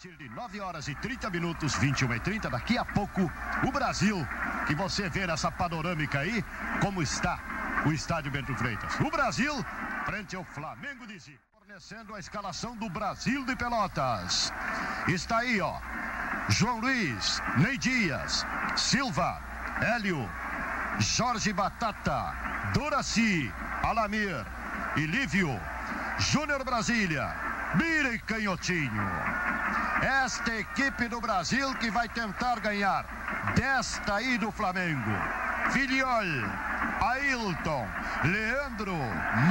[0.00, 3.30] partir de 9 horas e 30 minutos, 21 e 30, daqui a pouco,
[3.62, 4.16] o Brasil,
[4.66, 6.42] que você vê nessa panorâmica aí,
[6.80, 7.38] como está
[7.84, 8.98] o estádio Bento Freitas.
[8.98, 9.52] O Brasil,
[10.06, 11.38] frente ao Flamengo de Zico.
[11.52, 14.50] Fornecendo a escalação do Brasil de Pelotas.
[15.06, 15.78] Está aí, ó.
[16.48, 18.46] João Luiz, Ney Dias,
[18.76, 19.38] Silva,
[19.82, 20.26] Hélio,
[20.98, 22.34] Jorge Batata,
[22.72, 24.46] Doraci, Alamir
[24.96, 25.60] e Lívio,
[26.18, 27.36] Júnior Brasília,
[27.74, 29.39] Mira e Canhotinho.
[30.02, 33.04] Esta equipe do Brasil que vai tentar ganhar
[33.54, 35.10] desta aí do Flamengo.
[35.72, 36.24] Filiol,
[37.00, 37.86] Ailton,
[38.24, 38.96] Leandro,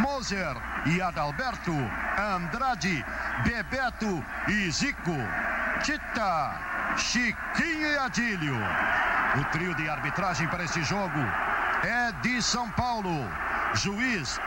[0.02, 0.56] Moser
[0.88, 1.72] e Adalberto,
[2.18, 3.06] Andrade,
[3.44, 5.16] Bebeto e Zico,
[5.84, 6.56] Tita,
[6.98, 8.58] Chiquinho e Adílio.
[9.40, 11.20] O trio de arbitragem para este jogo
[11.84, 13.30] é de São Paulo.
[13.76, 14.40] Juiz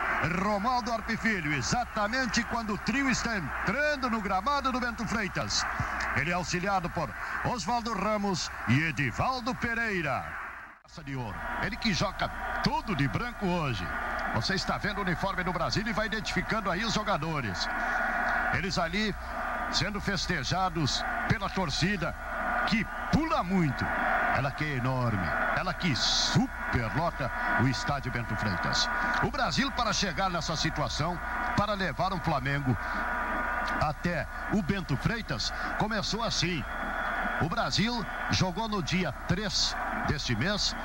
[0.43, 5.65] Romaldo Arpifilho, exatamente quando o trio está entrando no gramado do Bento Freitas.
[6.15, 7.09] Ele é auxiliado por
[7.45, 10.23] Oswaldo Ramos e Edivaldo Pereira.
[11.03, 11.35] De ouro.
[11.63, 12.29] Ele que joga
[12.63, 13.83] tudo de branco hoje.
[14.35, 17.67] Você está vendo o uniforme do Brasil e vai identificando aí os jogadores.
[18.53, 19.15] Eles ali
[19.71, 22.15] sendo festejados pela torcida
[22.67, 23.83] que pula muito.
[24.35, 28.89] Ela que é enorme, ela que superlota o estádio Bento Freitas.
[29.23, 31.19] O Brasil, para chegar nessa situação,
[31.55, 32.75] para levar o Flamengo
[33.81, 36.63] até o Bento Freitas, começou assim.
[37.41, 39.75] O Brasil jogou no dia 3
[40.07, 40.75] deste mês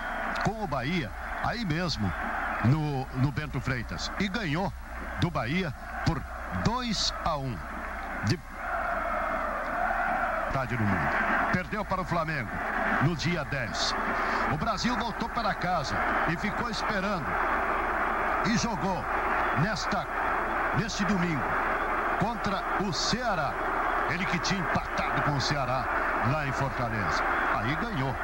[0.44, 1.10] com o Bahia,
[1.44, 2.12] aí mesmo,
[2.64, 4.10] no, no Bento Freitas.
[4.18, 4.72] E ganhou
[5.20, 5.72] do Bahia
[6.04, 6.22] por
[6.64, 7.58] 2 a 1.
[8.26, 8.40] De...
[10.76, 11.52] no mundo.
[11.52, 12.50] Perdeu para o Flamengo
[13.02, 13.94] no dia 10.
[14.52, 15.96] O Brasil voltou para casa
[16.28, 17.26] e ficou esperando.
[18.46, 19.04] E jogou
[19.62, 20.06] nesta,
[20.78, 21.57] neste domingo
[22.18, 23.52] contra o Ceará.
[24.10, 25.84] Ele que tinha empatado com o Ceará
[26.32, 27.22] lá em Fortaleza.
[27.56, 28.14] Aí ganhou.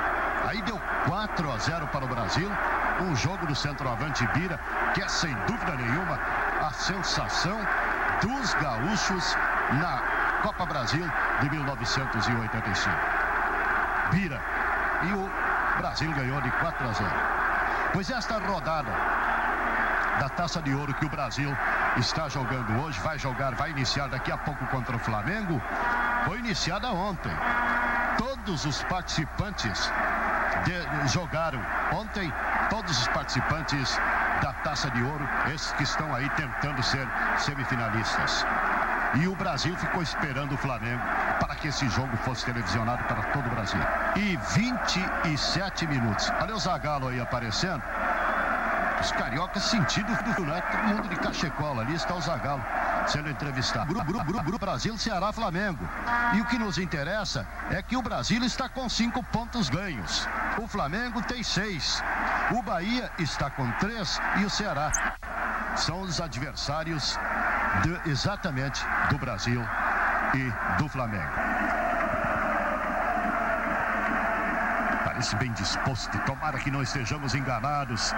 [0.48, 2.50] Aí deu 4 a 0 para o Brasil.
[3.00, 4.58] Um jogo do centroavante Bira,
[4.94, 6.18] que é sem dúvida nenhuma
[6.66, 7.58] a sensação
[8.20, 9.36] dos gaúchos
[9.72, 10.02] na
[10.42, 11.04] Copa Brasil
[11.40, 12.96] de 1985.
[14.10, 14.40] Bira.
[15.02, 15.30] E o
[15.78, 17.10] Brasil ganhou de 4 a 0.
[17.92, 18.92] Pois esta rodada
[20.20, 21.56] da Taça de Ouro que o Brasil
[21.96, 25.60] está jogando hoje, vai jogar, vai iniciar daqui a pouco contra o Flamengo,
[26.24, 27.32] foi iniciada ontem.
[28.18, 29.90] Todos os participantes
[30.64, 31.60] de, jogaram
[31.92, 32.33] ontem,
[32.70, 33.98] todos os participantes
[34.42, 37.06] da Taça de Ouro, esses que estão aí tentando ser
[37.38, 38.44] semifinalistas.
[39.14, 41.00] E o Brasil ficou esperando o Flamengo
[41.38, 43.80] para que esse jogo fosse televisionado para todo o Brasil.
[44.16, 46.33] E 27 minutos.
[46.40, 47.83] Olha o Zagallo aí aparecendo.
[49.00, 50.62] Os cariocas sentindo né?
[50.70, 51.82] Todo mundo de cachecola.
[51.82, 52.64] Ali está o Zagallo
[53.06, 53.86] sendo entrevistado.
[53.86, 55.88] Grupo, grupo, grupo, grupo Brasil, Ceará, Flamengo.
[56.34, 60.27] E o que nos interessa é que o Brasil está com cinco pontos ganhos.
[60.58, 62.02] O Flamengo tem seis.
[62.50, 64.90] O Bahia está com três e o Ceará
[65.77, 67.18] são os adversários
[67.83, 69.62] de, exatamente do Brasil
[70.34, 71.33] e do Flamengo.
[75.04, 78.12] Parece bem disposto, tomara que não estejamos enganados.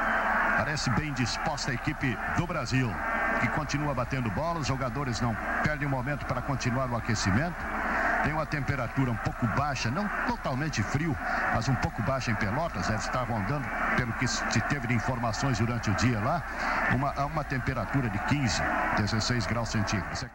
[0.57, 2.93] Parece bem disposta a equipe do Brasil,
[3.41, 7.57] que continua batendo bola, os jogadores não perdem o momento para continuar o aquecimento.
[8.25, 11.17] Tem uma temperatura um pouco baixa, não totalmente frio,
[11.55, 13.65] mas um pouco baixa em Pelotas, deve estar rondando,
[13.97, 16.43] pelo que se teve de informações durante o dia lá,
[16.93, 18.63] uma, uma temperatura de 15,
[18.97, 20.27] 16 graus centígrados.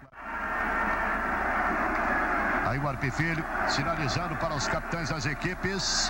[2.72, 6.10] Aí o Arpifilho sinalizando para os capitães das equipes.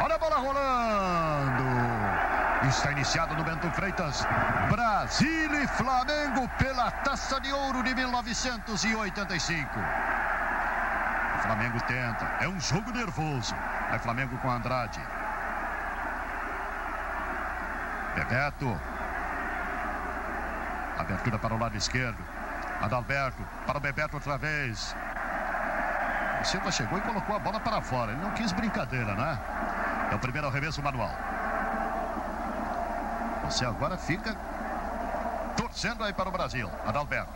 [0.00, 1.64] Olha a bola rolando.
[2.68, 4.26] Está iniciado no Bento Freitas.
[4.68, 9.70] Brasil e Flamengo pela Taça de Ouro de 1985.
[11.36, 12.24] O Flamengo tenta.
[12.40, 13.54] É um jogo nervoso.
[13.88, 15.00] Aí Flamengo com Andrade.
[18.16, 18.80] Bebeto.
[20.98, 22.18] Abertura para o lado esquerdo.
[22.82, 24.94] Adalberto, para o Bebeto outra vez.
[26.40, 28.10] O Silva chegou e colocou a bola para fora.
[28.10, 29.38] Ele não quis brincadeira, né?
[30.10, 31.25] É o primeiro arremesso manual.
[33.46, 34.36] Você agora fica
[35.56, 36.70] torcendo aí para o Brasil.
[36.86, 37.32] Adalberto.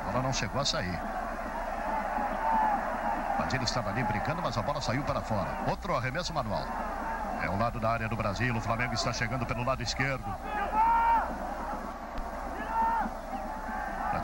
[0.00, 0.98] A bola não chegou a sair.
[3.36, 5.50] Padilha estava ali brincando, mas a bola saiu para fora.
[5.68, 6.66] Outro arremesso manual.
[7.42, 8.56] É o lado da área do Brasil.
[8.56, 10.34] O Flamengo está chegando pelo lado esquerdo.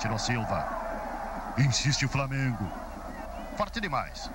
[0.01, 0.67] tirou Silva.
[1.59, 2.67] Insiste o Flamengo.
[3.57, 4.31] Forte demais.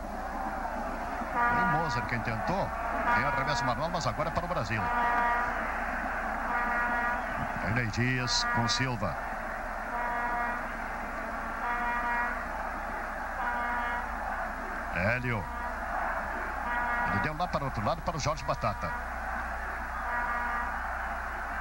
[1.86, 2.66] Moser quem tentou.
[2.66, 4.82] É Tem arremesso manual, mas agora é para o Brasil.
[7.62, 9.16] René Dias com Silva.
[14.96, 15.46] Hélio.
[17.12, 18.92] Ele deu lá para o outro lado para o Jorge Batata.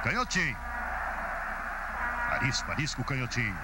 [0.03, 0.57] Canhotinho.
[2.31, 3.57] Arisco, arisco canhotinho.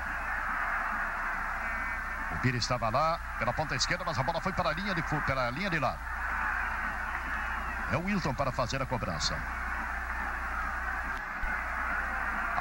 [2.33, 5.01] O Pira estava lá pela ponta esquerda, mas a bola foi para a linha de,
[5.01, 6.10] pela linha de lado.
[7.91, 9.35] É o Wilton para fazer a cobrança.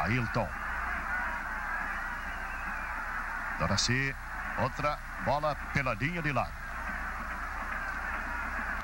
[0.02, 0.48] Ailton.
[3.58, 4.16] Doraci,
[4.58, 6.52] outra bola pela linha de lado.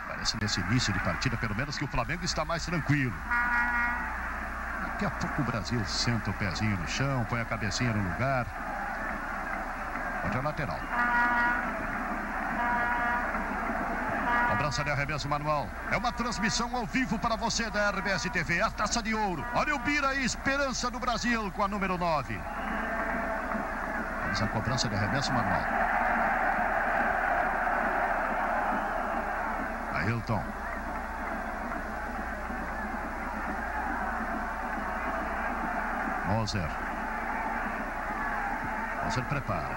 [0.06, 3.16] Parece nesse início de partida, pelo menos, que o Flamengo está mais tranquilo.
[4.82, 8.46] Daqui a pouco o Brasil senta o pezinho no chão, põe a cabecinha no lugar.
[10.22, 10.80] Pode a lateral.
[14.66, 15.68] Cobrança de arremesso manual.
[15.92, 18.60] É uma transmissão ao vivo para você da RBS TV.
[18.60, 19.46] A taça de ouro.
[19.54, 22.36] Olha o Bira aí, esperança do Brasil com a número 9.
[24.22, 25.60] Vamos à cobrança de arremesso manual.
[29.94, 30.42] Ailton.
[36.26, 36.68] Moser.
[39.04, 39.76] Moser prepara.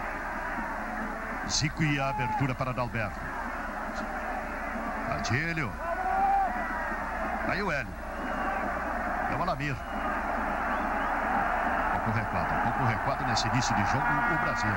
[1.47, 3.28] Zico e a abertura para Dalberto.
[5.19, 5.69] Adílio.
[7.49, 7.93] Aí o Hélio.
[9.31, 9.75] É o Alamir.
[11.91, 14.71] Pouco recuado, um pouco recuado nesse início de jogo o Brasil.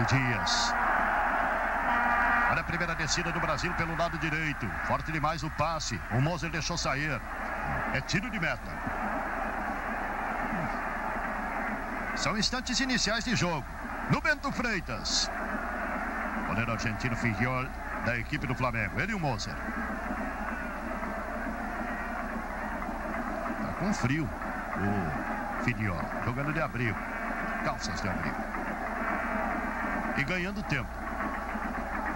[0.00, 0.74] E Dias.
[2.50, 4.66] Olha a primeira descida do Brasil pelo lado direito.
[4.84, 6.00] Forte demais o passe.
[6.12, 7.20] O Moser deixou sair.
[7.92, 8.72] É tiro de meta.
[12.16, 13.66] São instantes iniciais de jogo.
[14.10, 15.30] No Bento Freitas.
[16.52, 17.66] Goleiro argentino Figuiol,
[18.04, 19.00] da equipe do Flamengo.
[19.00, 19.54] Ele e o Moser.
[23.62, 24.28] Tá com frio
[24.76, 25.98] o Figuiol.
[26.26, 26.98] Jogando de abrigo.
[27.64, 28.36] Calças de abrigo.
[30.18, 30.90] E ganhando tempo.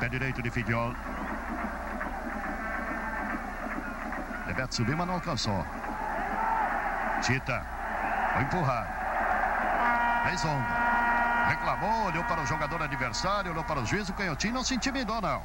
[0.00, 0.94] Pé direito de Figuiol.
[4.46, 5.66] Bebeto subiu, mas não alcançou.
[7.22, 7.64] Tita.
[8.34, 8.88] Foi empurrado.
[10.24, 10.95] Fez onda.
[11.46, 15.20] Reclamou, olhou para o jogador adversário, olhou para o juiz, o canhotinho não se intimidou,
[15.20, 15.40] não.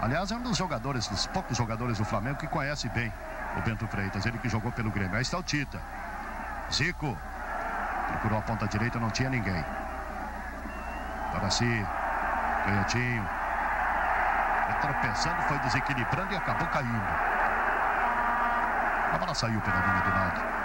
[0.00, 3.12] Aliás, é um dos jogadores, dos poucos jogadores do Flamengo que conhece bem
[3.56, 5.16] o Bento Freitas, ele que jogou pelo Grêmio.
[5.16, 5.80] Aí está o Tita.
[6.72, 7.16] Zico.
[8.08, 9.64] Procurou a ponta direita, não tinha ninguém.
[11.32, 11.86] Para si,
[12.64, 13.28] canhotinho.
[14.68, 17.08] Ele tropeçando, foi desequilibrando e acabou caindo.
[19.12, 20.55] A bola saiu pela linha de lado.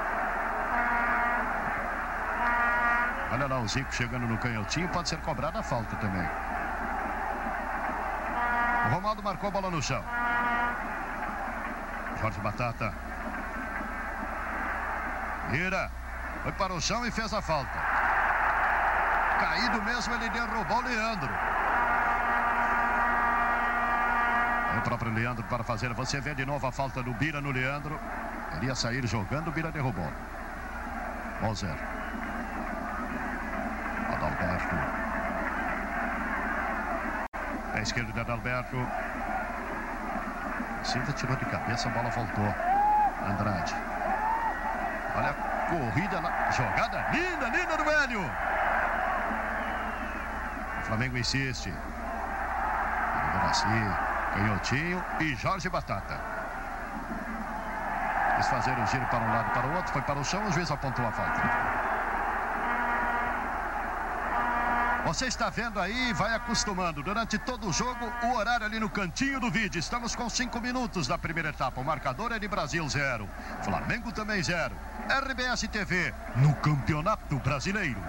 [3.31, 6.27] Olha lá o Zico chegando no canhotinho, pode ser cobrada a falta também.
[8.85, 10.03] O Ronaldo marcou a bola no chão.
[12.19, 12.93] Jorge Batata.
[15.49, 15.89] Vira.
[16.43, 17.79] Foi para o chão e fez a falta.
[19.39, 21.29] Caído mesmo, ele derrubou o Leandro.
[24.73, 25.93] É o próprio Leandro para fazer.
[25.93, 27.99] Você vê de novo a falta do Bira no Leandro.
[28.55, 30.11] Ele ia sair jogando, o Bira derrubou.
[31.41, 31.77] 1 0.
[34.13, 34.75] Adalberto.
[37.81, 38.77] Esquerda de Adalberto.
[40.83, 42.55] Silva tirou de cabeça, a bola voltou.
[43.27, 43.75] Andrade.
[45.15, 45.33] Olha a
[45.69, 46.51] corrida lá.
[46.51, 48.31] Jogada linda, linda do Hélio.
[50.79, 51.73] O Flamengo insiste.
[53.33, 53.93] Brasil,
[54.33, 56.19] Canhotinho e Jorge Batata.
[58.37, 60.51] Quis fazer o giro para um lado para o outro, foi para o chão, o
[60.51, 61.70] juiz apontou a falta.
[65.05, 67.01] Você está vendo aí, vai acostumando.
[67.01, 69.79] Durante todo o jogo, o horário ali no cantinho do vídeo.
[69.79, 71.81] Estamos com cinco minutos da primeira etapa.
[71.81, 73.27] O marcador é de Brasil zero.
[73.63, 74.75] Flamengo também zero.
[75.09, 77.99] RBS TV no Campeonato Brasileiro.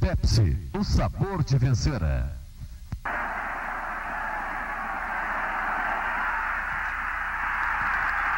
[0.00, 2.00] Pepsi, o sabor de vencer.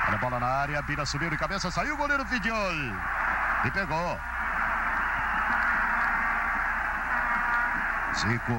[0.06, 2.72] Olha a bola na área, Bira subiu de cabeça, saiu o goleiro Fidiol.
[3.64, 4.18] E pegou.
[8.20, 8.52] Zico.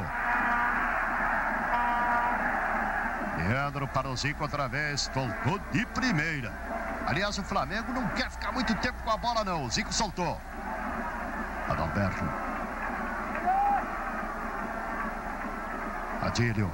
[3.37, 5.01] Leandro para o Zico outra vez.
[5.13, 6.51] Soltou de primeira.
[7.05, 9.65] Aliás, o Flamengo não quer ficar muito tempo com a bola, não.
[9.65, 10.41] O Zico soltou.
[11.69, 12.23] Adalberto.
[16.23, 16.71] Adílio.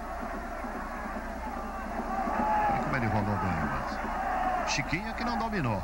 [2.70, 4.72] Olha como ele rolou bem, mas...
[4.72, 5.84] Chiquinha que não dominou.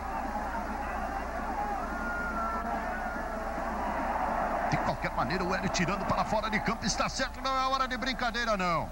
[5.04, 6.86] qualquer maneira, o Hélio tirando para fora de campo.
[6.86, 8.90] Está certo, não é hora de brincadeira, não.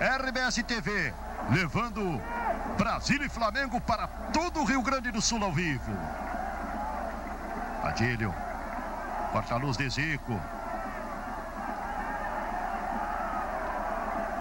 [0.00, 1.12] RBS TV,
[1.50, 2.20] levando
[2.78, 5.92] Brasil e Flamengo para todo o Rio Grande do Sul ao vivo.
[7.82, 8.34] Adílio,
[9.32, 10.40] corta-luz de Zico.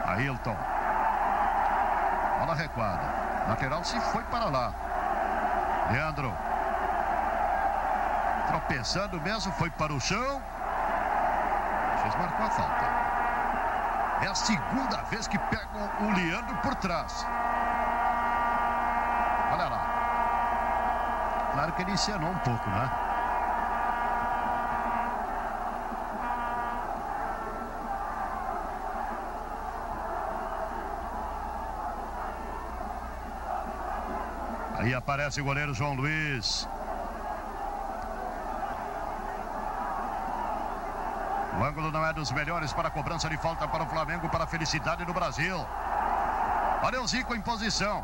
[0.06, 0.58] Ailton.
[2.40, 3.04] Bola recuada.
[3.48, 4.74] Lateral se foi para lá.
[5.92, 6.53] Leandro.
[8.64, 10.42] Tropeçando mesmo, foi para o chão.
[12.02, 12.86] Fez marcou a falta.
[14.22, 17.26] É a segunda vez que pegam o Leandro por trás.
[19.52, 21.50] Olha lá.
[21.52, 22.90] Claro que ele encenou um pouco, né?
[34.78, 36.68] Aí aparece o goleiro João Luiz.
[41.74, 44.48] Ângulo não é dos melhores para a cobrança de falta para o Flamengo, para a
[44.48, 45.58] felicidade do Brasil.
[46.84, 48.04] Olha o Zico em posição.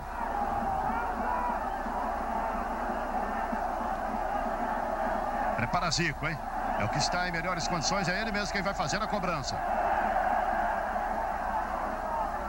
[5.55, 6.37] Prepara Zico, hein?
[6.79, 9.55] É o que está em melhores condições, é ele mesmo quem vai fazer a cobrança.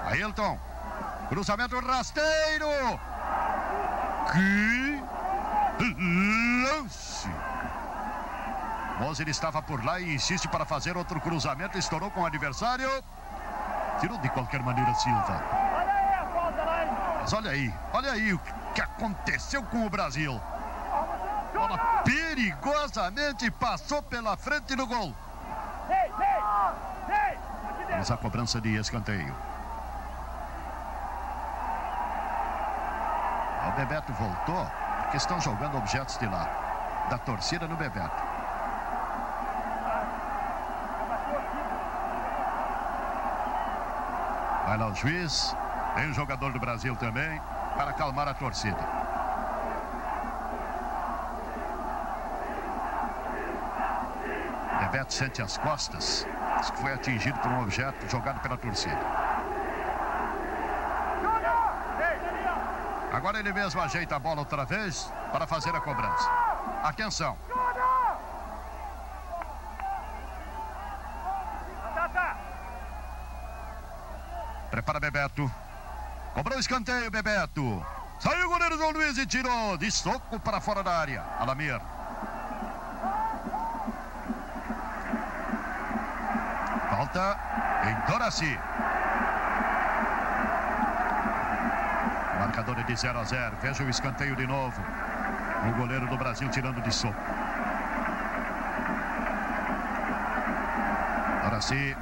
[0.07, 0.59] Ailton.
[1.29, 2.99] Cruzamento rasteiro.
[4.33, 5.03] Que
[6.65, 7.10] lance!
[9.01, 11.79] Moser estava por lá e insiste para fazer outro cruzamento.
[11.79, 12.89] Estourou com o adversário.
[13.99, 15.43] Tirou de qualquer maneira Silva.
[17.21, 18.39] Mas olha aí, olha aí o
[18.75, 20.39] que aconteceu com o Brasil.
[21.55, 25.15] Bola perigosamente passou pela frente do gol.
[27.89, 29.35] Vamos a cobrança de escanteio.
[33.67, 34.71] O Bebeto voltou
[35.03, 36.49] porque estão jogando objetos de lá.
[37.09, 38.30] Da torcida no Bebeto.
[44.71, 45.53] Vai lá o juiz.
[45.97, 47.43] Tem o jogador do Brasil também
[47.75, 48.79] para acalmar a torcida.
[54.79, 56.25] Bebeto sente as costas.
[56.59, 58.97] Diz que foi atingido por um objeto jogado pela torcida.
[63.13, 66.31] Agora ele mesmo ajeita a bola outra vez para fazer a cobrança.
[66.85, 67.37] Atenção.
[75.31, 75.51] Bebeto.
[76.35, 77.85] Cobrou o escanteio, Bebeto.
[78.19, 81.25] Saiu o goleiro João Luiz e tirou de soco para fora da área.
[81.39, 81.81] Alamir.
[86.91, 87.39] Falta
[87.85, 88.59] em Doraci.
[92.39, 93.57] Marcador é de 0 a 0.
[93.63, 94.83] Veja o escanteio de novo.
[95.69, 97.15] O goleiro do Brasil tirando de soco.
[101.45, 101.97] Doraci.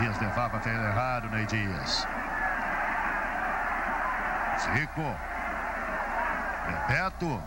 [0.00, 2.08] Dias levava, fez errado, Ney Dias.
[4.58, 5.14] Zico.
[6.66, 7.42] Bebeto.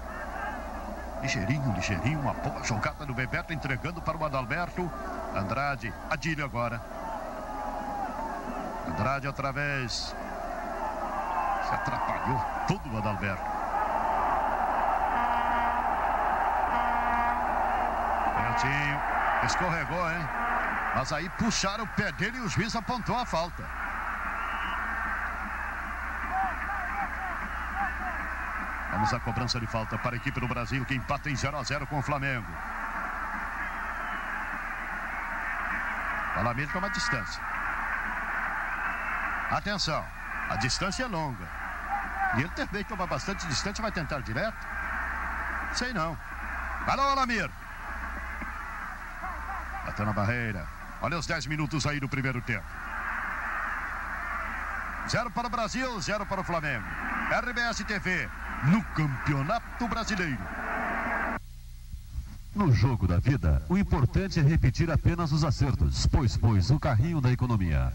[1.24, 4.92] Ligeirinho, ligeirinho, uma boa jogada do Bebeto entregando para o Adalberto.
[5.36, 6.80] Andrade, Adílio agora.
[8.88, 10.16] Andrade outra vez.
[11.68, 13.50] Se atrapalhou todo o Adalberto.
[18.36, 19.46] Pênalti.
[19.46, 20.43] Escorregou, hein?
[20.96, 23.64] Mas aí puxaram o pé dele e o juiz apontou a falta.
[28.92, 31.64] Vamos à cobrança de falta para a equipe do Brasil que empata em 0 a
[31.64, 32.48] 0 com o Flamengo.
[36.36, 37.42] Alamir toma distância.
[39.52, 40.06] Atenção,
[40.50, 41.48] a distância é longa.
[42.36, 44.58] E ele também toma bastante distância, vai tentar direto?
[45.74, 46.18] Sei não.
[46.86, 47.50] Vai lá, Alamir.
[49.86, 50.83] Bateu na barreira.
[51.04, 52.66] Olha os 10 minutos aí do primeiro tempo.
[55.10, 56.86] Zero para o Brasil, zero para o Flamengo.
[57.30, 58.30] RBS TV,
[58.72, 60.40] no Campeonato Brasileiro.
[62.56, 67.20] No jogo da vida, o importante é repetir apenas os acertos, pois pois o carrinho
[67.20, 67.92] da economia.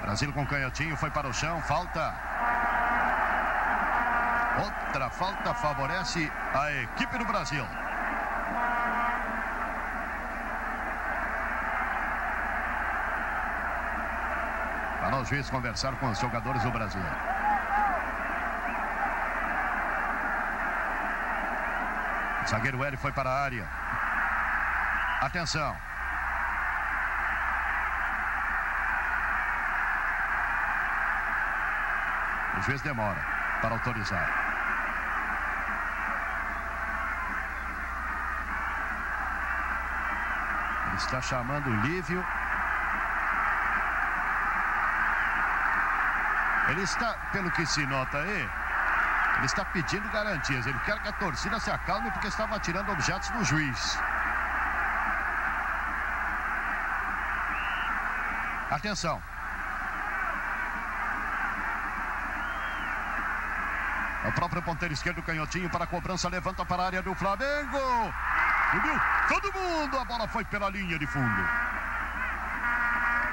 [0.00, 2.14] Brasil com canhotinho foi para o chão, falta.
[4.64, 7.66] Outra falta favorece a equipe do Brasil.
[15.06, 17.00] Para os juízes conversar com os jogadores do Brasil.
[22.42, 23.68] O zagueiro L foi para a área.
[25.20, 25.76] Atenção.
[32.58, 33.24] O juiz demora
[33.60, 34.28] para autorizar.
[40.88, 42.26] Ele está chamando o Lívio.
[46.68, 48.50] Ele está, pelo que se nota aí,
[49.36, 50.66] Ele está pedindo garantias.
[50.66, 53.98] Ele quer que a torcida se acalme porque estava atirando objetos no juiz.
[58.70, 59.22] Atenção.
[64.24, 68.12] O próprio ponteiro esquerdo, canhotinho para a cobrança, levanta para a área do Flamengo.
[68.72, 71.65] Subiu todo mundo, a bola foi pela linha de fundo.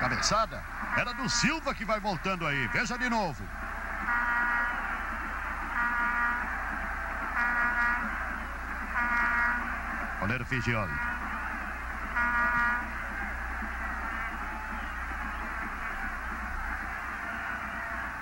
[0.04, 0.62] Cabeçada
[0.98, 2.68] era do Silva que vai voltando aí.
[2.68, 3.42] Veja de novo.
[10.20, 10.92] Goleiro Figioli.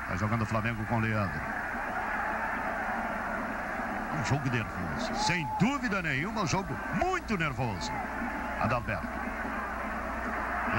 [0.08, 1.42] Tá jogando o Flamengo com o Leandro.
[4.20, 5.16] Um jogo nervoso.
[5.16, 7.92] Sem dúvida nenhuma, um jogo muito nervoso.
[8.60, 9.21] Adalberto.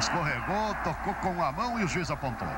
[0.02, 2.48] Escorregou, tocou com a mão e o juiz apontou.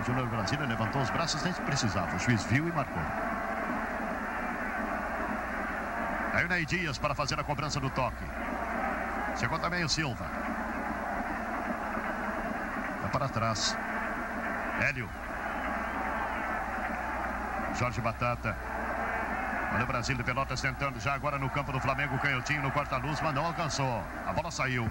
[0.00, 2.14] O Júnior Brasília levantou os braços nem precisava.
[2.14, 3.02] O juiz viu e marcou.
[6.32, 8.24] Aí o Ney Dias para fazer a cobrança do toque.
[9.36, 10.24] Chegou também o Silva.
[13.00, 13.76] Vai para trás.
[14.80, 15.10] Hélio.
[17.74, 18.56] Jorge Batata.
[19.74, 22.16] Olha o Brasil de Pelotas tentando já agora no campo do Flamengo.
[22.18, 24.04] Canhotinho no corta-luz, mas não alcançou.
[24.24, 24.88] A bola saiu.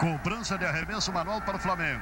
[0.00, 2.00] Cobrança de arremesso manual para o Flamengo.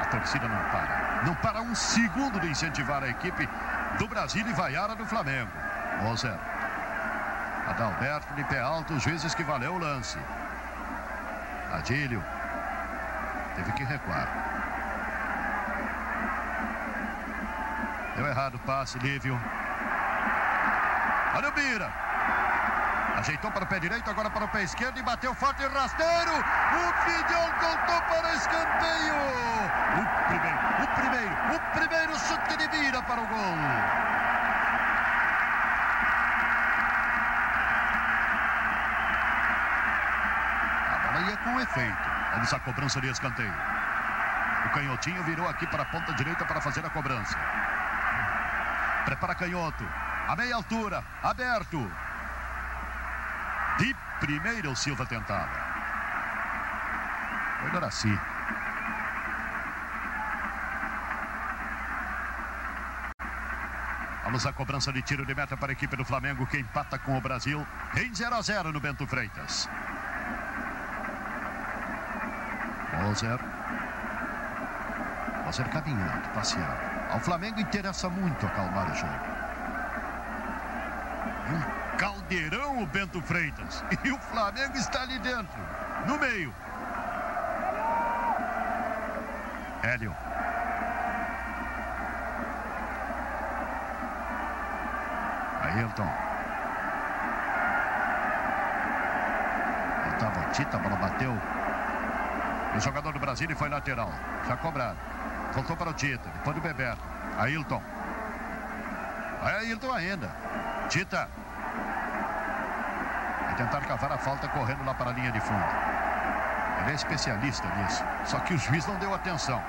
[0.00, 1.22] A torcida não para.
[1.26, 3.46] Não para um segundo de incentivar a equipe
[3.98, 5.50] do Brasil e vaiara do Flamengo.
[6.00, 6.38] 1 0.
[7.68, 10.18] Adalberto de pé alto, os juízes que valeu o lance.
[11.74, 12.24] Adílio.
[13.54, 14.26] Teve que recuar.
[18.16, 19.38] Deu errado o passe, Lívio.
[21.34, 22.09] Olha o Bira.
[23.16, 26.32] Ajeitou para o pé direito, agora para o pé esquerdo e bateu forte rasteiro.
[26.32, 29.14] O Fidel voltou para o escanteio.
[29.98, 33.56] O primeiro, o primeiro, o primeiro chute de vira para o gol.
[40.88, 42.10] A bola ia com efeito.
[42.32, 43.54] Vamos à cobrança de escanteio.
[44.64, 47.36] O canhotinho virou aqui para a ponta direita para fazer a cobrança.
[49.04, 49.84] Prepara canhoto.
[50.28, 51.90] A meia altura, aberto.
[54.20, 55.48] Primeira o Silva tentava.
[57.60, 58.20] Foi Doraci.
[64.24, 67.16] Vamos à cobrança de tiro de meta para a equipe do Flamengo que empata com
[67.16, 69.68] o Brasil em 0 a 0 no Bento Freitas.
[73.02, 73.40] Moser.
[75.44, 76.78] Moser caminhando, passeando.
[77.10, 79.40] Ao Flamengo interessa muito acalmar o jogo.
[81.48, 81.79] Um
[82.30, 83.84] caldeirão o Bento Freitas.
[84.04, 85.60] E o Flamengo está ali dentro,
[86.06, 86.54] no meio.
[89.82, 90.14] Hélio.
[95.62, 96.08] Ayrton.
[100.12, 101.36] Estava o Tita, a bola bateu.
[102.76, 104.12] O jogador do Brasil foi lateral.
[104.46, 104.98] Já cobrado.
[105.52, 106.28] Voltou para o Tita.
[106.28, 107.02] Depois do Bebeto.
[107.38, 107.82] Ailton.
[109.42, 110.30] Ailton ainda.
[110.88, 111.28] Tita.
[113.60, 115.62] Tentar cavar a falta correndo lá para a linha de fundo.
[116.80, 118.02] Ele é especialista nisso.
[118.24, 119.62] Só que o juiz não deu atenção.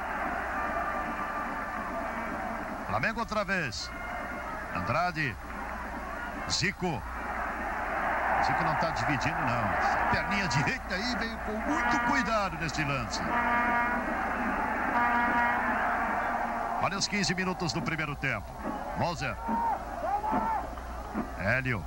[2.88, 3.92] Flamengo outra vez.
[4.74, 5.36] Andrade.
[6.50, 7.04] Zico.
[8.46, 10.10] Zico não está dividindo, não.
[10.10, 13.20] Perninha direita aí veio com muito cuidado neste lance.
[16.82, 18.50] Olha os 15 minutos do primeiro tempo.
[18.98, 19.36] Moser.
[21.40, 21.86] Hélio.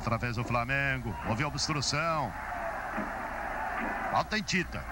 [0.00, 1.14] Outra vez o Flamengo.
[1.26, 2.32] Houve obstrução.
[4.10, 4.82] Falta em Tita.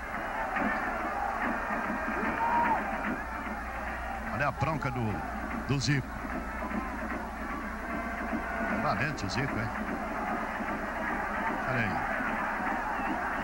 [4.34, 5.00] Olha a bronca do,
[5.66, 6.06] do Zico.
[8.82, 9.68] Valente o Zico, hein?
[11.70, 11.96] Olha aí.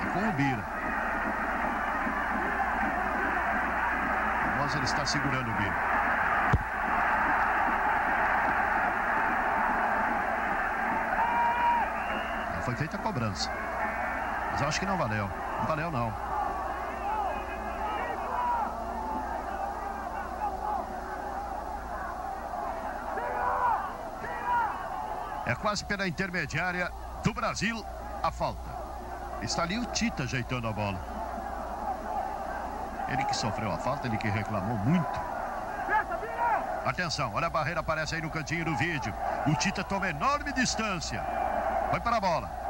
[0.03, 0.65] É com o Bira.
[4.53, 5.94] O Moser está segurando o Bira.
[12.75, 13.51] Foi feita a cobrança.
[14.51, 15.31] Mas eu acho que não valeu.
[15.59, 16.13] Não valeu, não.
[25.47, 26.91] É quase pela intermediária
[27.23, 27.85] do Brasil
[28.23, 28.71] a falta.
[29.43, 30.99] Está ali o Tita ajeitando a bola.
[33.09, 35.21] Ele que sofreu a falta, ele que reclamou muito.
[36.85, 39.15] Atenção, olha a barreira aparece aí no cantinho do vídeo.
[39.47, 41.23] O Tita toma enorme distância.
[41.91, 42.64] Foi para a bola.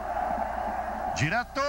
[1.16, 1.60] Direto.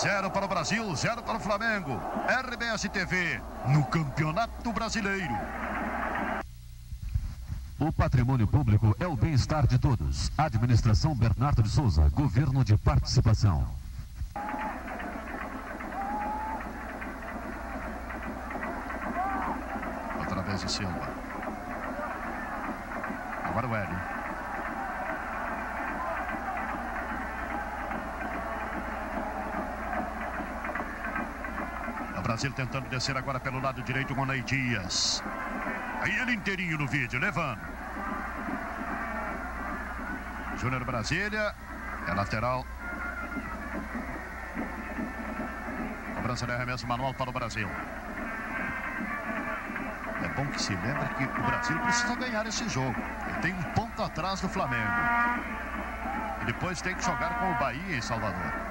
[0.00, 2.00] Zero para o Brasil, zero para o Flamengo.
[2.28, 5.34] RBS TV no Campeonato Brasileiro.
[7.78, 10.30] O patrimônio público é o bem-estar de todos.
[10.36, 13.66] Administração Bernardo de Souza, Governo de Participação.
[20.48, 21.08] Vez o Silva.
[23.44, 23.98] Agora o Hélio.
[32.16, 35.20] O Brasil tentando descer agora pelo lado direito Ney Dias.
[36.00, 37.58] Aí ele inteirinho no vídeo, levando.
[40.56, 41.52] Júnior Brasília.
[42.06, 42.64] É lateral.
[46.14, 47.68] Cobrança de arremesso manual para o Brasil.
[50.22, 52.94] É bom que se lembre que o Brasil precisa ganhar esse jogo.
[53.26, 54.92] Ele tem um ponto atrás do Flamengo.
[56.42, 58.67] E depois tem que jogar com o Bahia em Salvador.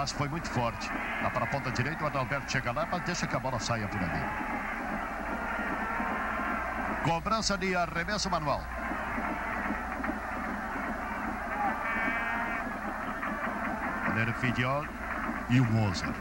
[0.00, 0.90] Passe foi muito forte.
[1.22, 3.86] Lá para a ponta direita, o Adalberto chega lá, mas deixa que a bola saia
[3.86, 4.24] por ali.
[7.04, 8.62] Cobrança de arremesso manual.
[14.06, 14.86] Goleiro Fidiol
[15.50, 16.16] e o Mozart.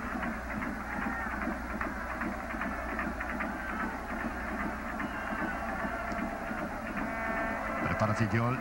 [7.85, 8.57] Prepara Fidiol.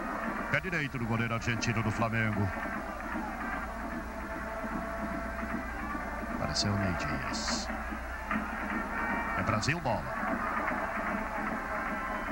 [0.53, 2.49] Pé direito do goleiro argentino do Flamengo.
[6.59, 7.69] Apareceu o Ney Dias.
[9.39, 10.03] É Brasil, bola.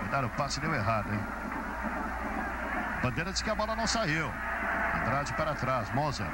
[0.02, 1.20] Tentaram o passe deu errado, hein?
[3.04, 4.28] Bandeira diz que a bola não saiu.
[4.96, 6.28] Andrade para trás, Mozart.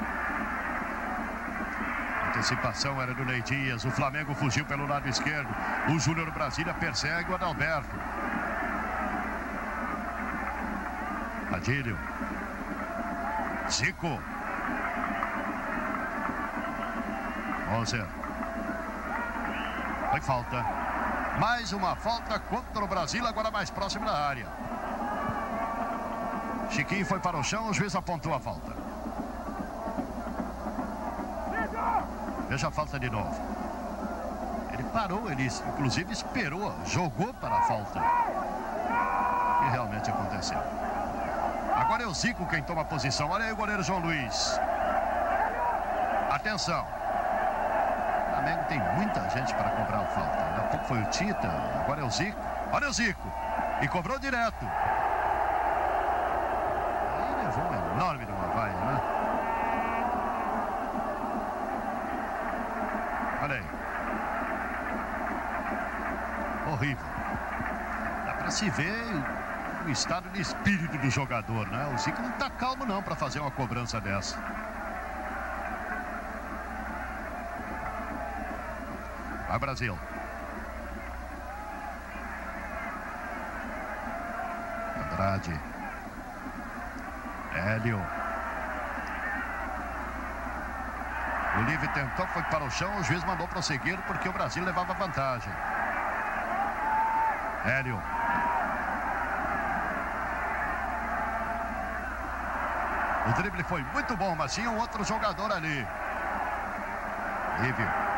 [2.29, 3.85] Antecipação era do Ney Dias.
[3.85, 5.53] O Flamengo fugiu pelo lado esquerdo.
[5.93, 7.95] O Júnior Brasília persegue o Adalberto.
[11.51, 11.99] Adílio.
[13.69, 14.19] Zico.
[17.73, 18.05] Moser.
[20.11, 20.63] Foi falta.
[21.39, 24.45] Mais uma falta contra o Brasil, agora mais próximo da área.
[26.69, 28.71] Chiquinho foi para o chão, o juiz apontou a falta.
[32.47, 33.35] Veja a falta de novo.
[34.71, 37.99] Ele parou, ele inclusive esperou, jogou para a falta.
[39.65, 40.59] E realmente aconteceu.
[41.75, 43.31] Agora é o Zico quem toma a posição.
[43.31, 44.59] Olha aí o goleiro João Luiz.
[46.29, 47.02] Atenção.
[48.43, 50.43] Flamengo tem muita gente para cobrar falta.
[50.57, 51.47] Há pouco foi o Tita,
[51.79, 52.37] agora é o Zico.
[52.73, 53.31] Olha o Zico.
[53.81, 54.65] E cobrou direto.
[57.19, 59.01] Aí levou uma enorme de uma vaia, né?
[63.43, 63.65] Olha aí.
[66.73, 67.05] Horrível.
[68.25, 69.23] Dá para se ver
[69.85, 71.89] o estado de espírito do jogador, né?
[71.95, 74.37] O Zico não está calmo não para fazer uma cobrança dessa.
[79.53, 79.99] Vai Brasil.
[84.97, 85.61] Andrade.
[87.53, 88.01] Hélio.
[91.55, 94.91] O Livre tentou, foi para o chão, o juiz mandou prosseguir porque o Brasil levava
[94.95, 95.53] vantagem.
[97.63, 98.01] Hélio.
[103.27, 105.87] O drible foi muito bom, mas tinha um outro jogador ali.
[107.61, 108.12] Lívio.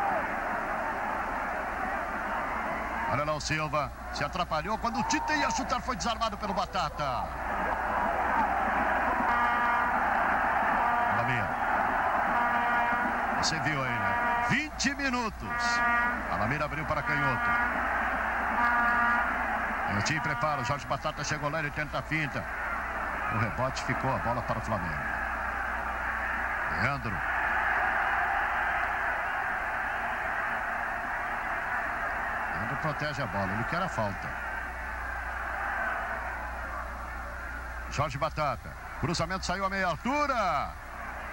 [3.10, 3.90] Olha lá o Silva.
[4.12, 7.24] Se atrapalhou quando o Tite ia chutar, foi desarmado pelo Batata.
[11.14, 11.44] Alamir.
[13.38, 14.46] Você viu aí, né?
[14.48, 15.80] 20 minutos.
[16.30, 17.50] Alamir abriu para Canhoto.
[19.86, 20.62] Canhotinho prepara.
[20.62, 22.44] O Jorge Batata chegou lá, ele tenta a finta.
[23.34, 24.94] O rebote ficou a bola para o Flamengo.
[26.82, 27.16] Leandro.
[32.54, 33.52] Leandro protege a bola.
[33.52, 34.28] Ele quer a falta.
[37.90, 38.70] Jorge Batata.
[39.00, 40.70] Cruzamento saiu a meia altura.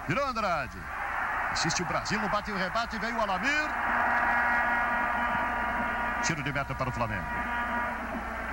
[0.08, 0.78] Virou Andrade.
[1.52, 2.98] Assiste o Brasil bate o rebate.
[2.98, 3.68] Veio o Alamir.
[6.22, 7.26] Tiro de meta para o Flamengo.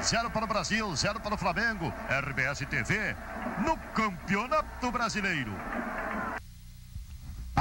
[0.01, 1.93] Zero para o Brasil, zero para o Flamengo.
[2.09, 3.15] RBS TV
[3.59, 5.53] no Campeonato Brasileiro.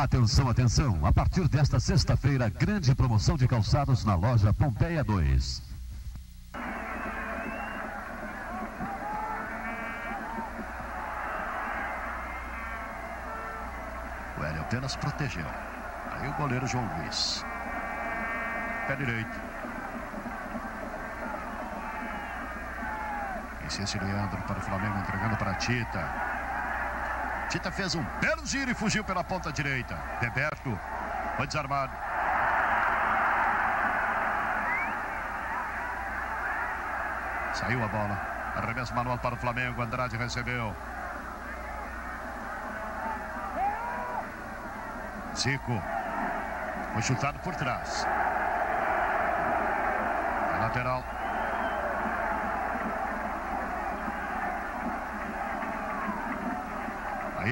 [0.03, 1.05] Atenção, atenção.
[1.05, 5.63] A partir desta sexta-feira, grande promoção de calçados na loja Pompeia 2.
[14.39, 15.45] O Hélio apenas protegeu.
[16.13, 17.45] Aí o goleiro João Luiz.
[18.87, 19.39] Pé direito.
[23.67, 26.40] Esse Leandro para o Flamengo entregando para Tita.
[27.51, 29.99] Tita fez um belo giro e fugiu pela ponta direita.
[30.21, 30.79] Beberto
[31.37, 31.93] foi desarmado.
[37.55, 38.17] Saiu a bola.
[38.55, 39.83] Arremesso manual para o Flamengo.
[39.83, 40.77] Andrade recebeu.
[45.37, 45.83] Zico.
[46.93, 48.07] Foi chutado por trás.
[50.61, 51.20] Lateral.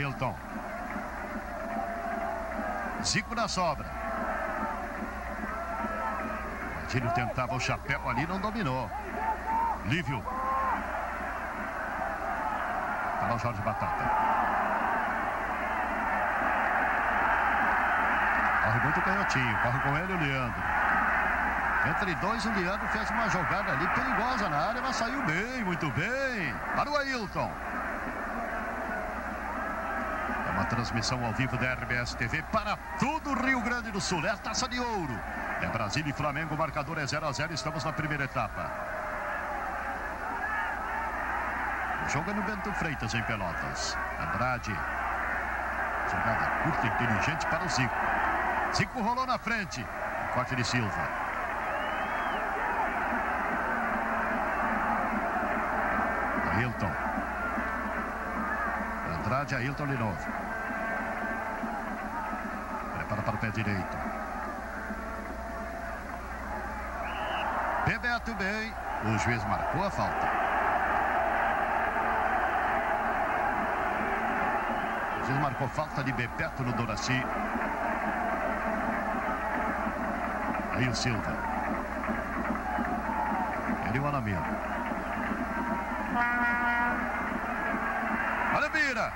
[0.04, 0.34] Ailton.
[3.02, 3.98] Zico na sobra.
[6.88, 8.90] Martílio tentava o chapéu ali, não dominou.
[9.84, 10.24] Lívio.
[13.20, 14.04] Para o Jorge Batata.
[18.64, 19.58] Corre muito canhotinho.
[19.58, 20.62] Corre com ele o Leandro.
[21.90, 25.90] Entre dois, o Leandro fez uma jogada ali perigosa na área, mas saiu bem, muito
[25.90, 26.54] bem.
[26.74, 27.52] Para o Ailton.
[30.68, 34.24] É transmissão ao vivo da RBS TV para todo o Rio Grande do Sul.
[34.26, 35.18] É a taça de ouro.
[35.62, 38.70] É Brasil e Flamengo, o marcador é 0 a 0 Estamos na primeira etapa.
[42.08, 43.96] Joga no Bento Freitas em Pelotas.
[44.20, 44.76] Andrade.
[46.10, 47.96] Jogada curta, inteligente para o Zico.
[48.76, 49.86] Zico rolou na frente.
[50.34, 51.08] Corte de Silva.
[56.54, 56.92] Ailton.
[59.16, 60.47] Andrade, Ailton de novo.
[63.48, 63.96] Pé direito.
[67.86, 68.74] Bebeto bem.
[69.04, 70.28] O juiz marcou a falta.
[75.20, 77.24] O juiz marcou falta de Bebeto no Doraci.
[80.74, 81.36] Aí o Silva.
[83.88, 84.44] Ele o Anamiro.
[88.54, 89.12] Olha Bira.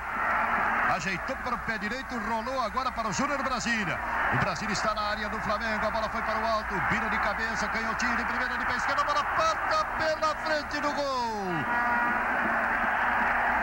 [0.93, 3.99] Ajeitou para o pé direito, rolou agora para o Júnior Brasília.
[4.35, 5.87] O Brasília está na área do Flamengo.
[5.87, 6.75] A bola foi para o alto.
[6.91, 9.01] Bira de cabeça, canhotinho de primeira de pé esquerda.
[9.01, 11.47] A bola passa pela frente do gol.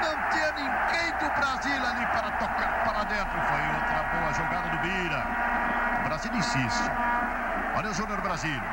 [0.02, 3.42] Não tinha ninguém do Brasil ali para tocar para dentro.
[3.42, 5.24] Foi outra boa jogada do Bira.
[6.00, 6.92] O Brasil insiste.
[7.76, 8.63] Olha o Júnior Brasília.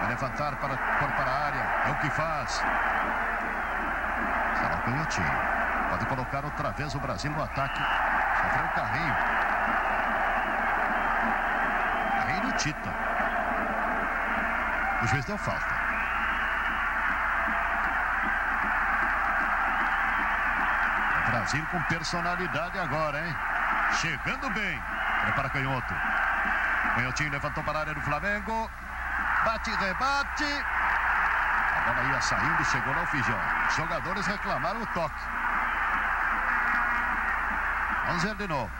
[0.00, 1.66] Vai levantar para, para a área.
[1.88, 2.52] É o que faz.
[4.54, 5.55] Será canhotinho.
[5.90, 7.80] Pode colocar outra vez o Brasil no ataque.
[8.42, 9.14] Sofreu o carrinho.
[12.18, 12.90] Carrinho do Tita.
[15.02, 15.74] O juiz deu falta.
[21.26, 23.36] O Brasil com personalidade agora, hein?
[23.92, 24.82] Chegando bem.
[25.22, 25.94] Prepara canhoto.
[26.94, 28.70] Canhotinho levantou para a área do Flamengo.
[29.44, 30.64] Bate, rebate.
[31.76, 33.38] A bola ia saindo chegou no Fijão.
[33.68, 35.35] Os jogadores reclamaram o toque.
[38.20, 38.70] Ver de novo.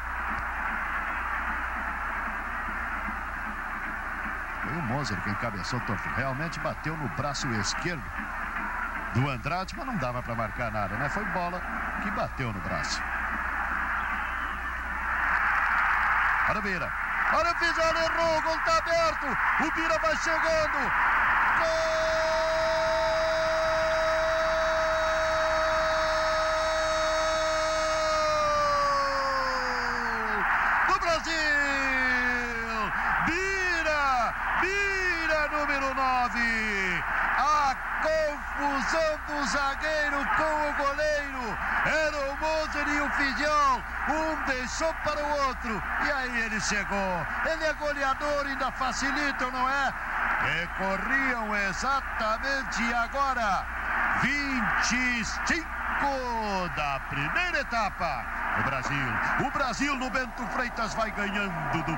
[4.62, 6.08] Foi o Moser que encabeçou o torto.
[6.10, 8.02] Realmente bateu no braço esquerdo
[9.14, 11.08] do Andrade, mas não dava para marcar nada, né?
[11.08, 11.60] Foi bola
[12.02, 13.02] que bateu no braço.
[16.48, 16.92] Olha o Bira.
[17.32, 19.26] Olha o Fijão, errou, o gol está aberto.
[19.60, 20.78] O Bira vai chegando.
[21.58, 21.96] Gol!
[30.86, 31.32] Do Brasil!
[33.26, 34.32] Bira!
[34.60, 37.04] Bira, número 9.
[37.38, 41.58] A confusão do zagueiro com o goleiro.
[41.84, 43.82] Era o Moser e o Fidjão.
[44.08, 45.82] Um deixou para o outro.
[46.04, 47.26] E aí ele chegou.
[47.44, 49.92] Ele é goleador, ainda facilitam, não é?
[50.44, 53.64] E corriam exatamente agora.
[54.22, 55.66] 25
[56.76, 58.24] da primeira etapa.
[58.58, 59.46] O Brasil.
[59.46, 61.96] O Brasil no Bento Freitas vai ganhando do, do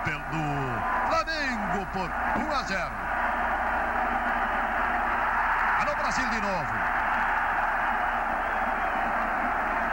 [1.08, 2.10] Flamengo por
[2.42, 2.90] 1 a 0.
[5.80, 6.72] Alô, Brasil de novo.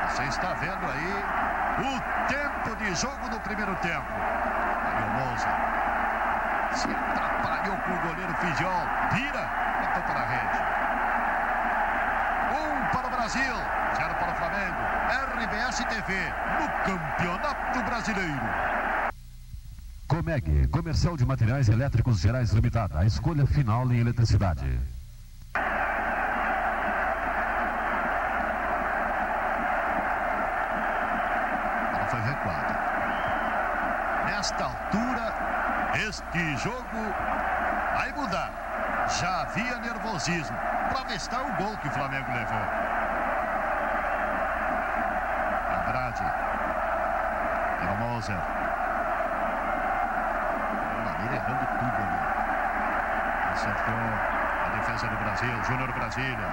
[0.09, 1.44] Você está vendo aí
[1.77, 4.07] o tempo de jogo do primeiro tempo.
[4.11, 5.75] Aí o Moza
[6.75, 8.87] se atrapalhou com o goleiro Fijol.
[9.13, 9.49] Vira,
[9.81, 10.59] botou para a rede.
[12.51, 13.55] Um para o Brasil,
[13.95, 14.81] zero para o Flamengo.
[15.35, 18.75] RBS TV, no Campeonato Brasileiro.
[20.07, 22.99] Comeg, Comercial de Materiais Elétricos Gerais Limitada.
[22.99, 24.79] A escolha final em eletricidade.
[31.93, 32.75] Ela foi recuada.
[34.25, 35.33] Nesta altura,
[35.97, 37.13] este jogo
[37.95, 38.51] vai mudar.
[39.19, 40.57] Já havia nervosismo.
[40.89, 42.61] Para vestar o gol que o Flamengo levou.
[45.79, 46.45] Andrade.
[48.25, 48.41] César.
[51.05, 52.19] Maneira errando tudo ali.
[53.53, 53.93] Acertou
[54.65, 55.63] a defesa do Brasil.
[55.63, 56.49] Júnior Brasília.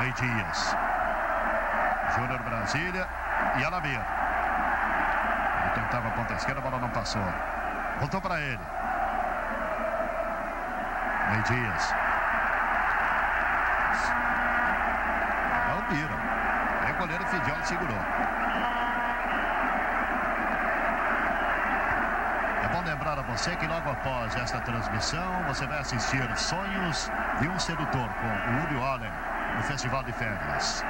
[0.00, 0.76] Rei Dias.
[2.14, 3.08] Júnior Brasília
[3.56, 4.17] e Alamir.
[5.68, 7.22] Ele tentava a ponta esquerda, a bola não passou.
[7.98, 8.60] Voltou para ele.
[11.28, 11.94] Rei Dias.
[15.68, 16.16] Não viram.
[16.84, 17.98] Aí o goleiro Fidiol segurou.
[22.62, 27.48] É bom lembrar a você que logo após esta transmissão você vai assistir Sonhos de
[27.48, 29.12] um Sedutor com o Uri Allen
[29.56, 30.82] no Festival de Férias.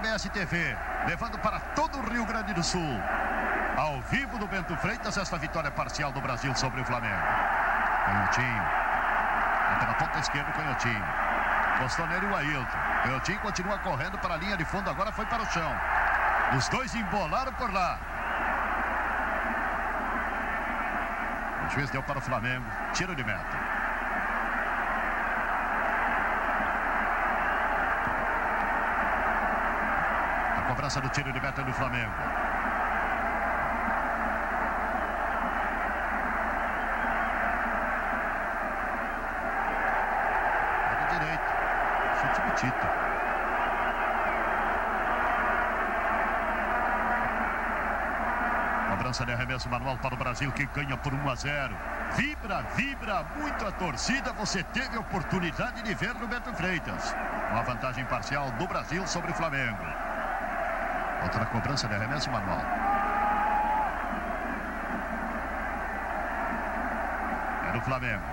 [0.00, 3.00] RBS TV, levando para todo o Rio Grande do Sul.
[3.76, 7.22] Ao vivo do Bento Freitas, esta vitória parcial do Brasil sobre o Flamengo.
[8.06, 8.64] Canhotinho.
[9.78, 11.04] Pela ponta esquerda, Canhotinho.
[11.80, 12.78] Postou nele o Ailton.
[13.02, 15.70] Canhotinho continua correndo para a linha de fundo, agora foi para o chão.
[16.56, 17.98] Os dois embolaram por lá.
[21.66, 22.64] O juiz deu para o Flamengo.
[22.94, 23.80] Tiro de meta.
[30.60, 32.12] A cobrança do tiro de meta do Flamengo.
[40.88, 41.44] Lado direito.
[42.20, 42.86] Chute do Tito.
[48.90, 51.76] Cobrança de arremesso manual para o Brasil que ganha por 1 a 0.
[52.16, 54.32] Vibra, vibra muito a torcida.
[54.32, 57.14] Você teve a oportunidade de ver no Beto Freitas.
[57.52, 59.99] Uma vantagem parcial do Brasil sobre o Flamengo.
[61.22, 62.60] Outra cobrança de arremesso manual.
[67.68, 68.24] É do Flamengo.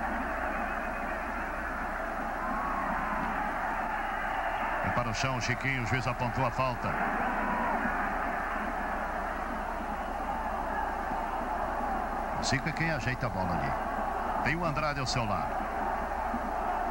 [4.86, 6.91] É para o chão, Chiquinho, o juiz apontou a falta.
[12.47, 13.71] Cinco é quem ajeita a bola ali.
[14.45, 15.54] Tem o Andrade ao seu lado.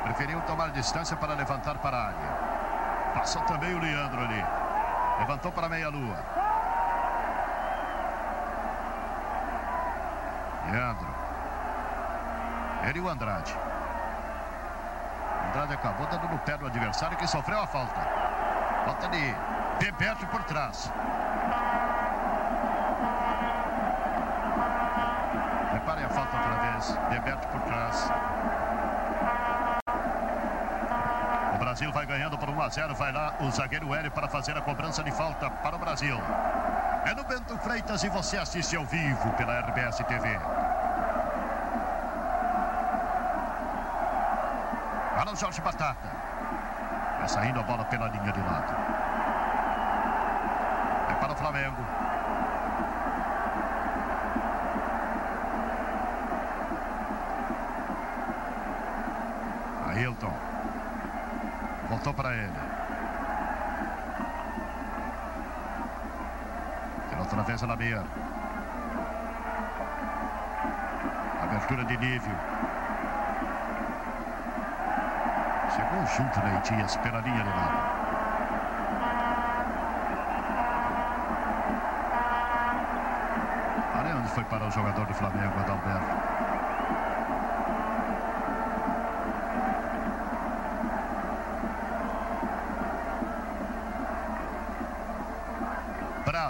[0.05, 3.13] Preferiu tomar distância para levantar para a área.
[3.15, 4.45] Passou também o Leandro ali.
[5.19, 6.17] Levantou para a meia-lua.
[10.71, 11.15] Leandro.
[12.85, 13.57] Ele e o Andrade.
[15.49, 18.01] Andrade acabou dando no pé do adversário que sofreu a falta.
[18.85, 19.35] Falta de
[19.79, 20.93] Bebeto por trás.
[25.73, 26.99] Reparem a falta outra vez.
[27.11, 28.36] Bebeto por trás.
[31.77, 32.95] Brasil vai ganhando por 1 a 0.
[32.95, 36.19] Vai lá o zagueiro Hélio para fazer a cobrança de falta para o Brasil.
[37.05, 40.39] É no Bento Freitas e você assiste ao vivo pela RBS TV.
[45.17, 46.09] Para o Jorge Batata.
[47.19, 48.75] Vai saindo a bola pela linha de lado.
[51.11, 51.85] É para o Flamengo.
[59.89, 60.66] Ailton.
[61.89, 62.53] Voltou para ele.
[67.27, 68.01] Outra vez a Lamir.
[71.43, 72.35] Abertura de nível.
[75.75, 77.79] Chegou junto Leitias pela linha de lado.
[83.99, 86.56] Olha onde foi para o jogador do Flamengo, Adalberto.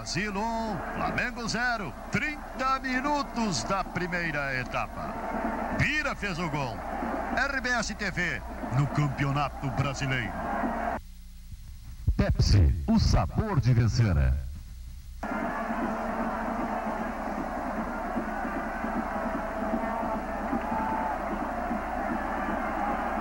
[0.07, 1.92] Brasil 1, Flamengo 0.
[2.12, 5.12] 30 minutos da primeira etapa.
[5.81, 6.79] Bira fez o gol.
[7.35, 8.40] RBS TV
[8.79, 10.31] no Campeonato Brasileiro.
[12.16, 14.16] Pepsi, o sabor de vencer.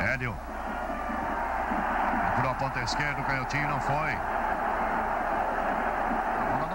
[0.01, 0.37] Hélio.
[2.27, 4.44] Procurou a ponta esquerda, o canhotinho não foi.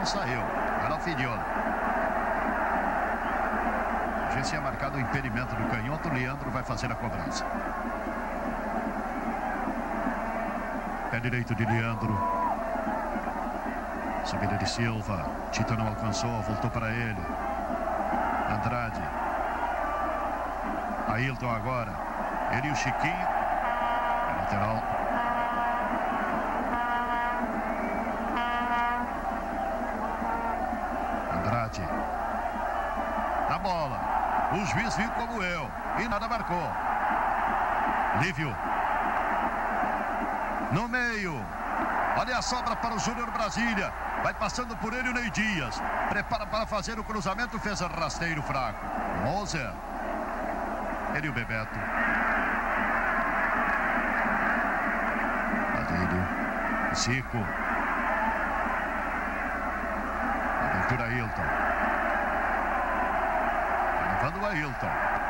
[0.01, 0.41] Não saiu.
[0.83, 1.45] Era o Fidiola.
[4.35, 6.09] Já tinha marcado o impedimento do canhoto.
[6.09, 7.45] Leandro vai fazer a cobrança.
[11.11, 12.19] Pé direito de Leandro.
[14.25, 15.27] Subida de Silva.
[15.53, 17.21] Tita não alcançou, voltou para ele.
[18.49, 19.03] Andrade.
[21.09, 21.93] Ailton agora.
[22.53, 23.13] Ele e o Chiquinho.
[23.13, 24.90] É lateral.
[36.11, 36.69] Nada marcou.
[38.21, 38.55] Lívio.
[40.73, 41.41] No meio.
[42.17, 43.93] Olha a sobra para o Júnior Brasília.
[44.23, 45.81] Vai passando por ele o Ney Dias.
[46.09, 47.59] Prepara para fazer o cruzamento.
[47.61, 48.85] Fez rasteiro fraco.
[49.25, 49.71] Moser.
[51.15, 51.79] Ele e o Bebeto.
[55.79, 56.95] Adílio.
[56.95, 57.39] Zico.
[60.65, 61.43] Aventura Ailton.
[64.13, 65.21] Levando o Ailton.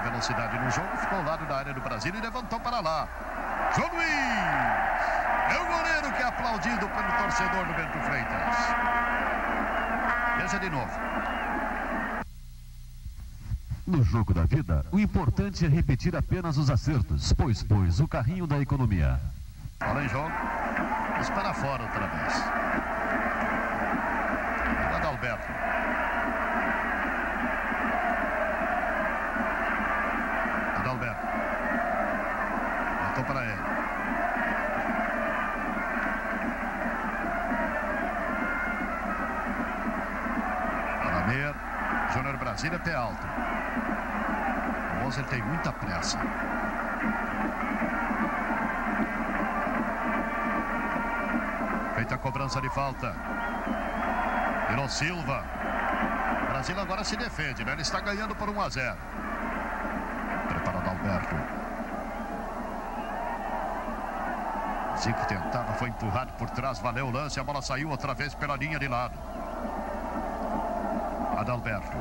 [0.00, 0.96] Velocidade no jogo.
[0.96, 3.08] Ficou ao lado da área do Brasil e levantou para lá.
[3.74, 4.84] João Luiz.
[5.50, 8.56] É o goleiro que é aplaudido pelo torcedor do Bento Freitas.
[10.38, 10.92] Veja de novo.
[13.86, 18.46] No jogo da vida, o importante é repetir apenas os acertos, pois pois o carrinho
[18.46, 19.20] da economia.
[19.78, 20.32] Bola em jogo.
[21.16, 22.42] Mas para fora outra vez.
[24.96, 25.73] Adalberto.
[42.64, 43.26] Brasília, pé alto.
[44.92, 46.18] O Moser tem muita pressa.
[51.94, 53.14] Feita a cobrança de falta.
[54.70, 55.44] Virou Silva.
[56.42, 57.72] O Brasil agora se defende, né?
[57.72, 58.96] Ele está ganhando por 1 a 0.
[60.48, 61.36] Preparado Alberto.
[65.02, 68.56] Zico tentava, foi empurrado por trás, valeu o lance, a bola saiu outra vez pela
[68.56, 69.18] linha de lado.
[71.44, 71.98] Adalberto.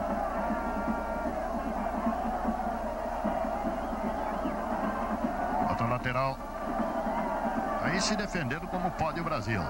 [5.69, 6.37] Outra lateral.
[7.83, 9.61] Aí se defendendo como pode o Brasil.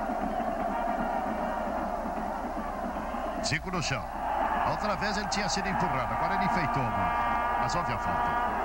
[3.44, 4.04] Zico no chão.
[4.70, 6.84] Outra vez ele tinha sido empurrado, agora ele enfeitou.
[7.60, 8.63] Mas houve a falta.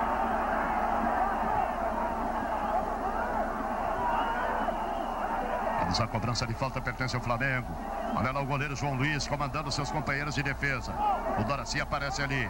[5.89, 7.67] Vamos à cobrança de falta, pertence ao Flamengo.
[8.15, 10.93] Olha lá o goleiro João Luiz comandando seus companheiros de defesa.
[11.39, 12.47] O Doraci aparece ali.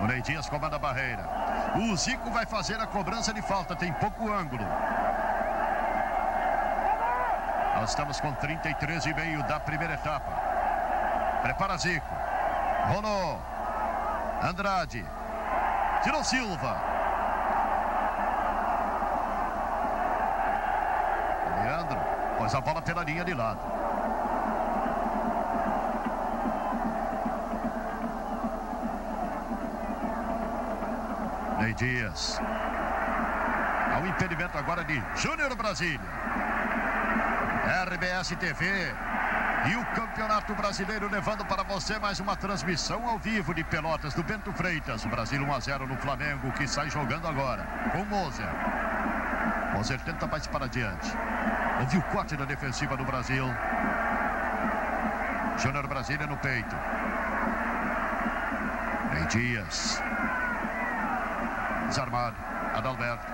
[0.00, 1.24] O Ney Dias comanda a barreira.
[1.76, 4.66] O Zico vai fazer a cobrança de falta, tem pouco ângulo.
[7.76, 10.32] Nós estamos com 33 e meio da primeira etapa.
[11.42, 12.12] Prepara Zico.
[12.88, 13.40] Rolou.
[14.42, 15.06] Andrade.
[16.02, 16.94] Tirou Silva.
[21.64, 21.98] Leandro.
[22.52, 23.58] A bola pela linha de lado.
[31.58, 32.38] Ney Dias.
[33.92, 36.00] Há um impedimento agora de Júnior Brasília.
[37.86, 38.94] RBS TV
[39.66, 44.22] e o Campeonato Brasileiro levando para você mais uma transmissão ao vivo de Pelotas do
[44.22, 45.04] Bento Freitas.
[45.04, 48.73] O Brasil 1 a 0 no Flamengo que sai jogando agora com Moser.
[49.74, 51.12] Moser tenta mais para diante.
[51.80, 53.44] Houve o corte da defensiva do Brasil.
[55.58, 56.76] Júnior Brasília no peito.
[59.12, 60.00] Ney Dias.
[61.88, 62.36] Desarmado.
[62.76, 63.26] Adalberto.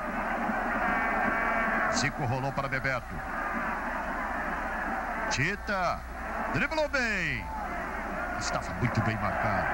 [1.93, 3.15] Zico rolou para Bebeto.
[5.31, 6.01] Tita.
[6.55, 7.45] Driblou bem.
[8.39, 9.69] Estava muito bem marcado.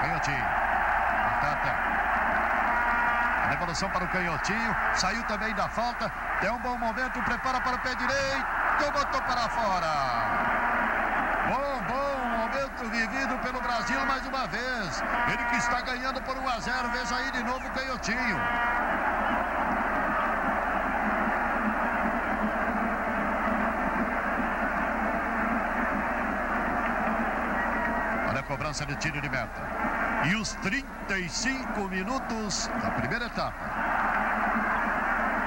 [0.00, 0.44] Canhotinho.
[1.24, 2.03] Batata.
[3.44, 4.76] A devolução para o Canhotinho.
[4.94, 6.10] Saiu também da falta.
[6.40, 7.22] Tem um bom momento.
[7.22, 8.46] Prepara para o pé direito.
[8.90, 9.86] Botou para fora.
[11.48, 15.02] Bom, bom momento vivido pelo Brasil mais uma vez.
[15.28, 16.88] Ele que está ganhando por 1 a 0.
[16.88, 18.40] Veja aí de novo o Canhotinho.
[28.30, 29.93] Olha a cobrança de tiro de meta.
[30.26, 33.54] E os 35 minutos da primeira etapa.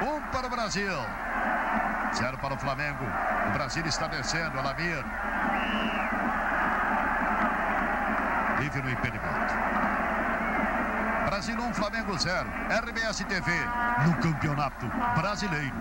[0.04, 0.92] Um para o Brasil.
[2.16, 3.04] Zero para o Flamengo.
[3.50, 4.60] O Brasil está descendo.
[4.60, 5.04] Alamir.
[8.60, 9.54] Livre no impedimento.
[11.26, 12.48] Brasil 1, Flamengo 0.
[12.70, 13.52] RBS TV
[14.06, 14.88] no Campeonato
[15.20, 15.76] Brasileiro.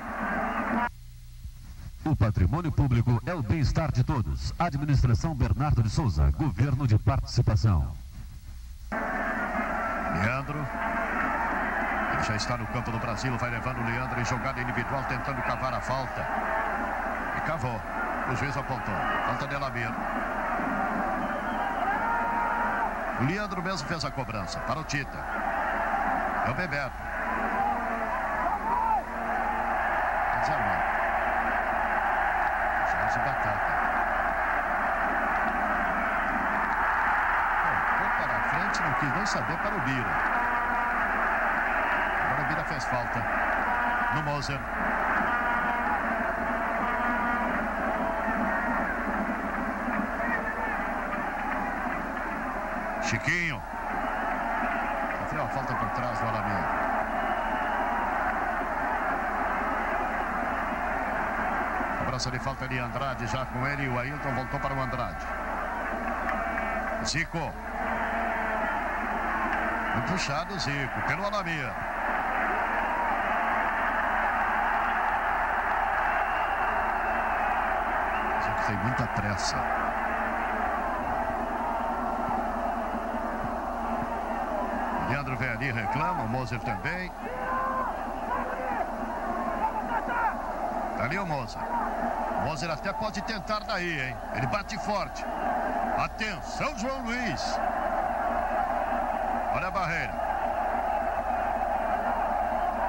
[2.05, 4.55] O patrimônio público é o bem-estar de todos.
[4.59, 7.95] Administração Bernardo de Souza, Governo de Participação.
[10.23, 10.59] Leandro.
[12.13, 15.41] Ele já está no campo do Brasil, vai levando o Leandro em jogada individual, tentando
[15.43, 16.27] cavar a falta.
[17.37, 17.81] E cavou.
[18.29, 18.95] O juiz apontou.
[19.27, 19.91] Falta de Alamir.
[23.21, 25.19] O Leandro mesmo fez a cobrança para o Tita.
[26.47, 26.97] É o Bebeto.
[30.41, 30.83] Desarmado.
[32.91, 33.73] Jorge Batata.
[37.63, 40.46] Bom, foi para a frente, não quis nem saber para o Bira.
[42.49, 43.23] Bira fez falta
[44.15, 44.59] no Moser.
[53.03, 53.63] Chiquinho.
[55.21, 56.65] Sofreu uma falta por trás do Alamir.
[61.99, 65.25] Cobrança de falta de Andrade já com ele o Ailton voltou para o Andrade.
[67.05, 67.53] Zico.
[70.09, 71.71] Puxado Zico pelo Alamir.
[78.43, 79.57] Zico tem muita pressa.
[85.09, 87.13] Leandro vem ali, reclama, o Moser também.
[90.97, 91.63] Tá ali o Moser.
[91.63, 94.17] O Moser até pode tentar daí, hein?
[94.35, 95.25] Ele bate forte.
[95.97, 97.61] Atenção, João Luiz.
[99.55, 100.15] Olha a barreira.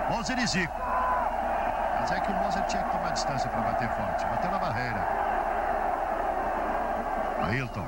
[0.10, 0.82] Moser e Zico.
[2.00, 4.26] Mas é que o Moser tinha que tomar distância para bater forte.
[4.26, 5.17] Bateu na barreira.
[7.48, 7.88] Ailton.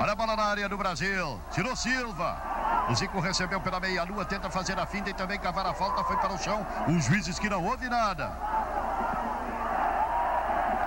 [0.00, 1.40] Olha a bola na área do Brasil.
[1.50, 2.36] Tirou Silva.
[2.88, 6.02] O Zico recebeu pela meia-lua, tenta fazer a finta e também cavar a falta.
[6.04, 6.66] Foi para o chão.
[6.88, 8.32] Os juízes que não houve nada.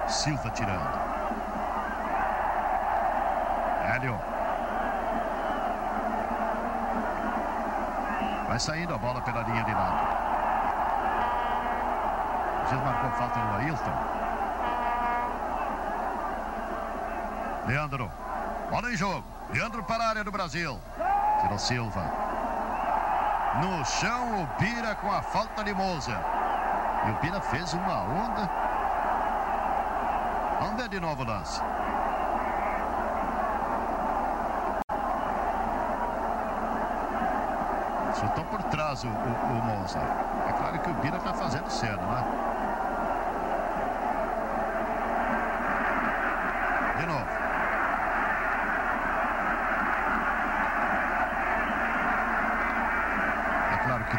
[0.08, 1.00] Silva tirando.
[3.94, 4.20] Hélio.
[8.48, 10.21] Vai saindo a bola pela linha de lado.
[12.80, 13.92] Marcou falta no Ailton.
[17.68, 18.12] Leandro.
[18.70, 19.24] Bola em jogo.
[19.54, 20.80] Leandro para a área do Brasil.
[21.42, 22.04] Tirou Silva.
[23.62, 26.18] No chão, o Bira com a falta de Moser.
[27.08, 28.50] E o Bira fez uma onda.
[30.60, 31.60] Vamos ver de novo o lance.
[38.20, 40.48] Chutou por trás o, o, o.
[40.48, 42.24] É claro que o Bira está fazendo cena, né?
[47.00, 47.26] De novo.
[53.72, 54.18] É claro que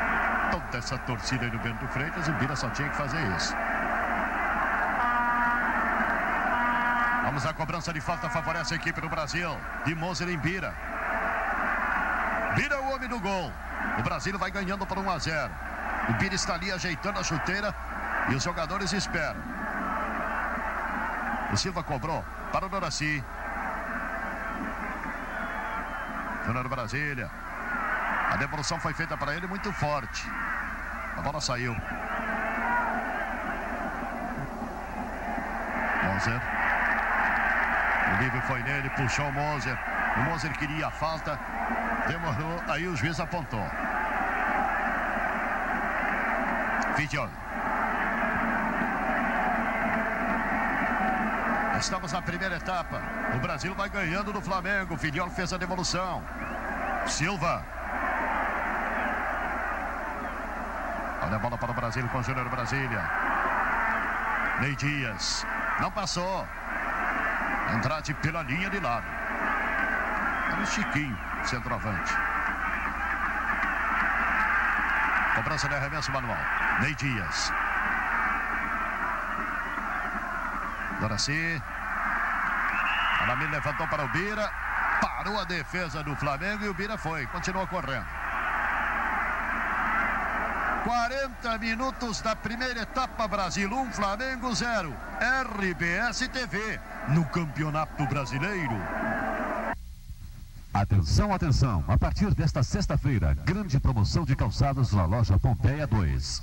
[0.51, 3.55] toda essa torcida aí do Bento Freitas, o Bira só tinha que fazer isso.
[7.23, 9.57] Vamos à cobrança de falta, favorece a equipe do Brasil.
[9.85, 10.75] De Moser em Bira.
[12.57, 13.53] Bira o homem do gol.
[13.99, 15.51] O Brasil vai ganhando por 1 a 0.
[16.09, 17.73] O Bira está ali ajeitando a chuteira
[18.29, 19.41] e os jogadores esperam.
[21.53, 23.25] O Silva cobrou para o Doraci.
[26.45, 27.31] Júnior Brasília.
[28.33, 30.29] A devolução foi feita para ele muito forte.
[31.17, 31.77] A bola saiu.
[36.05, 36.41] Moser.
[38.13, 39.79] O livre foi nele, puxou o Moser.
[40.17, 41.39] O Moser queria a falta.
[42.07, 43.65] Demorou, aí o juiz apontou.
[46.97, 47.29] Fidiol.
[51.79, 53.03] Estamos na primeira etapa.
[53.35, 54.97] O Brasil vai ganhando do Flamengo.
[54.97, 56.23] Fidiol fez a devolução.
[57.07, 57.65] Silva.
[61.33, 63.11] Olha a bola para o Brasil com o Júnior Brasília.
[64.61, 65.47] Ney Dias.
[65.81, 66.47] Não passou.
[67.73, 69.07] Andrade pela linha de lado.
[70.53, 72.13] Era o Chiquinho, centroavante.
[75.35, 76.37] Cobrança de arremesso manual.
[76.83, 77.51] Ney Dias.
[81.01, 81.63] Doraci.
[83.23, 84.51] Alamir levantou para o Bira.
[85.01, 87.27] Parou a defesa do Flamengo e o Bira foi.
[87.29, 88.22] Continua correndo.
[90.85, 94.93] 40 minutos da primeira etapa, Brasil 1, Flamengo 0.
[95.21, 98.75] RBS TV no Campeonato Brasileiro.
[100.75, 101.85] Atenção, atenção.
[101.87, 106.43] A partir desta sexta-feira, grande promoção de calçados na loja Pompeia 2.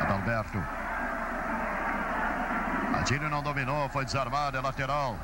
[0.00, 0.62] Adalberto.
[2.94, 5.16] Adílio não dominou, foi desarmado, é lateral.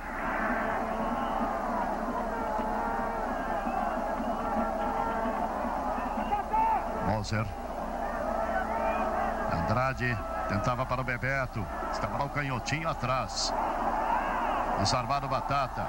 [7.22, 7.46] Moser.
[9.52, 10.18] Andrade
[10.48, 11.64] tentava para o Bebeto.
[11.92, 13.54] Estava lá o canhotinho atrás.
[14.80, 15.86] Desarmado Batata.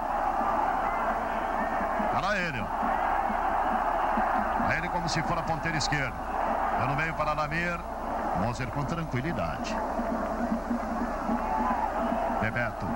[2.14, 2.62] Para ele.
[2.62, 2.66] ó.
[4.64, 6.14] Para ele como se for a ponteira esquerda.
[6.88, 7.80] No meio para Lamir.
[8.40, 9.76] Moser com tranquilidade.
[12.42, 12.88] Bebeto.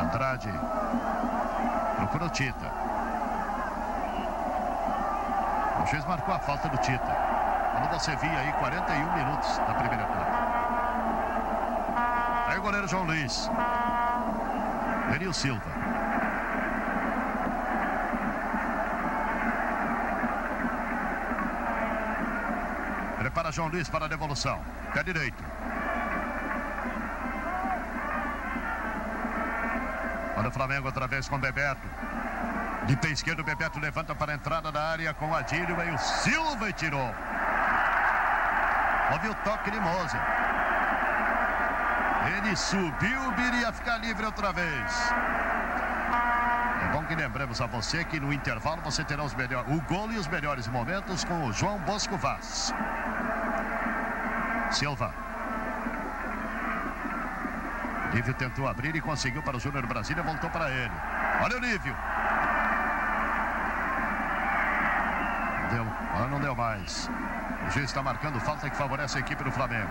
[0.00, 0.52] Andrade.
[1.96, 2.88] Procura o Tita.
[5.77, 7.16] O juiz marcou a falta do Tita.
[7.72, 10.48] Quando você via aí 41 minutos da primeira etapa.
[12.48, 13.50] Aí o goleiro João Luiz.
[15.10, 15.62] Denil Silva.
[23.18, 24.60] Prepara João Luiz para a devolução.
[24.92, 25.42] Pé direito.
[30.36, 31.88] Olha o Flamengo outra vez com Bebeto.
[32.88, 35.78] De pé esquerdo, Bebeto levanta para a entrada da área com Adílio.
[35.78, 37.14] Aí o Silva e tirou.
[39.12, 40.20] Houve o toque de Moser.
[42.38, 45.12] Ele subiu, viria ficar livre outra vez.
[46.82, 50.10] É bom que lembremos a você que no intervalo você terá os melhores, o gol
[50.10, 52.72] e os melhores momentos com o João Bosco Vaz.
[54.70, 55.12] Silva.
[58.14, 60.92] Lívio tentou abrir e conseguiu para o Júnior Brasília, voltou para ele.
[61.42, 61.94] Olha o Lívio.
[65.62, 65.86] Não deu,
[66.18, 67.08] agora não deu mais.
[67.66, 69.88] O juiz está marcando falta que favorece a equipe do Flamengo.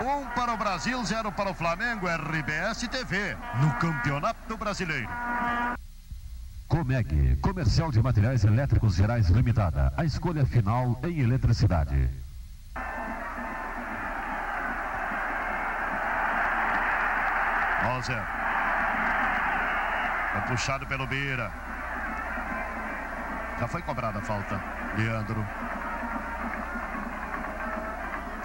[0.00, 5.08] Um para o Brasil, zero para o Flamengo, RBS TV, no Campeonato Brasileiro.
[6.84, 9.90] Comeg, Comercial de Materiais Elétricos Gerais Limitada.
[9.96, 12.10] A escolha final em eletricidade.
[17.84, 18.22] Moser.
[20.36, 21.50] É puxado pelo Beira.
[23.58, 24.60] Já foi cobrada a falta.
[24.98, 25.42] Leandro.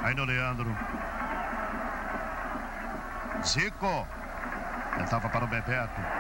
[0.02, 0.74] Aí no Leandro.
[3.44, 4.08] Zico.
[4.98, 6.18] Tentava para o Bebeto.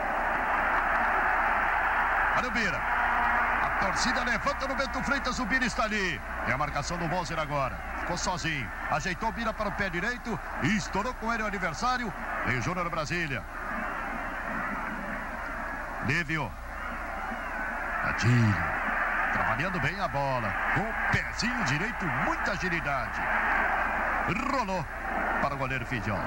[2.39, 2.77] Olha o Bira.
[2.77, 5.39] A torcida levanta no Bento Freitas.
[5.39, 6.21] O Bira está ali.
[6.47, 7.75] É a marcação do Moser agora.
[7.99, 8.65] Ficou sozinho.
[8.89, 10.39] Ajeitou Bira para o pé direito.
[10.63, 12.13] E estourou com ele o adversário.
[12.47, 13.43] E o Júnior Brasília.
[16.05, 16.49] Lívio.
[18.05, 18.63] Adílio.
[19.33, 20.53] Trabalhando bem a bola.
[20.75, 23.19] Com o pezinho direito, muita agilidade.
[24.49, 24.85] Rolou
[25.41, 26.17] para o goleiro Fidiol.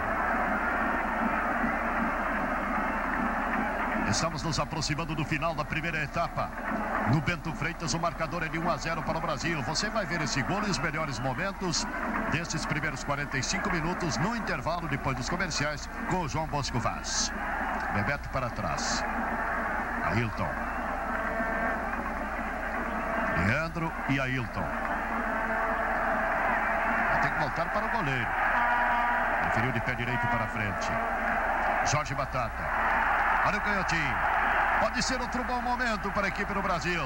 [4.13, 6.51] Estamos nos aproximando do final da primeira etapa.
[7.11, 9.63] No Bento Freitas, o marcador é de 1 a 0 para o Brasil.
[9.63, 11.87] Você vai ver esse gol e os melhores momentos
[12.31, 17.33] desses primeiros 45 minutos no intervalo depois dos comerciais com o João Bosco Vaz.
[17.95, 19.03] Bebeto para trás.
[20.05, 20.51] Ailton.
[23.47, 24.69] Leandro e Ailton.
[27.23, 28.29] Ter que voltar para o goleiro.
[29.45, 30.91] Preferiu de pé direito para frente.
[31.91, 32.92] Jorge Batata.
[33.45, 34.17] Olha o canhotinho.
[34.81, 37.03] Pode ser outro bom momento para a equipe do Brasil.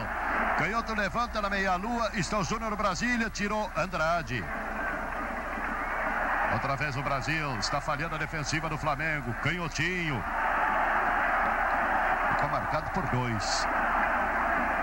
[0.59, 2.11] Canhoto levanta na meia-lua.
[2.15, 3.31] Está o Júnior Brasília.
[3.31, 4.45] Tirou Andrade.
[6.53, 7.57] Outra vez o Brasil.
[7.59, 9.35] Está falhando a defensiva do Flamengo.
[9.43, 10.23] Canhotinho.
[12.31, 13.67] Ficou marcado por dois.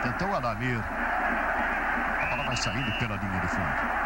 [0.01, 0.79] Tentou Alamir.
[2.21, 4.02] A bola vai saindo pela linha de fundo.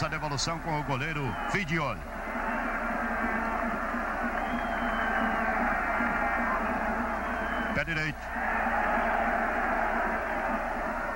[0.00, 1.96] À devolução com o goleiro Fidiol.
[7.74, 8.18] Pé direito.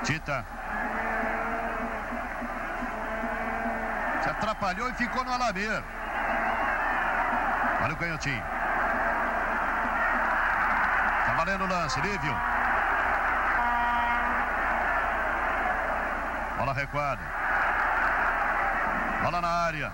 [0.03, 0.45] Tita.
[4.21, 5.83] Se atrapalhou e ficou no Alamir.
[7.85, 8.43] Olha o canhotinho.
[11.27, 12.37] Tá valendo o lance, Lívio.
[16.59, 17.42] Bola recuada.
[19.23, 19.93] Bola na área.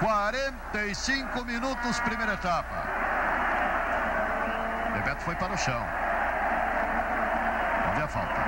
[0.00, 2.84] 45 minutos, primeira etapa.
[4.92, 5.82] Bebeto foi para o chão.
[7.88, 8.40] Houve a falta.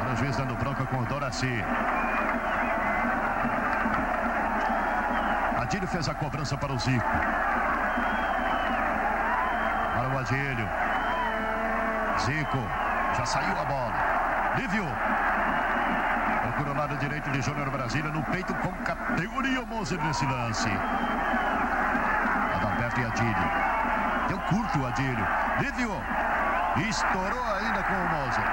[0.00, 1.64] Olha o juiz dando bronca com o Doraci.
[5.60, 7.06] Adílio fez a cobrança para o Zico.
[9.94, 10.97] Para o Adílio.
[12.20, 12.58] Zico.
[13.16, 13.94] Já saiu a bola.
[14.56, 14.84] Lívio.
[16.42, 18.10] Procura o lado direito de Júnior Brasília.
[18.10, 20.68] No peito com categoria o Moser nesse lance.
[22.56, 23.50] Adalberto e Adílio.
[24.28, 25.26] Deu curto o Adílio.
[25.60, 25.92] Lívio.
[26.88, 28.44] Estourou ainda com o Moser.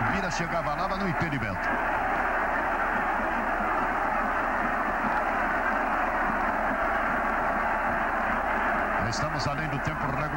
[0.00, 1.68] O Bira chegava lá, mas no impedimento.
[9.08, 10.33] Estamos além do tempo regulamentar.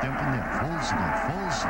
[0.00, 1.68] tempo é nervoso, nervoso.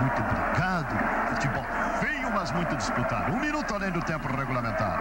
[0.00, 0.96] Muito brincado.
[1.28, 1.66] Futebol
[2.00, 3.32] feio, mas muito disputado.
[3.32, 4.98] Um minuto além do tempo regulamentar.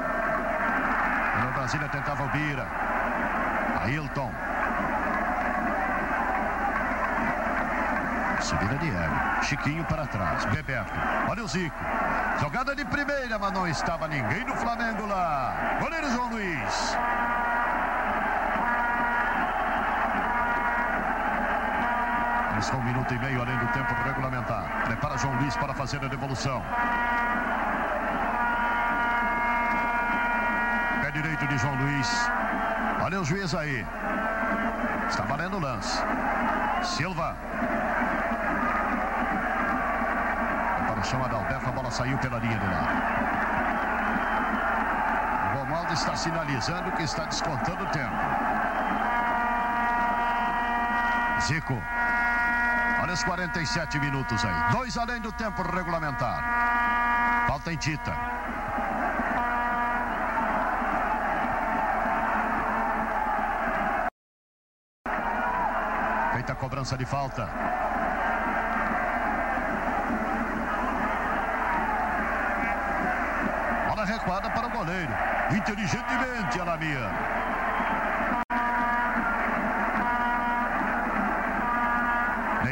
[1.43, 2.67] No Brasília tentava o é Bira.
[3.83, 4.31] Ailton.
[8.39, 9.43] Subida Diego.
[9.43, 10.45] Chiquinho para trás.
[10.45, 10.93] Beberto
[11.27, 11.75] Olha o Zico.
[12.39, 15.77] Jogada de primeira, mas não estava ninguém do Flamengo lá.
[15.79, 16.97] Goleiro João Luiz.
[22.65, 24.65] Está um minuto e meio além do tempo regulamentar.
[24.85, 26.63] Prepara João Luiz para fazer a devolução.
[30.99, 32.27] Pé direito de João Luiz.
[33.03, 33.85] Olha o juiz aí.
[35.07, 36.01] Está valendo o lance.
[36.81, 37.35] Silva.
[40.87, 42.89] Para o chão Adalberto, a bola saiu pela linha de lado.
[45.53, 48.15] O está sinalizando que está descontando o tempo.
[51.41, 51.79] Zico.
[53.15, 54.71] Olha os 47 minutos aí.
[54.73, 57.47] Dois além do tempo regulamentar.
[57.47, 58.13] Falta em Tita.
[66.33, 67.47] Feita a cobrança de falta.
[73.87, 75.13] Bola recuada para o goleiro.
[75.51, 77.44] Inteligentemente, Alamia.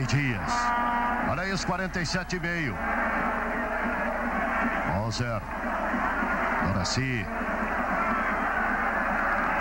[0.04, 0.54] Ney Dias.
[1.30, 2.78] Olha aí os 47 e meio.
[4.94, 5.42] Moser.
[6.68, 7.26] Doraci.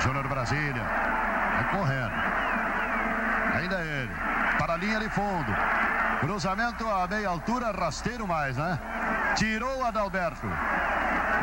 [0.01, 0.83] Júnior Brasília.
[1.71, 2.13] Correndo.
[3.55, 4.11] Ainda ele.
[4.59, 5.55] Para a linha de fundo.
[6.21, 8.79] Cruzamento a meia altura, rasteiro mais, né?
[9.37, 10.47] Tirou o Adalberto.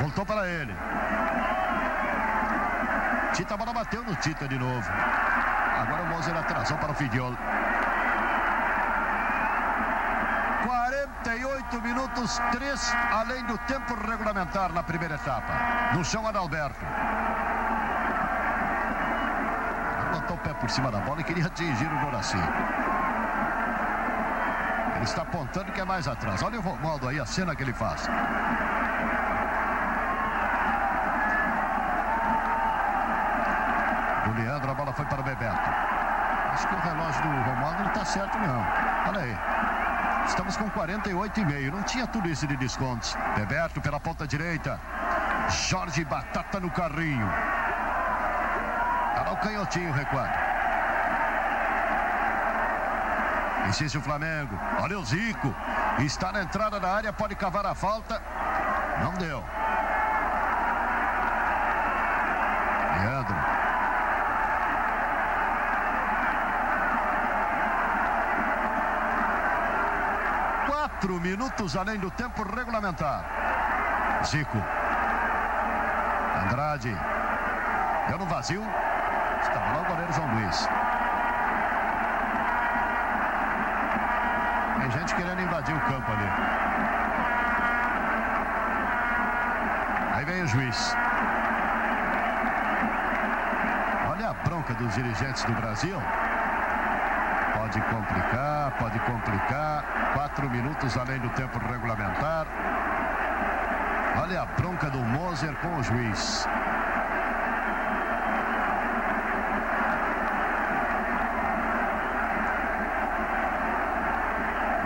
[0.02, 0.76] Voltou para ele.
[3.34, 4.90] Tita, a bola bateu no Tita de novo.
[5.80, 7.36] Agora o Moser atrasou para o Fidiol.
[11.80, 15.94] 48 minutos, 3 além do tempo regulamentar na primeira etapa.
[15.94, 16.86] No chão, Adalberto.
[20.12, 22.38] Botou o pé por cima da bola e queria atingir o Goraci.
[24.96, 26.44] Ele está apontando que é mais atrás.
[26.44, 28.08] Olha o Romaldo aí, a cena que ele faz.
[34.28, 35.70] O Leandro, a bola foi para o Bebeto.
[36.54, 38.66] Acho que o relógio do Romaldo não está certo, não.
[39.08, 39.59] Olha aí.
[40.30, 41.72] Estamos com 48,5.
[41.72, 43.18] Não tinha tudo isso de descontos.
[43.36, 44.80] Bebeto pela ponta direita.
[45.50, 47.28] Jorge Batata no carrinho.
[49.16, 50.38] Para o canhotinho recuado.
[53.68, 54.58] Insiste o Flamengo.
[54.80, 55.54] Olha o Zico.
[55.98, 57.12] Está na entrada da área.
[57.12, 58.22] Pode cavar a falta.
[59.04, 59.44] Não deu.
[63.02, 63.39] Leandro.
[71.00, 73.24] Quatro minutos além do tempo regulamentar.
[74.26, 74.58] Zico.
[76.44, 76.94] Andrade.
[78.10, 78.62] Deu no vazio.
[79.42, 80.68] Estava lá o goleiro João Luiz.
[84.82, 86.30] Tem gente querendo invadir o campo ali.
[90.16, 90.94] Aí vem o juiz.
[94.10, 95.98] Olha a bronca dos dirigentes do Brasil.
[97.70, 99.84] Pode complicar, pode complicar.
[100.16, 102.48] Quatro minutos além do tempo regulamentar.
[104.20, 106.48] Olha a bronca do Moser com o juiz.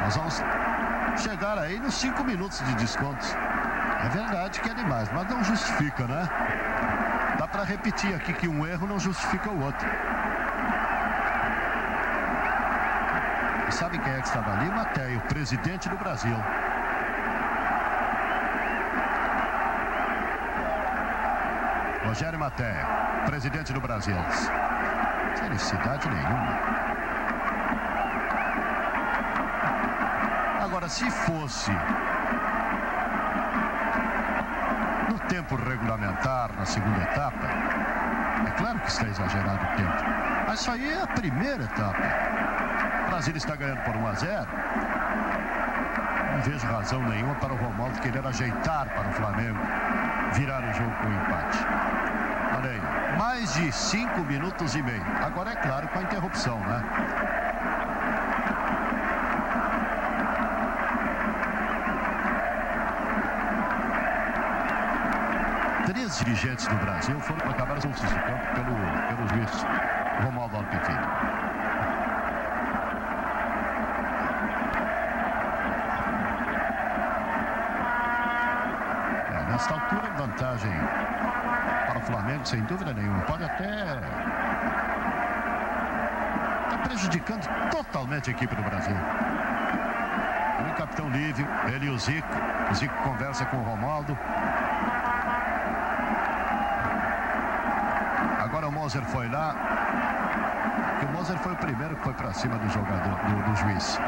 [0.04, 0.44] Nós vamos
[1.22, 3.34] chegar aí nos cinco minutos de descontos.
[4.04, 6.28] É verdade que é demais, mas não justifica, né?
[7.40, 9.88] Dá para repetir aqui que um erro não justifica o outro.
[13.74, 14.70] Sabe quem é que estava ali?
[14.70, 16.36] Matéio, presidente do Brasil.
[22.06, 22.88] Rogério Matéio,
[23.26, 24.16] presidente do Brasil.
[25.36, 26.60] Felicidade nenhuma.
[30.64, 31.72] Agora, se fosse
[35.10, 37.48] no tempo regulamentar, na segunda etapa,
[38.48, 40.04] é claro que está exagerado o tempo.
[40.48, 42.43] Mas isso aí é a primeira etapa.
[43.14, 44.48] Brasil está ganhando por 1 a 0.
[46.32, 49.60] Não vejo razão nenhuma para o Romaldo querer ajeitar para o Flamengo
[50.34, 51.60] virar o jogo com empate.
[52.58, 55.06] Olha aí, mais de 5 minutos e meio.
[55.24, 56.84] Agora é claro com a interrupção, né?
[65.86, 68.76] Três dirigentes do Brasil foram acabar expulsos do campo pelo,
[69.08, 69.66] pelo juiz
[70.24, 71.54] Romualdo Alpefilho.
[79.34, 80.72] É, nesta altura, vantagem
[81.88, 83.22] para o Flamengo, sem dúvida nenhuma.
[83.22, 84.00] Pode até
[86.64, 88.96] está prejudicando totalmente a equipe do Brasil.
[90.70, 92.28] O capitão Lívio, ele e o Zico.
[92.72, 94.18] O Zico conversa com o Romaldo.
[98.40, 99.54] Agora o Moser foi lá.
[101.02, 104.00] E o Moser foi o primeiro que foi para cima do jogador, do, do juiz.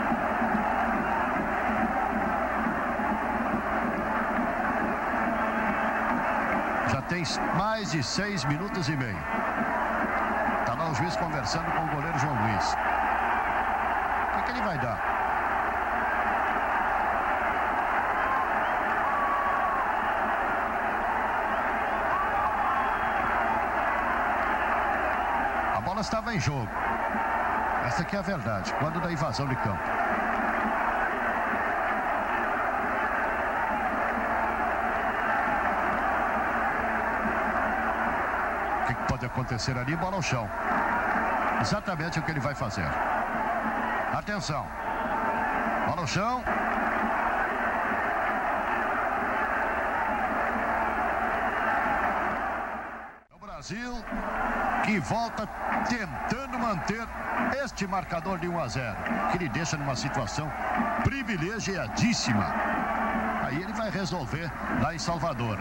[7.55, 9.17] Mais de seis minutos e meio.
[10.59, 12.73] Está lá o juiz conversando com o goleiro João Luiz.
[12.73, 14.99] O que, que ele vai dar?
[25.75, 26.69] A bola estava em jogo.
[27.85, 28.73] Essa aqui é a verdade.
[28.79, 29.79] Quando da invasão de campo.
[38.81, 39.95] O que pode acontecer ali?
[39.97, 40.49] Bola ao chão.
[41.61, 42.87] Exatamente o que ele vai fazer.
[44.13, 44.65] Atenção.
[45.87, 46.41] Bola ao chão.
[53.29, 53.93] É o Brasil
[54.85, 55.45] que volta
[55.89, 57.05] tentando manter
[57.63, 58.95] este marcador de 1 a 0,
[59.31, 60.49] que lhe deixa numa situação
[61.03, 62.45] privilegiadíssima.
[63.43, 64.49] Aí ele vai resolver
[64.81, 65.59] lá em Salvador.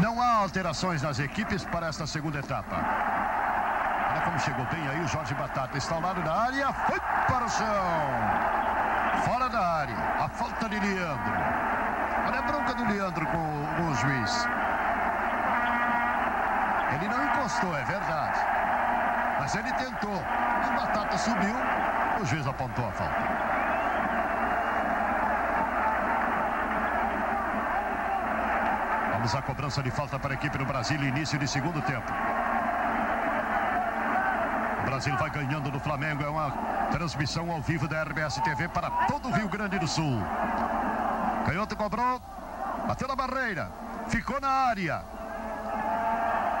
[0.00, 2.76] Não há alterações nas equipes para esta segunda etapa.
[4.10, 5.76] Olha como chegou bem aí o Jorge Batata.
[5.76, 7.66] Está ao lado da área, foi para o chão.
[9.24, 11.32] Fora da área, a falta de Leandro.
[12.26, 14.48] Olha a bronca do Leandro com, com o juiz.
[16.94, 18.40] Ele não encostou, é verdade.
[19.40, 20.16] Mas ele tentou.
[20.16, 21.56] O Batata subiu,
[22.20, 23.41] o juiz apontou a falta.
[29.22, 32.12] Vamos à cobrança de falta para a equipe do Brasil, início de segundo tempo.
[34.80, 36.50] O Brasil vai ganhando do Flamengo, é uma
[36.90, 40.20] transmissão ao vivo da RBS TV para todo o Rio Grande do Sul.
[41.46, 42.20] Canhoto cobrou,
[42.88, 43.70] bateu na barreira,
[44.08, 45.04] ficou na área.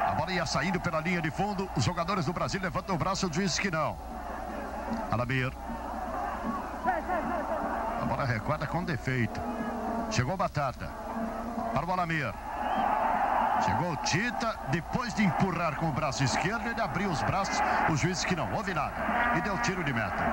[0.06, 3.26] A bola ia saindo pela linha de fundo, os jogadores do Brasil levantam o braço,
[3.26, 3.98] o juiz que não.
[5.10, 5.52] Alamir.
[8.00, 9.40] A bola recorda com defeito.
[10.12, 10.88] Chegou Batata.
[11.74, 12.32] Para o Alamir.
[13.64, 17.58] Chegou o Tita, depois de empurrar com o braço esquerdo, ele abriu os braços,
[17.90, 18.92] o juiz que não houve nada.
[19.36, 20.24] E deu tiro de meta.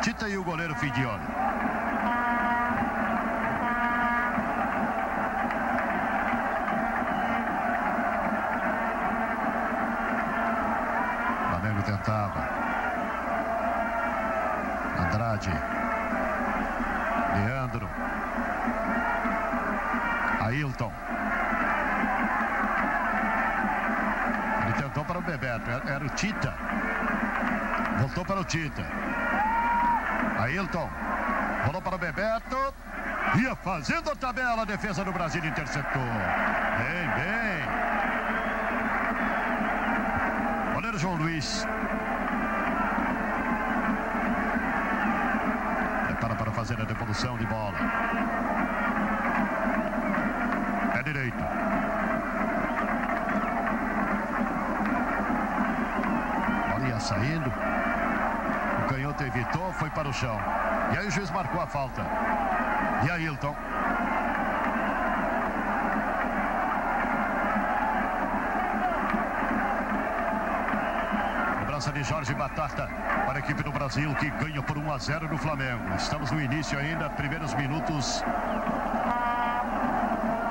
[0.00, 1.49] Tita e o goleiro Fidione.
[26.20, 26.54] Tita.
[27.98, 28.84] Voltou para o Tita.
[30.38, 30.90] Ailton.
[31.64, 32.74] Rolou para o Bebeto.
[33.36, 34.60] Ia fazendo a tabela.
[34.60, 36.02] A defesa do Brasil interceptou.
[36.02, 37.64] Bem, bem.
[40.74, 41.66] Goleiro João Luiz.
[46.04, 47.78] Prepara para fazer a devolução de bola.
[50.92, 51.79] Pé direito.
[57.10, 57.52] Saindo.
[58.84, 60.38] O canhoto evitou, foi para o chão.
[60.92, 62.02] E aí o juiz marcou a falta.
[63.04, 63.54] E aí, Hilton.
[71.60, 72.88] Cobrança de Jorge Batata
[73.26, 75.94] para a equipe do Brasil que ganha por 1 a 0 no Flamengo.
[75.96, 78.22] Estamos no início ainda, primeiros minutos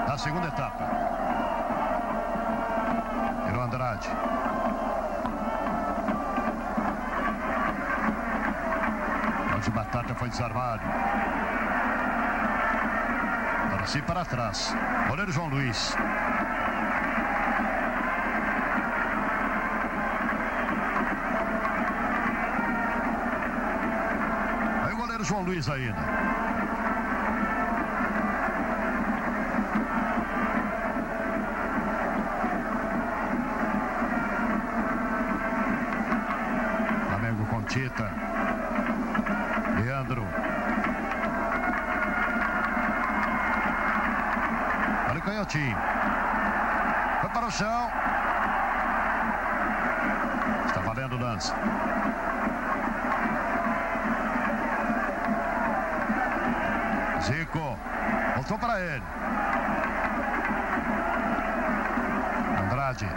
[0.07, 0.88] da segunda etapa.
[10.19, 10.83] Foi desarmado.
[13.85, 14.75] Sim para trás.
[15.07, 15.95] Goleiro João Luiz.
[24.85, 26.48] Aí o goleiro João Luiz ainda.
[51.09, 51.51] do lance.
[57.21, 57.77] Zico.
[58.35, 59.03] Voltou para ele.
[62.63, 63.07] Andrade.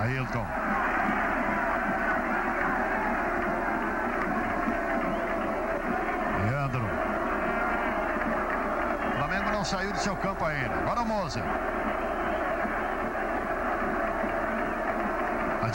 [0.00, 0.46] Ailton.
[6.44, 6.84] Leandro.
[9.06, 10.74] O Flamengo não saiu do seu campo ainda.
[10.76, 11.42] Agora o Moza.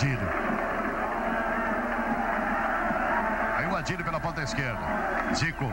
[0.02, 0.30] Adílio.
[3.56, 4.82] Aí o Adílio pela ponta esquerda.
[5.36, 5.72] Zico.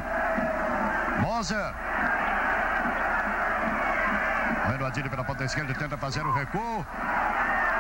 [1.23, 1.73] Moser.
[4.67, 6.87] Aí o Adílio pela ponta esquerda tenta fazer o recuo.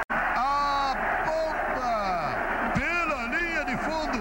[0.08, 0.96] A
[1.26, 4.18] ponta pela linha de fundo.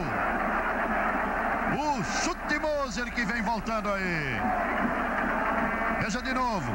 [1.79, 4.41] O chute Moser que vem voltando aí.
[6.01, 6.73] Veja de novo.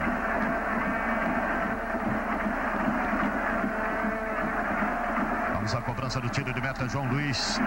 [5.63, 7.61] Vamos à cobrança do tiro de meta, João Luiz.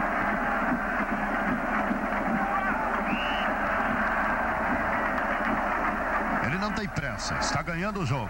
[6.45, 8.29] Ele não tem pressa, está ganhando o jogo.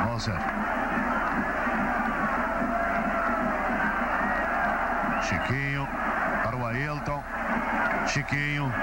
[0.00, 0.34] Moser.
[5.22, 5.86] Chiquinho
[6.42, 7.22] para o Ailton.
[8.08, 8.74] Chiquinho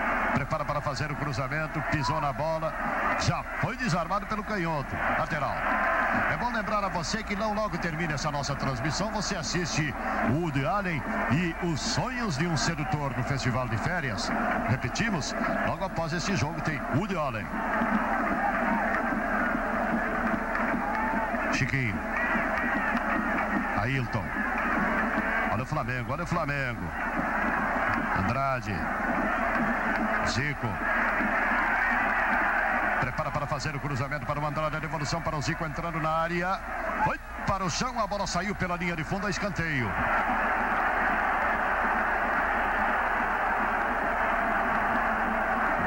[1.00, 2.74] fazer o cruzamento, pisou na bola,
[3.22, 5.56] já foi desarmado pelo canhoto, lateral.
[6.30, 9.96] É bom lembrar a você que não logo termina essa nossa transmissão, você assiste
[10.30, 14.30] o Woody Allen e os sonhos de um sedutor no Festival de Férias.
[14.68, 15.34] Repetimos,
[15.68, 17.48] logo após esse jogo tem Woody Allen.
[21.54, 21.96] Chiquinho.
[23.78, 24.26] Ailton.
[25.54, 26.84] Olha o Flamengo, olha o Flamengo.
[28.18, 28.76] Andrade.
[30.28, 30.68] Zico.
[33.00, 34.76] Prepara para fazer o cruzamento para o Andrade.
[34.76, 36.60] A devolução para o Zico entrando na área.
[37.04, 38.00] Foi para o chão.
[38.00, 39.90] A bola saiu pela linha de fundo a escanteio.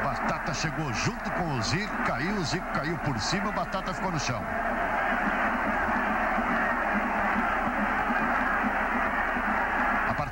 [0.03, 1.95] Batata chegou junto com o Zico.
[2.03, 2.35] Caiu.
[2.35, 3.51] O Zico caiu por cima.
[3.51, 4.43] Batata ficou no chão.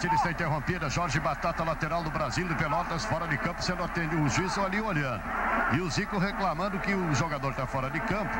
[0.01, 0.89] Partida está interrompida.
[0.89, 4.19] Jorge Batata, lateral do Brasil de Pelotas, fora de campo, sendo atendido.
[4.23, 5.21] O juiz ali olhando.
[5.73, 8.35] E o Zico reclamando que o jogador está fora de campo.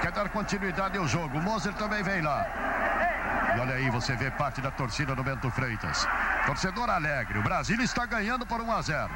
[0.00, 1.36] Quer dar continuidade ao jogo.
[1.36, 2.46] O Moser também vem lá.
[3.54, 6.08] E olha aí, você vê parte da torcida do Bento Freitas.
[6.46, 7.38] Torcedor alegre.
[7.38, 9.10] O Brasil está ganhando por 1 a 0.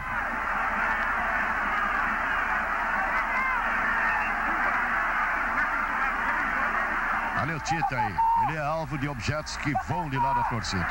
[7.65, 8.17] Tita aí.
[8.43, 10.87] Ele é alvo de objetos que vão de lá da torcida.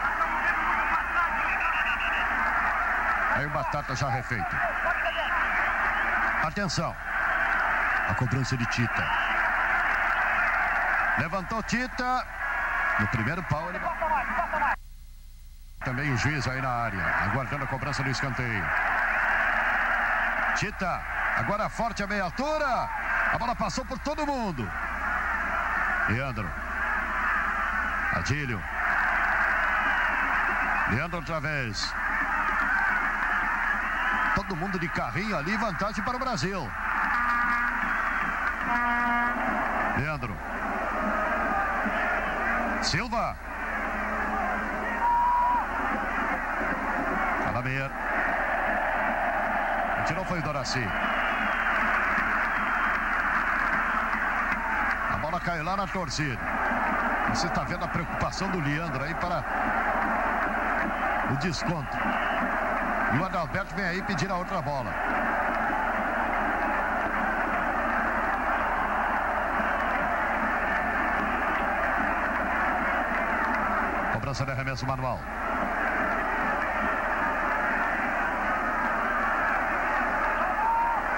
[3.36, 4.56] Aí o Batata já refeito.
[6.44, 6.96] Atenção.
[8.10, 9.08] A cobrança de Tita.
[11.18, 12.26] Levantou Tita.
[13.00, 13.80] No primeiro pau ele...
[15.84, 17.04] Também o juiz aí na área.
[17.26, 18.66] Aguardando a cobrança do escanteio.
[20.56, 21.02] Tita.
[21.38, 22.90] Agora forte a meia altura.
[23.34, 24.70] A bola passou por todo mundo.
[26.10, 26.50] Leandro.
[28.14, 28.62] Adílio.
[30.90, 31.94] Leandro outra vez.
[34.36, 36.70] Todo mundo de carrinho ali, vantagem para o Brasil.
[39.98, 40.38] Leandro.
[42.82, 43.38] Silva.
[47.44, 47.92] Calamir.
[50.00, 50.86] O tirou foi o Doraci.
[55.32, 56.38] Bola caiu lá na torcida.
[57.30, 59.44] Você está vendo a preocupação do Leandro aí para
[61.32, 61.98] o desconto.
[63.14, 64.94] E o Adalberto vem aí pedir a outra bola.
[74.14, 75.20] Cobrança de arremesso manual.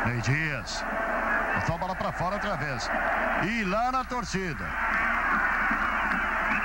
[0.06, 0.86] Ney Dias.
[1.56, 2.90] Botou a bola para fora outra vez.
[3.44, 4.66] E lá na torcida.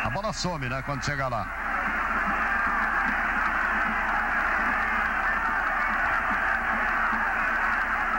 [0.05, 0.83] A bola some, né?
[0.83, 1.47] Quando chega lá.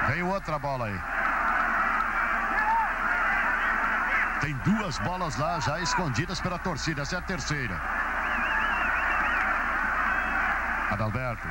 [0.07, 0.99] Vem outra bola aí.
[4.41, 7.01] Tem duas bolas lá já escondidas pela torcida.
[7.01, 7.79] Essa é a terceira.
[10.91, 11.47] Adalberto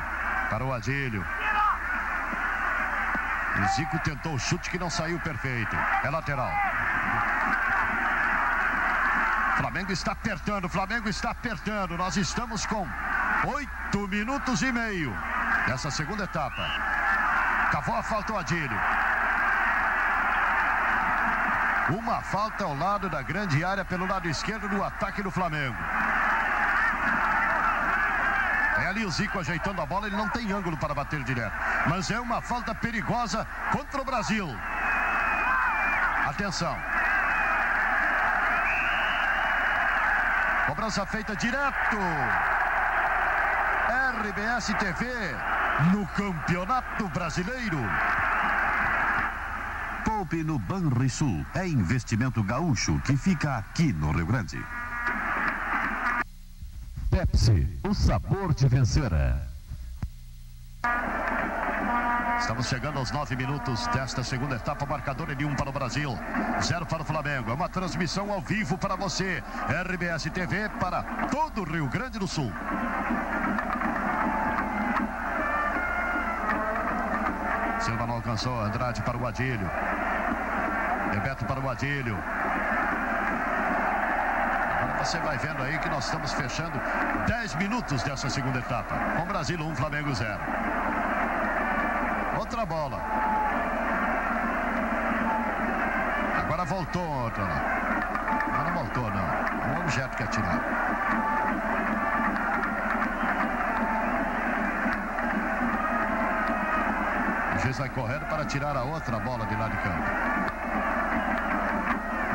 [0.49, 1.25] para o Adílio.
[3.61, 5.75] O Zico tentou o chute que não saiu perfeito.
[6.03, 6.51] É lateral.
[9.57, 11.97] Flamengo está apertando, Flamengo está apertando.
[11.97, 12.87] Nós estamos com
[13.45, 15.13] oito minutos e meio
[15.67, 16.65] nessa segunda etapa.
[17.71, 18.79] Cavou a falta o Adílio.
[21.89, 25.77] Uma falta ao lado da grande área pelo lado esquerdo do ataque do Flamengo.
[28.89, 31.53] Ali o Zico ajeitando a bola, ele não tem ângulo para bater direto.
[31.85, 34.49] Mas é uma falta perigosa contra o Brasil.
[36.25, 36.75] Atenção.
[40.65, 41.97] Cobrança feita direto.
[44.23, 45.05] RBS TV
[45.93, 47.77] no Campeonato Brasileiro.
[50.03, 51.45] Poupe no Banrisul.
[51.53, 54.59] É investimento gaúcho que fica aqui no Rio Grande.
[57.19, 59.11] Pepsi, o sabor de vencer.
[62.39, 64.85] Estamos chegando aos nove minutos desta segunda etapa.
[64.85, 66.17] Marcador de um para o Brasil,
[66.63, 67.51] zero para o Flamengo.
[67.51, 69.43] É uma transmissão ao vivo para você.
[69.67, 72.53] RBS TV para todo o Rio Grande do Sul.
[77.81, 78.61] Silva não alcançou.
[78.61, 79.69] Andrade para o Adílio.
[81.11, 82.17] Bebeto para o Adílio.
[84.99, 86.79] Você vai vendo aí que nós estamos fechando
[87.25, 88.95] 10 minutos dessa segunda etapa.
[89.15, 90.37] Com Brasil 1, um, Flamengo 0.
[92.37, 93.01] Outra bola.
[96.37, 97.79] Agora voltou outra lá.
[98.51, 99.73] Não, não voltou, não.
[99.73, 100.59] Um objeto que atirar.
[107.55, 110.11] O juiz vai correndo para tirar a outra bola de lá de campo.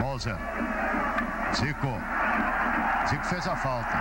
[0.01, 0.37] Moser.
[1.55, 2.24] Zico.
[3.09, 3.99] Zico fez a falta.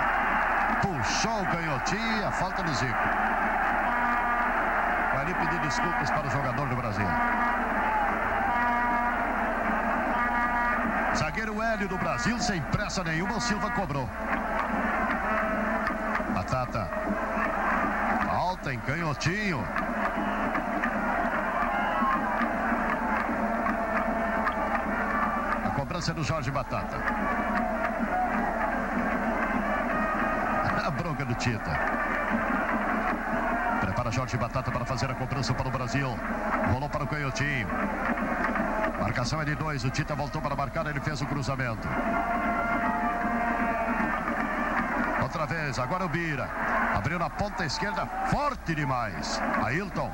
[0.81, 2.93] Puxou o canhotinho e a falta do Zico.
[5.13, 7.05] Vai ali pedir desculpas para o jogador do Brasil.
[11.15, 14.09] Zagueiro Hélio do Brasil, sem pressa nenhuma, o Silva cobrou.
[16.33, 16.89] Batata.
[18.25, 19.63] Falta em canhotinho.
[25.65, 26.97] A cobrança é do Jorge Batata.
[31.03, 31.71] Bronca do Tita.
[33.81, 36.07] Prepara Jorge Batata para fazer a cobrança para o Brasil.
[36.71, 37.67] Rolou para o canhotinho.
[39.01, 39.83] Marcação é de dois.
[39.83, 40.87] O Tita voltou para marcar.
[40.87, 41.85] Ele fez o cruzamento.
[45.21, 45.77] Outra vez.
[45.77, 46.49] Agora o Bira.
[46.95, 48.05] Abriu na ponta esquerda.
[48.31, 49.41] Forte demais.
[49.61, 50.09] Ailton.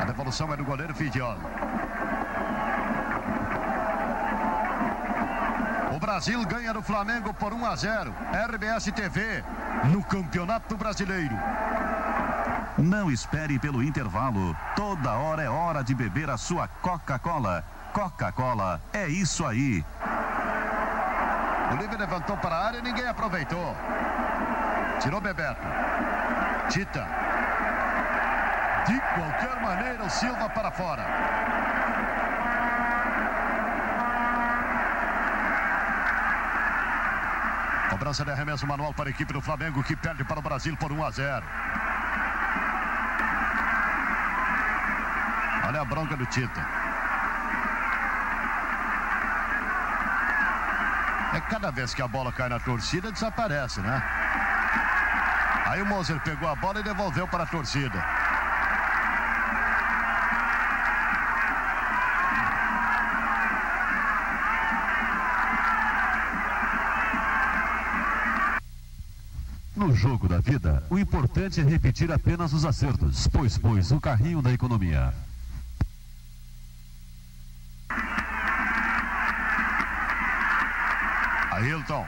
[0.00, 1.38] A devolução é do goleiro Fidiol.
[6.08, 8.14] Brasil ganha do Flamengo por 1 a 0.
[8.32, 9.44] RBS TV
[9.92, 11.38] no Campeonato Brasileiro.
[12.78, 14.56] Não espere pelo intervalo.
[14.74, 17.62] Toda hora é hora de beber a sua Coca-Cola.
[17.92, 19.84] Coca-Cola é isso aí.
[21.72, 23.76] O Livre levantou para a área e ninguém aproveitou.
[25.00, 25.60] Tirou Bebeto.
[26.70, 27.06] Tita.
[28.86, 31.37] De qualquer maneira, o Silva para fora.
[38.08, 40.90] Cobrança de arremesso manual para a equipe do Flamengo que perde para o Brasil por
[40.90, 41.46] 1 a 0.
[45.66, 46.66] Olha a bronca do Tita.
[51.34, 54.02] É cada vez que a bola cai na torcida, desaparece, né?
[55.66, 58.02] Aí o Moser pegou a bola e devolveu para a torcida.
[69.98, 74.52] Jogo da vida, o importante é repetir apenas os acertos, pois pois o carrinho da
[74.52, 75.12] economia.
[81.50, 82.06] Ailton.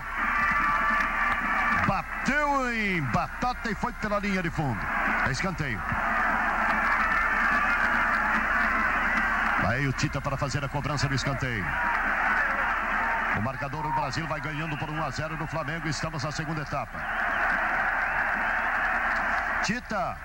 [1.89, 4.79] Bateu em batata e foi pela linha de fundo.
[5.27, 5.83] É escanteio.
[9.67, 11.67] Aí o Tita para fazer a cobrança do escanteio.
[13.37, 15.89] O marcador do Brasil vai ganhando por 1 a 0 no Flamengo.
[15.89, 17.20] Estamos na segunda etapa.
[19.63, 20.17] Tita.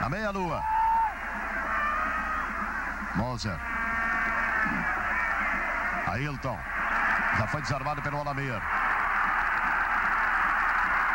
[0.00, 0.62] Na meia-lua.
[3.14, 3.58] Moser.
[6.06, 6.58] Ailton.
[7.38, 8.60] Já foi desarmado pelo Alamir.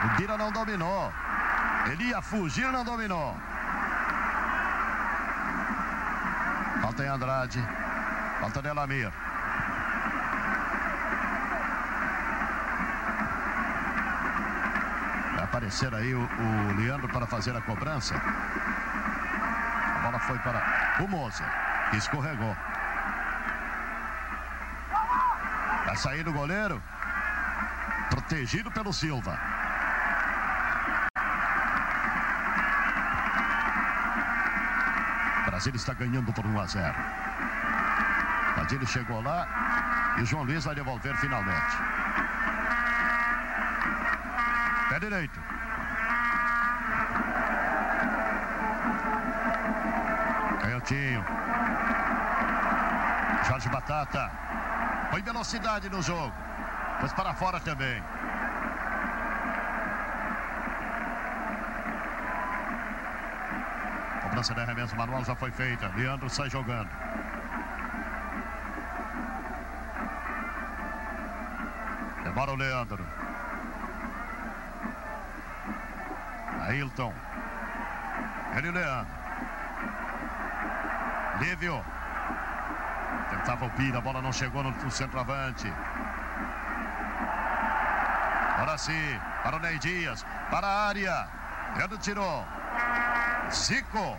[0.06, 1.14] O Bira não dominou.
[1.88, 3.36] Ele ia fugir, não dominou.
[6.82, 7.68] Falta em Andrade.
[8.40, 9.12] Falta de Alamir.
[15.58, 18.16] Aparecer aí o, o Leandro para fazer a cobrança.
[18.16, 21.48] A bola foi para o Moser,
[21.90, 22.56] que escorregou.
[25.84, 26.82] Vai sair do goleiro.
[28.12, 29.40] Protegido pelo Silva.
[35.48, 36.96] Brasil está ganhando por 1 a 0.
[38.56, 41.97] Padilha chegou lá e o João Luiz vai devolver finalmente.
[44.90, 45.40] Pé direito.
[50.62, 51.26] Canhotinho.
[53.48, 54.32] Jorge Batata.
[55.12, 56.34] Põe velocidade no jogo.
[57.00, 58.02] Pois para fora também.
[64.24, 65.92] Cobrança de arremesso manual já foi feita.
[65.96, 66.90] Leandro sai jogando.
[72.24, 73.27] Demora o Leandro.
[76.68, 77.14] Ailton.
[78.56, 79.14] Ele o Leandro.
[81.40, 81.86] Lívio.
[83.30, 85.72] Tentava o Pira, a bola não chegou no, no centroavante.
[88.56, 91.28] Agora sim, para o Ney Dias, para a área.
[91.76, 92.46] Leandro tirou.
[93.52, 94.18] Zico.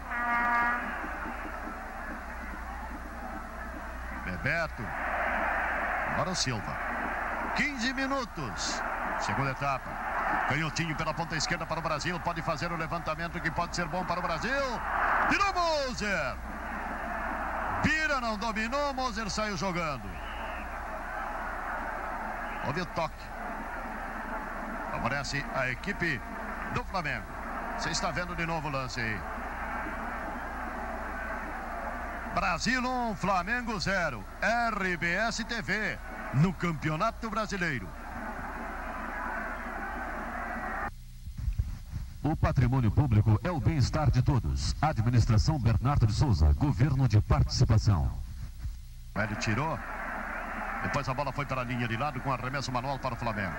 [4.25, 4.83] Bebeto.
[6.13, 6.77] Agora o Silva.
[7.57, 8.83] 15 minutos.
[9.21, 10.08] Segunda etapa.
[10.49, 12.19] Canhotinho pela ponta esquerda para o Brasil.
[12.21, 14.81] Pode fazer o levantamento que pode ser bom para o Brasil.
[15.29, 16.37] Tirou Moser.
[17.83, 18.95] Pira não dominou.
[18.95, 20.09] Moser saiu jogando.
[22.67, 23.25] Houve o toque.
[24.91, 26.21] Favorece a equipe
[26.73, 27.27] do Flamengo.
[27.79, 29.21] Você está vendo de novo o lance aí.
[32.35, 34.25] Brasil 1, Flamengo 0.
[34.73, 35.99] RBS TV
[36.35, 37.89] no Campeonato Brasileiro.
[42.59, 44.75] Patrimônio público é o bem-estar de todos.
[44.83, 48.11] Administração Bernardo de Souza, governo de participação.
[49.15, 49.79] Hélio tirou.
[50.83, 53.55] Depois a bola foi para a linha de lado com arremesso manual para o Flamengo.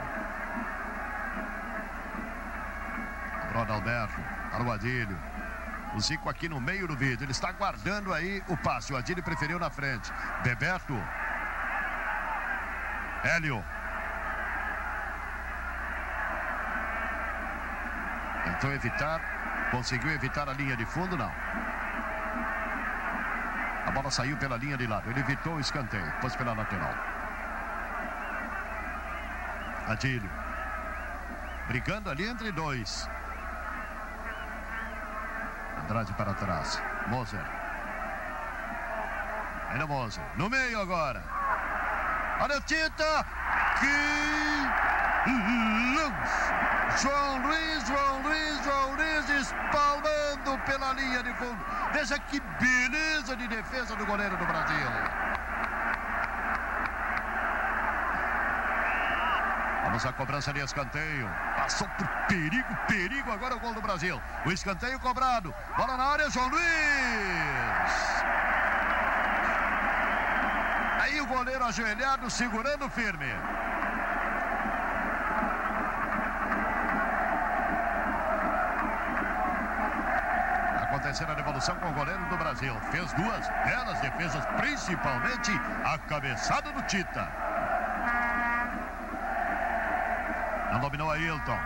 [3.47, 4.19] Bruno Alberto,
[4.51, 7.23] para o Zico aqui no meio do vídeo.
[7.23, 8.91] Ele está guardando aí o passe.
[8.91, 10.11] O Adílio preferiu na frente.
[10.43, 10.93] Beberto.
[13.23, 13.63] Hélio.
[18.59, 19.21] Tentou evitar.
[19.71, 21.31] Conseguiu evitar a linha de fundo, não.
[23.85, 25.09] A bola saiu pela linha de lado.
[25.09, 26.11] Ele evitou o escanteio.
[26.19, 26.93] Pôs pela lateral.
[29.87, 30.29] Adílio.
[31.69, 33.09] Brigando ali entre dois.
[35.81, 36.81] Andrade para trás.
[37.07, 37.45] Moser.
[39.69, 40.25] Ainda Moser.
[40.35, 41.23] No meio agora.
[42.41, 43.25] Olha o Tita.
[43.79, 44.29] Que
[45.95, 46.59] lance.
[47.01, 48.48] João Luiz, João Luiz,
[49.39, 51.65] espalmando pela linha de fundo.
[51.91, 54.87] Veja que beleza de defesa do goleiro do Brasil.
[59.83, 61.27] Vamos à cobrança de escanteio.
[61.55, 63.31] Passou por perigo, perigo.
[63.31, 64.21] Agora o gol do Brasil.
[64.45, 65.53] O escanteio cobrado.
[65.75, 66.63] Bola na área, João Luiz.
[71.01, 73.33] Aí o goleiro ajoelhado, segurando firme.
[81.09, 82.79] Acontecendo a devolução com o goleiro do Brasil.
[82.91, 85.51] Fez duas belas defesas, principalmente
[85.83, 87.27] a cabeçada do Tita.
[90.71, 91.59] Não dominou Ailton.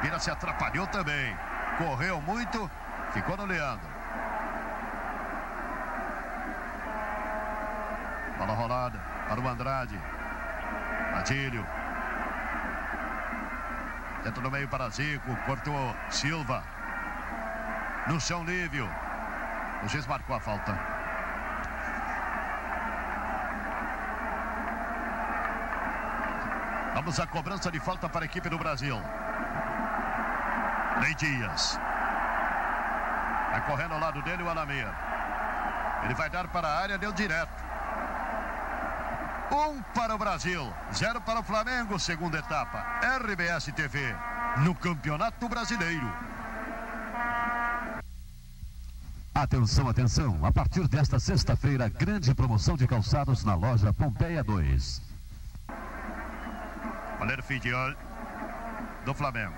[0.00, 1.38] Pira se atrapalhou também.
[1.78, 2.68] Correu muito.
[3.12, 3.88] Ficou no Leandro.
[8.38, 8.98] Bola rolada
[9.28, 10.00] para o Andrade.
[11.14, 11.64] Atílio.
[14.24, 15.36] Dentro do meio para Zico.
[15.46, 16.81] Cortou Silva.
[18.06, 18.88] No chão, Lívio.
[19.82, 20.76] O juiz marcou a falta.
[26.94, 29.00] Vamos à cobrança de falta para a equipe do Brasil.
[31.00, 31.78] Ney Dias.
[33.50, 34.88] Vai correndo ao lado dele o Alamir.
[36.04, 37.62] Ele vai dar para a área, deu direto.
[39.50, 42.84] Um para o Brasil, zero para o Flamengo, segunda etapa.
[43.20, 44.16] RBS TV,
[44.58, 46.31] no Campeonato Brasileiro.
[49.42, 50.38] Atenção, atenção.
[50.46, 55.02] A partir desta sexta-feira, grande promoção de calçados na loja Pompeia 2.
[57.18, 57.92] Goleiro Fidiol
[59.04, 59.52] do Flamengo.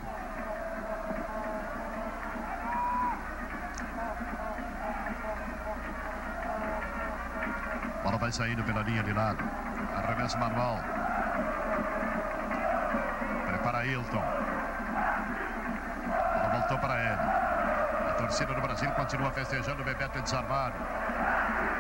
[8.02, 9.44] Bola vai saindo pela linha de lado.
[9.94, 10.78] Arremesso manual.
[13.48, 14.24] Prepara Hilton.
[16.32, 17.53] Bola voltou para ele.
[18.24, 19.82] Torcida do Brasil continua festejando.
[19.82, 20.74] O Bebeto é desarmado.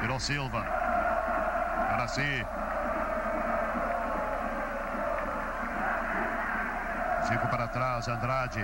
[0.02, 0.60] Virou Silva.
[0.60, 2.44] Agora sim.
[7.26, 8.62] Zico para trás, Andrade.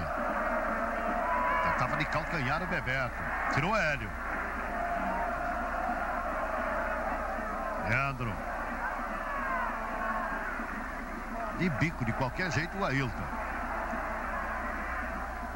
[1.63, 3.15] Tentava de calcanhar o Bebeto.
[3.55, 4.11] Tirou Hélio.
[7.89, 8.37] Leandro.
[11.59, 13.25] De bico, de qualquer jeito, o Ailton.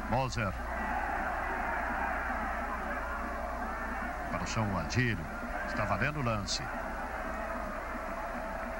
[0.09, 0.64] Moser.
[4.55, 5.25] Para o chão, o Adílio.
[5.67, 6.63] Está valendo o lance.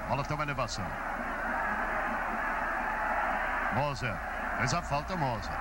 [0.07, 0.85] Bola tem uma elevação.
[3.73, 4.15] Moser.
[4.57, 5.51] Fez a falta, Moser.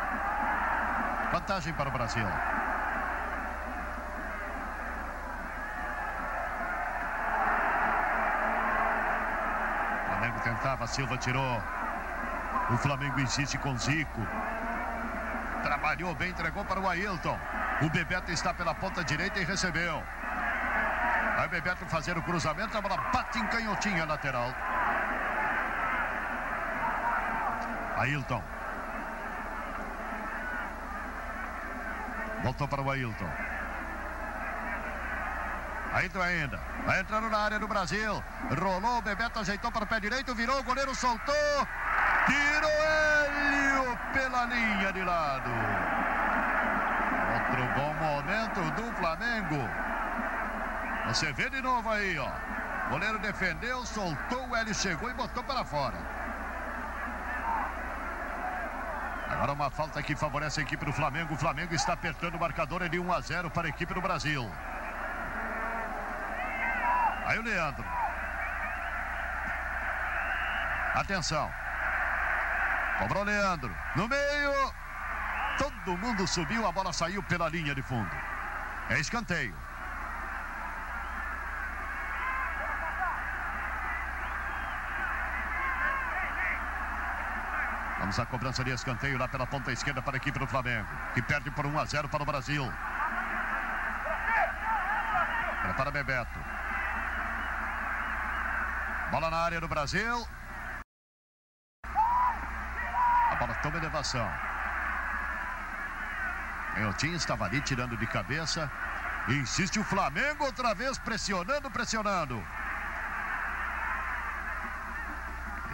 [1.32, 2.26] Vantagem para o Brasil.
[9.96, 11.62] O Flamengo tentava, Silva tirou.
[12.70, 14.20] O Flamengo insiste com Zico.
[15.62, 17.38] Trabalhou bem, entregou para o Ailton.
[17.82, 20.02] O Bebeto está pela ponta direita e recebeu.
[21.36, 24.54] Vai Bebeto fazer o cruzamento, a bola bate em canhotinha lateral.
[27.96, 28.42] Ailton.
[32.42, 33.30] Voltou para o Ailton.
[35.92, 36.60] Ailton ainda.
[36.84, 38.22] Vai entrando na área do Brasil.
[38.60, 41.68] Rolou, o Bebeto ajeitou para o pé direito, virou, o goleiro soltou.
[42.26, 45.93] Tirou Hélio pela linha de lado.
[47.54, 49.70] Outro bom momento do Flamengo.
[51.06, 52.28] Você vê de novo aí, ó.
[52.86, 55.96] O goleiro defendeu, soltou, o Hélio chegou e botou para fora.
[59.30, 61.34] Agora uma falta que favorece a equipe do Flamengo.
[61.34, 64.50] O Flamengo está apertando o marcador de 1 a 0 para a equipe do Brasil.
[67.24, 67.84] Aí o Leandro.
[70.94, 71.48] Atenção.
[72.98, 73.72] Cobrou o Leandro.
[73.94, 74.83] No meio.
[75.58, 78.10] Todo mundo subiu, a bola saiu pela linha de fundo.
[78.88, 79.54] É escanteio.
[87.98, 91.22] Vamos à cobrança de escanteio lá pela ponta esquerda para a equipe do Flamengo, que
[91.22, 92.70] perde por 1 a 0 para o Brasil.
[95.62, 96.38] Prepara Bebeto.
[99.10, 100.28] Bola na área do Brasil.
[103.30, 104.53] A bola toma elevação.
[106.74, 108.70] Canhotinho estava ali tirando de cabeça.
[109.28, 112.44] Insiste o Flamengo outra vez, pressionando, pressionando.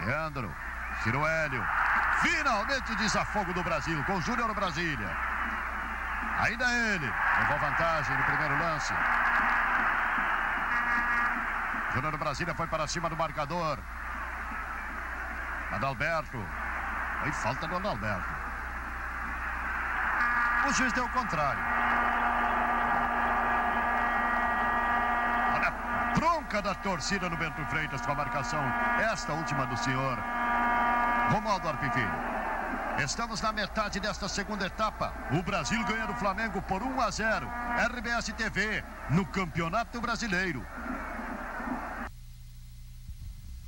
[0.05, 0.53] Leandro.
[1.03, 1.65] Tirou Hélio.
[2.21, 5.09] Finalmente desafogo do Brasil com Júnior Brasília.
[6.39, 7.11] Ainda ele.
[7.39, 8.93] Levou vantagem no primeiro lance.
[11.93, 13.79] Júnior Brasília foi para cima do marcador.
[15.71, 16.45] Adalberto.
[17.21, 18.40] Foi falta do Adalberto.
[20.71, 21.61] O juiz deu o contrário.
[25.53, 28.63] Olha a bronca da torcida no Bento Freitas com a marcação.
[29.01, 30.17] Esta última do senhor
[31.29, 32.09] Romualdo Arpifilho.
[33.03, 35.13] Estamos na metade desta segunda etapa.
[35.37, 37.51] O Brasil ganha do Flamengo por 1 a 0.
[37.89, 40.65] RBS TV no Campeonato Brasileiro.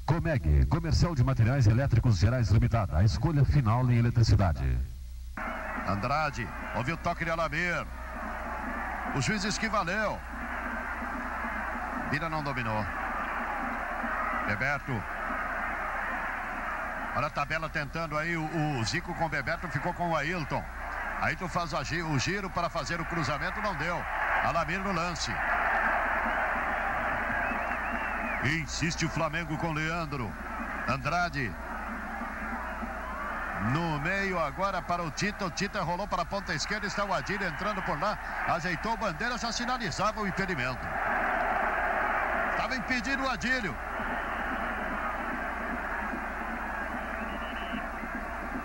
[0.06, 2.98] Comeg, Comercial de Materiais Elétricos Gerais Limitada.
[2.98, 4.93] A escolha final em eletricidade.
[5.88, 7.86] Andrade, houve o toque de Alamir.
[9.16, 10.20] O juiz disse que valeu.
[12.10, 12.86] Vira não dominou.
[14.48, 15.04] Bebeto.
[17.16, 18.36] Olha a tabela tentando aí.
[18.36, 20.64] O, o Zico com o Bebeto ficou com o Ailton.
[21.22, 24.04] Ailton faz o giro para fazer o cruzamento, não deu.
[24.44, 25.32] Alamir no lance.
[28.44, 30.32] Insiste o Flamengo com Leandro.
[30.88, 31.54] Andrade.
[33.72, 35.46] No meio agora para o Tita.
[35.46, 36.86] O Tita rolou para a ponta esquerda.
[36.86, 38.18] Está o Adílio entrando por lá.
[38.48, 40.86] Ajeitou bandeira, já sinalizava o impedimento.
[42.52, 43.76] Estava impedido o Adílio.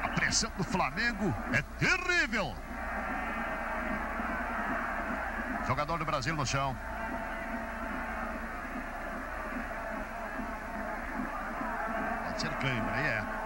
[0.03, 2.57] A pressão do Flamengo é terrível.
[5.67, 6.77] Jogador do Brasil no chão.
[12.25, 13.38] Pode ser cãibra, aí é.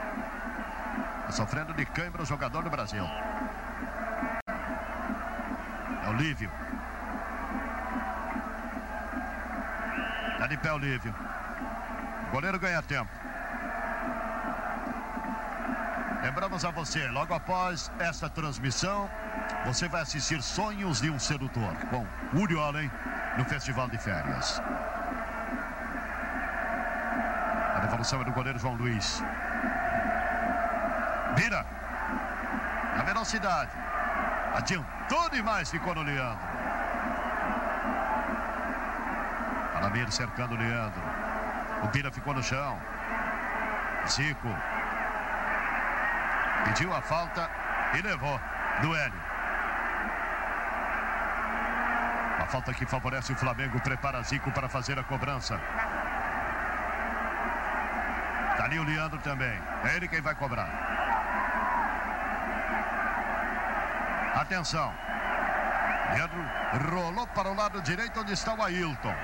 [1.32, 3.04] Sofrendo de cãibra o jogador do Brasil.
[6.04, 6.50] É o Lívio.
[10.38, 11.14] Tá de pé o Lívio.
[12.28, 13.10] O goleiro ganha tempo.
[16.22, 19.08] Lembramos a você, logo após esta transmissão,
[19.64, 22.06] você vai assistir Sonhos de um Sedutor com
[22.36, 22.90] Woody Allen
[23.38, 24.60] no Festival de Férias.
[27.74, 29.22] A devolução é do goleiro João Luiz.
[31.36, 31.64] Vira.
[32.96, 33.70] Na velocidade.
[34.54, 36.46] Adiantou demais, ficou no Leandro.
[39.74, 41.02] Alamir cercando o Leandro.
[41.82, 42.78] O Bira ficou no chão.
[44.06, 44.48] Zico.
[46.64, 47.48] Pediu a falta
[47.94, 48.40] e levou.
[48.80, 49.20] Duélio.
[52.40, 53.80] A falta que favorece o Flamengo.
[53.80, 55.58] Prepara Zico para fazer a cobrança.
[58.56, 59.58] Tá ali o Leandro também.
[59.84, 61.01] É ele quem vai cobrar.
[64.34, 64.92] Atenção.
[66.14, 66.44] Leandro
[66.90, 69.14] rolou para o lado direito onde está o Ailton.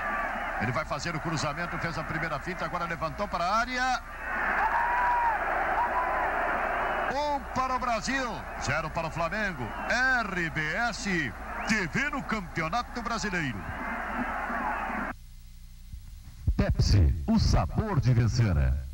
[0.61, 4.01] Ele vai fazer o cruzamento, fez a primeira fita, agora levantou para a área.
[7.11, 8.29] Um para o Brasil,
[8.61, 9.65] zero para o Flamengo.
[10.23, 11.05] RBS
[11.67, 13.59] TV no Campeonato Brasileiro.
[16.57, 18.88] Pepsi, o sabor de vencer.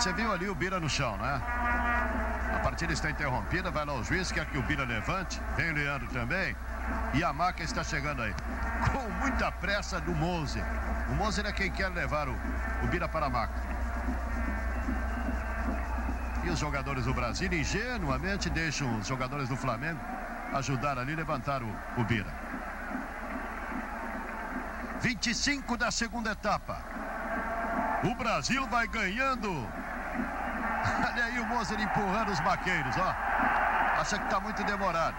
[0.00, 1.42] Você viu ali o Bira no chão, né?
[2.54, 5.38] A partida está interrompida, vai lá o juiz, quer que o Bira levante.
[5.58, 6.56] Vem o Leandro também.
[7.12, 8.34] E a maca está chegando aí.
[8.90, 10.64] Com muita pressa do Moser.
[11.10, 12.34] O Moser é quem quer levar o,
[12.82, 13.60] o Bira para a maca.
[16.44, 20.00] E os jogadores do Brasil ingenuamente deixam os jogadores do Flamengo
[20.54, 22.32] ajudar ali levantar o, o Bira.
[25.02, 26.82] 25 da segunda etapa.
[28.02, 29.68] O Brasil vai ganhando.
[31.06, 33.14] Olha aí o Moser empurrando os maqueiros, ó.
[34.00, 35.14] Acha que está muito demorado.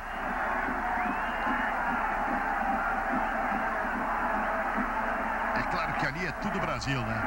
[5.56, 7.22] É claro que ali é tudo Brasil, né?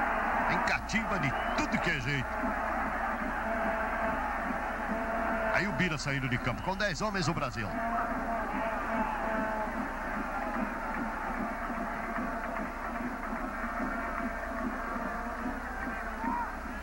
[0.49, 2.29] Tem catimba de tudo que é jeito.
[5.55, 7.69] Aí o Bira saindo de campo com 10 homens o Brasil.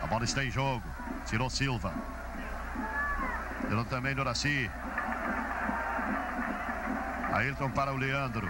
[0.02, 1.01] A bola está em jogo.
[1.26, 1.92] Tirou Silva.
[3.68, 4.70] Tirou também Doraci.
[7.32, 8.48] Ayrton para o Leandro.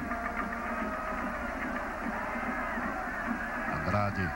[3.75, 4.29] Andrade.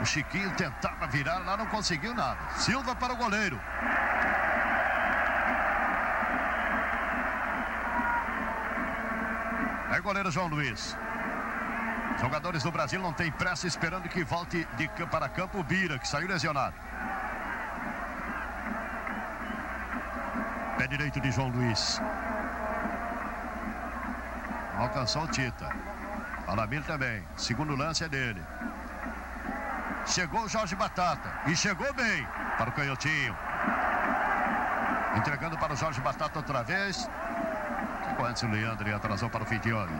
[0.00, 2.38] O Chiquinho tentava virar lá, não conseguiu nada.
[2.56, 3.60] Silva para o goleiro.
[9.92, 10.96] É goleiro João Luiz.
[12.20, 16.06] Jogadores do Brasil não têm pressa esperando que volte de para campo o Bira, que
[16.06, 16.74] saiu lesionado.
[20.76, 22.00] Pé direito de João Luiz.
[24.76, 25.68] Alcançou o Tita.
[26.46, 27.24] Alamir também.
[27.36, 28.42] Segundo lance é dele.
[30.06, 31.30] Chegou o Jorge Batata.
[31.46, 32.26] E chegou bem
[32.58, 33.36] para o Canhotinho.
[35.16, 37.08] Entregando para o Jorge Batata outra vez.
[38.08, 39.92] Ficou antes o Leandro e atrasou para o Fitione.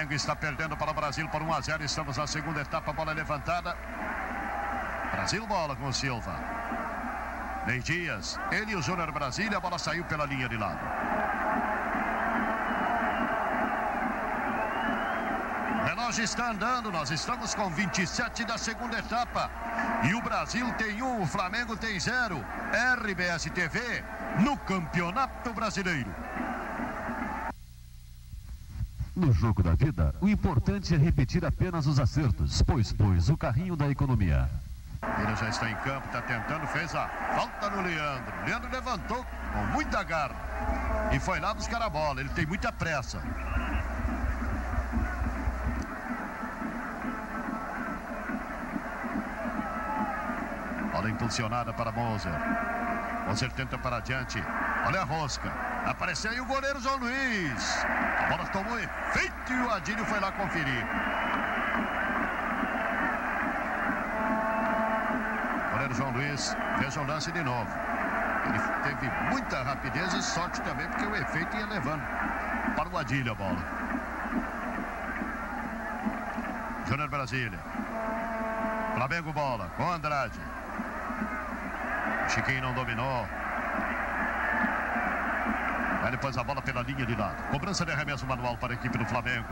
[0.00, 1.84] Flamengo está perdendo para o Brasil por 1 a 0.
[1.84, 3.76] Estamos na segunda etapa, bola levantada.
[5.12, 6.34] Brasil bola com o Silva.
[7.66, 10.80] Ney Dias, ele e o Júnior Brasília, a bola saiu pela linha de lado.
[15.80, 19.50] O relógio está andando, nós estamos com 27 da segunda etapa.
[20.08, 22.42] E o Brasil tem um, o Flamengo tem zero.
[22.96, 24.02] RBS TV
[24.38, 26.14] no Campeonato Brasileiro.
[29.14, 33.74] No jogo da vida, o importante é repetir apenas os acertos, pois pois o carrinho
[33.74, 34.48] da economia.
[35.18, 38.32] Ele já está em campo, está tentando, fez a falta no Leandro.
[38.46, 40.36] Leandro levantou com muita garra
[41.12, 42.20] e foi lá buscar a bola.
[42.20, 43.20] Ele tem muita pressa.
[50.92, 52.32] Bola impulsionada para Moser.
[53.26, 54.42] Moser tenta para adiante.
[54.86, 55.69] Olha a rosca.
[55.86, 57.84] Apareceu aí o goleiro João Luiz.
[57.84, 60.86] A bola tomou efeito e o Adílio foi lá conferir.
[65.72, 67.70] Goleiro João Luiz fez o lance de novo.
[68.46, 72.02] Ele teve muita rapidez e sorte também, porque o efeito ia levando
[72.76, 73.58] para o Adílio a bola.
[76.86, 77.58] Júnior Brasília.
[78.94, 80.38] Flamengo bola com Andrade.
[82.28, 83.26] Chiquinho não dominou.
[86.10, 87.40] Aí depois a bola pela linha de lado.
[87.50, 89.46] Cobrança de arremesso manual para a equipe do Flamengo.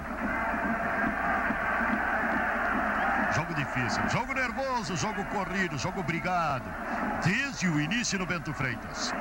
[3.32, 6.64] Jogo difícil, jogo nervoso, jogo corrido, jogo brigado.
[7.24, 9.14] Desde o início no Bento Freitas.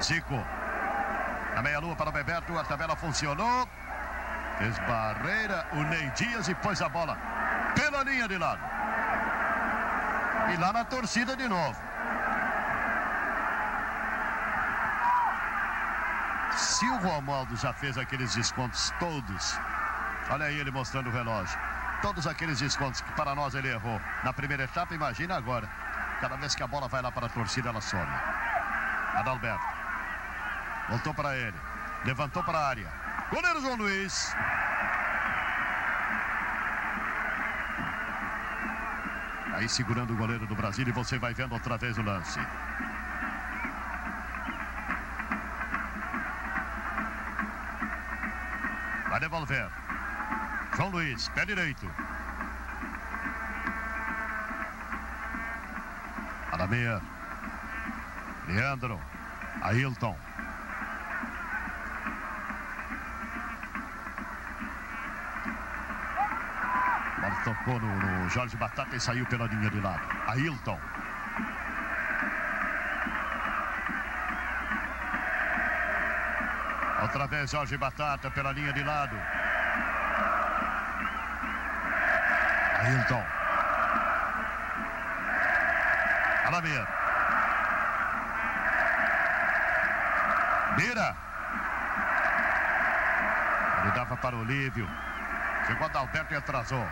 [0.00, 0.40] Zico.
[1.56, 3.68] A meia-lua para o Bebeto, a tabela funcionou.
[4.58, 7.18] Fez barreira o Ney Dias e pôs a bola
[7.74, 8.60] pela linha de lado.
[10.54, 11.85] E lá na torcida de novo.
[16.76, 19.58] Se o Romualdo já fez aqueles descontos todos,
[20.28, 21.58] olha aí ele mostrando o relógio.
[22.02, 25.66] Todos aqueles descontos que para nós ele errou na primeira etapa, imagina agora.
[26.20, 28.06] Cada vez que a bola vai lá para a torcida, ela some.
[29.14, 29.64] Adalberto.
[30.90, 31.56] Voltou para ele.
[32.04, 32.92] Levantou para a área.
[33.30, 34.36] Goleiro João Luiz.
[39.54, 42.38] Aí segurando o goleiro do Brasil e você vai vendo outra vez o lance.
[49.16, 49.70] A devolver.
[50.76, 51.90] João Luiz, pé direito.
[56.50, 57.00] Para meia.
[58.46, 59.00] Leandro.
[59.62, 60.14] Ailton.
[67.18, 70.02] Bola tocou no, no Jorge Batata e saiu pela linha de lado.
[70.26, 70.78] Ailton.
[77.16, 79.16] Outra vez Jorge Batata pela linha de lado.
[82.78, 83.24] Ailton.
[86.44, 86.86] Alamir.
[90.76, 91.16] Bira.
[93.80, 94.86] Ele dava para o Olívio.
[95.66, 96.86] Chegou Adalberto e atrasou.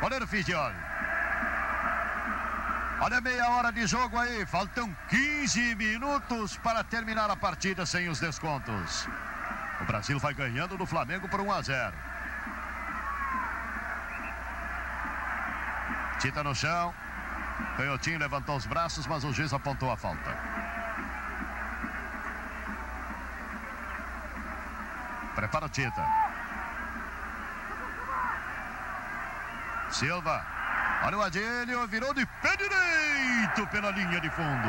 [0.00, 0.85] Goleiro Figioli.
[2.98, 4.46] Olha meia hora de jogo aí.
[4.46, 9.06] Faltam 15 minutos para terminar a partida sem os descontos.
[9.80, 11.96] O Brasil vai ganhando do Flamengo por 1 a 0.
[16.20, 16.94] Tita no chão.
[17.76, 20.34] Canhotinho levantou os braços, mas o juiz apontou a falta.
[25.34, 26.06] Prepara o Tita.
[29.90, 30.55] Silva.
[31.04, 34.68] Olha o Adílio, virou de pé direito pela linha de fundo.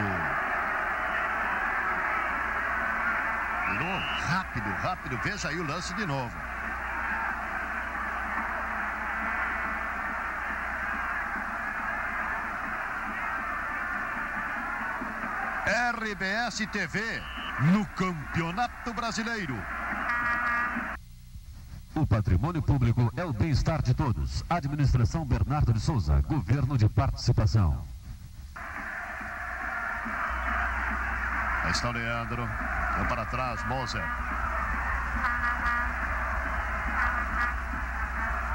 [3.72, 5.18] Virou rápido, rápido.
[5.24, 6.36] Veja aí o lance de novo.
[15.66, 17.22] RBS TV
[17.74, 19.77] no Campeonato Brasileiro.
[21.98, 24.44] O patrimônio público é o bem-estar de todos.
[24.48, 27.84] Administração Bernardo de Souza, Governo de Participação.
[31.64, 32.48] Aí está o Leandro.
[32.98, 34.06] Deu para trás, Moser.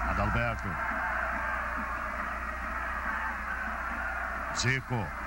[0.08, 0.68] Adalberto.
[4.56, 5.21] Zico.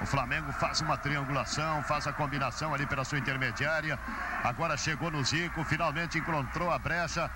[0.00, 3.98] O Flamengo faz uma triangulação, faz a combinação ali pela sua intermediária.
[4.44, 7.30] Agora chegou no Zico, finalmente encontrou a brecha.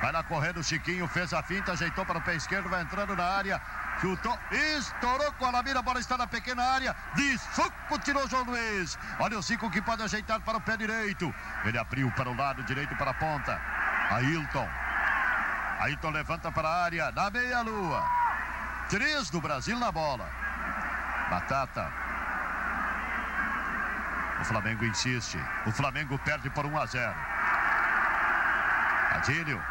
[0.00, 3.14] Vai lá correndo o Chiquinho, fez a finta, ajeitou para o pé esquerdo, vai entrando
[3.14, 3.60] na área.
[4.00, 6.96] Chutou, estourou com a Lamira, a bola está na pequena área.
[7.14, 8.98] De suco tirou João Luiz.
[9.20, 11.32] Olha o Zico que pode ajeitar para o pé direito.
[11.64, 13.60] Ele abriu para o lado direito, para a ponta.
[14.10, 14.68] Ailton.
[15.78, 18.04] Ailton levanta para a área, na meia-lua.
[18.88, 20.41] Três do Brasil na bola.
[21.32, 21.90] Batata.
[24.38, 25.38] O Flamengo insiste.
[25.64, 27.14] O Flamengo perde por 1 a 0.
[29.14, 29.62] Adílio.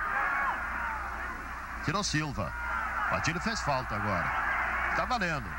[1.85, 2.51] Tirou Silva.
[3.11, 4.25] O Adílio fez falta agora.
[4.89, 5.49] Está valendo.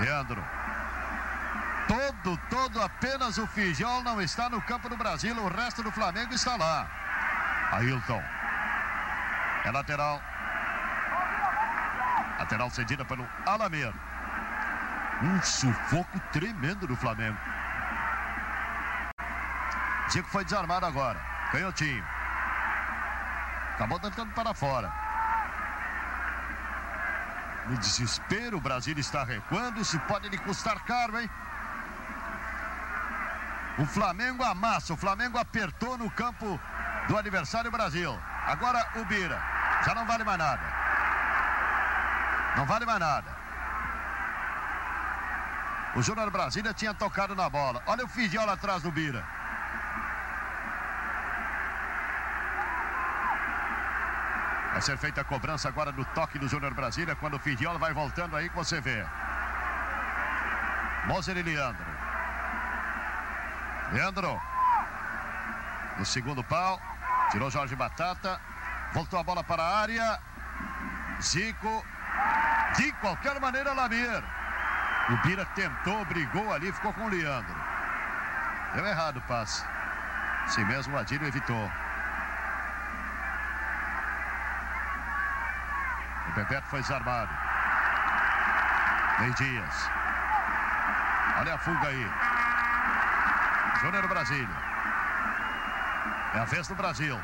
[0.00, 0.44] Leandro.
[1.86, 5.36] Todo, todo, apenas o Fijol não está no campo do Brasil.
[5.36, 6.90] O resto do Flamengo está lá.
[7.70, 8.24] Ailton.
[9.64, 10.20] É lateral.
[12.38, 13.92] Lateral cedida pelo Alamir.
[15.22, 17.38] Um sufoco tremendo do Flamengo.
[20.10, 21.18] Zico foi desarmado agora.
[21.50, 22.04] Canhotinho.
[23.74, 24.92] Acabou tentando para fora.
[27.66, 29.80] No desespero, o Brasil está recuando.
[29.80, 31.28] Isso pode lhe custar caro, hein?
[33.78, 34.94] O Flamengo amassa.
[34.94, 36.60] O Flamengo apertou no campo
[37.08, 38.16] do adversário Brasil.
[38.46, 39.42] Agora o Bira.
[39.84, 40.75] Já não vale mais nada.
[42.56, 43.30] Não vale mais nada.
[45.94, 47.82] O Júnior Brasília tinha tocado na bola.
[47.86, 49.24] Olha o Fidiola atrás do Bira.
[54.72, 57.16] Vai ser feita a cobrança agora do toque do Júnior Brasília.
[57.16, 59.06] Quando o Fidiola vai voltando aí que você vê.
[61.06, 61.86] Moser e Leandro.
[63.92, 64.40] Leandro.
[65.98, 66.80] No segundo pau.
[67.30, 68.38] Tirou Jorge Batata.
[68.92, 70.20] Voltou a bola para a área.
[71.22, 71.84] Zico.
[72.76, 74.22] De qualquer maneira, Lamir.
[75.08, 77.54] O Bira tentou, brigou ali, ficou com o Leandro.
[78.74, 79.64] Deu errado o passe.
[80.44, 81.72] Assim mesmo o Adílio evitou.
[86.28, 87.30] O Bebeto foi desarmado.
[89.20, 89.90] Ney Dias.
[91.38, 92.10] Olha a fuga aí.
[93.80, 94.56] Júnior Brasília.
[96.34, 97.18] É a vez do Brasil.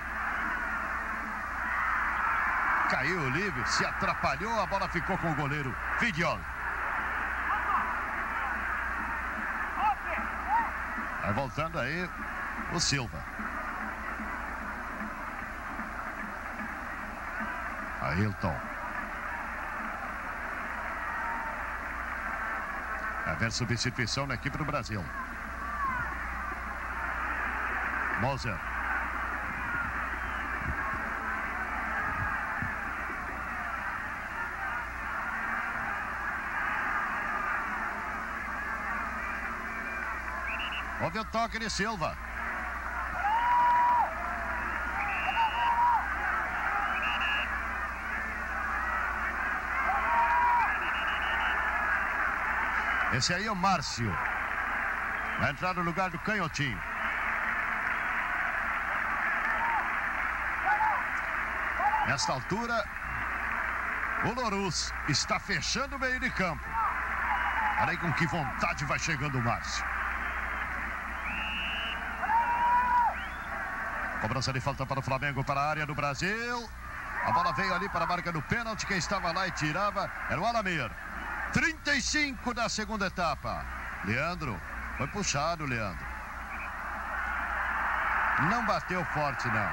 [2.93, 6.45] Caiu Lívio, se atrapalhou, a bola ficou com o goleiro Fidioli.
[11.23, 12.07] Vai voltando aí
[12.71, 13.19] o Silva.
[18.03, 18.61] Ailton.
[23.25, 25.03] Haver substituição na equipe do Brasil.
[28.21, 28.59] Moser.
[41.03, 42.15] Houve o toque de Silva.
[53.15, 54.15] Esse aí é o Márcio.
[55.41, 56.81] Vai entrar no lugar do Canhotinho.
[62.07, 62.85] Nesta altura,
[64.25, 66.65] o Lorus está fechando o meio de campo.
[67.81, 69.92] Olha aí com que vontade vai chegando o Márcio.
[74.23, 76.71] Cobrança de falta para o Flamengo, para a área do Brasil.
[77.27, 78.87] A bola veio ali para a marca do pênalti.
[78.87, 80.89] Quem estava lá e tirava era o Alamir.
[81.53, 83.67] 35 da segunda etapa.
[84.05, 84.61] Leandro,
[84.97, 86.07] foi puxado, Leandro.
[88.49, 89.71] Não bateu forte, não.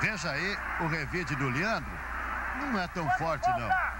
[0.00, 1.92] Veja aí o revide do Leandro.
[2.60, 3.91] Não é tão forte, não.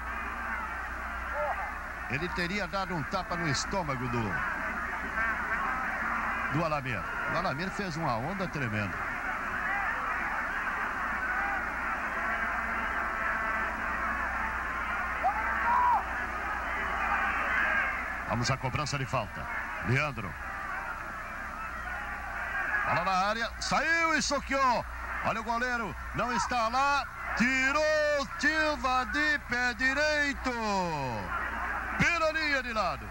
[2.12, 4.22] Ele teria dado um tapa no estômago do,
[6.52, 7.00] do Alamir.
[7.32, 8.94] O Alamir fez uma onda tremenda.
[18.28, 19.46] Vamos à cobrança de falta.
[19.88, 20.30] Leandro.
[22.84, 23.50] Bola na área.
[23.58, 24.84] Saiu e soqueou.
[25.24, 25.96] Olha o goleiro.
[26.14, 27.06] Não está lá.
[27.38, 27.82] Tirou
[28.38, 30.50] Silva de pé direito.
[32.02, 33.08] Pela linha de lado.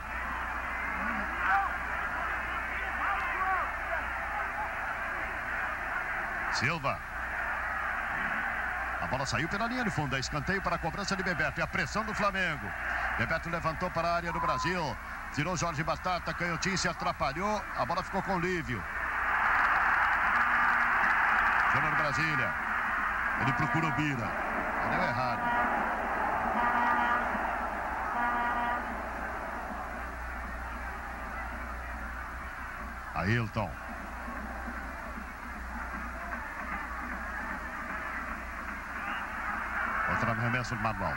[6.52, 7.00] Silva.
[9.02, 10.16] A bola saiu pela linha de fundo.
[10.16, 11.60] É escanteio para a cobrança de Bebeto.
[11.60, 12.70] E a pressão do Flamengo.
[13.18, 14.98] Bebeto levantou para a área do Brasil.
[15.34, 17.64] Tirou Jorge Batata, Canhotinho se atrapalhou.
[17.78, 18.84] A bola ficou com Lívio.
[21.74, 22.54] Júnior Brasília.
[23.40, 24.30] Ele procura o Bira.
[24.92, 25.61] Deu errado.
[33.32, 33.72] Ailton.
[40.10, 41.14] Outra arremesso do manual.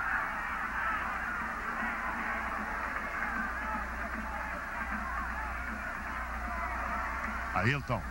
[7.55, 8.03] Ailton.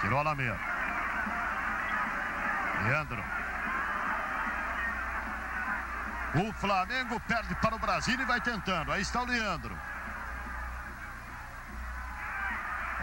[0.00, 0.56] Tirou a Lamir.
[2.82, 3.24] Leandro.
[6.34, 8.90] O Flamengo perde para o Brasil e vai tentando.
[8.90, 9.77] Aí está o Leandro.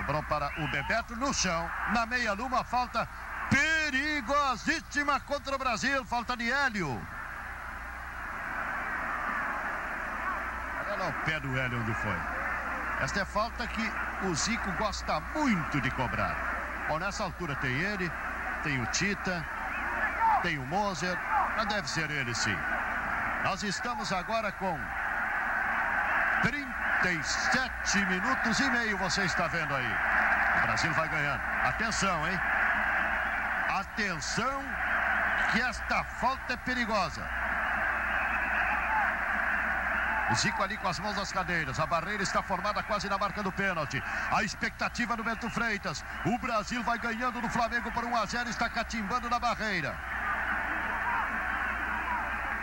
[0.06, 1.68] Cobrou para o Bebeto no chão.
[1.92, 3.10] Na meia-lua, falta
[3.50, 6.06] perigosíssima contra o Brasil.
[6.06, 6.90] Falta de Hélio.
[10.80, 12.18] Olha lá o pé do Hélio onde foi.
[13.02, 13.92] Esta é falta que
[14.28, 16.36] o Zico gosta muito de cobrar.
[16.88, 18.12] Bom, nessa altura tem ele,
[18.62, 19.44] tem o Tita,
[20.44, 21.18] tem o Moser,
[21.58, 22.56] mas deve ser ele sim.
[23.44, 24.80] Nós estamos agora com
[27.02, 29.96] 37 minutos e meio, você está vendo aí.
[30.58, 31.42] O Brasil vai ganhando.
[31.64, 32.40] Atenção, hein?
[33.70, 34.64] Atenção
[35.52, 37.28] que esta falta é perigosa.
[40.32, 41.80] O Zico ali com as mãos nas cadeiras.
[41.80, 44.02] A barreira está formada quase na marca do pênalti.
[44.32, 46.04] A expectativa do Bento Freitas.
[46.26, 48.50] O Brasil vai ganhando do Flamengo por 1 a 0.
[48.50, 49.96] Está catimbando na barreira.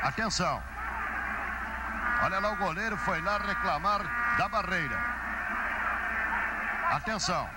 [0.02, 0.60] Atenção.
[2.24, 4.98] Olha lá o goleiro foi lá reclamar da barreira.
[6.90, 7.48] Atenção.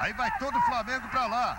[0.00, 1.56] Aí vai todo o Flamengo para lá.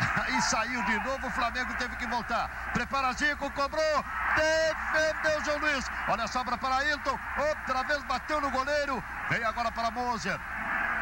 [0.24, 2.48] Aí saiu de novo, o Flamengo teve que voltar.
[2.72, 4.04] Prepara Zico, cobrou,
[4.36, 5.90] defendeu João Luiz.
[6.08, 9.02] Olha a sobra para Ailton, outra vez bateu no goleiro.
[9.28, 10.38] Vem agora para Moser.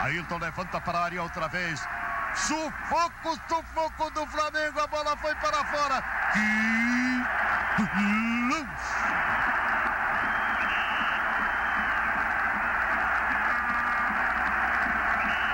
[0.00, 1.80] Ailton levanta para a área outra vez.
[2.34, 4.80] Sufoco, sufoco do Flamengo.
[4.80, 6.02] A bola foi para fora.
[6.32, 7.17] Que!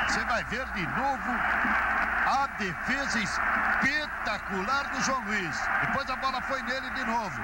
[0.08, 1.32] Você vai ver de novo
[2.26, 5.68] a defesa espetacular do João Luiz.
[5.82, 7.42] Depois a bola foi nele de novo.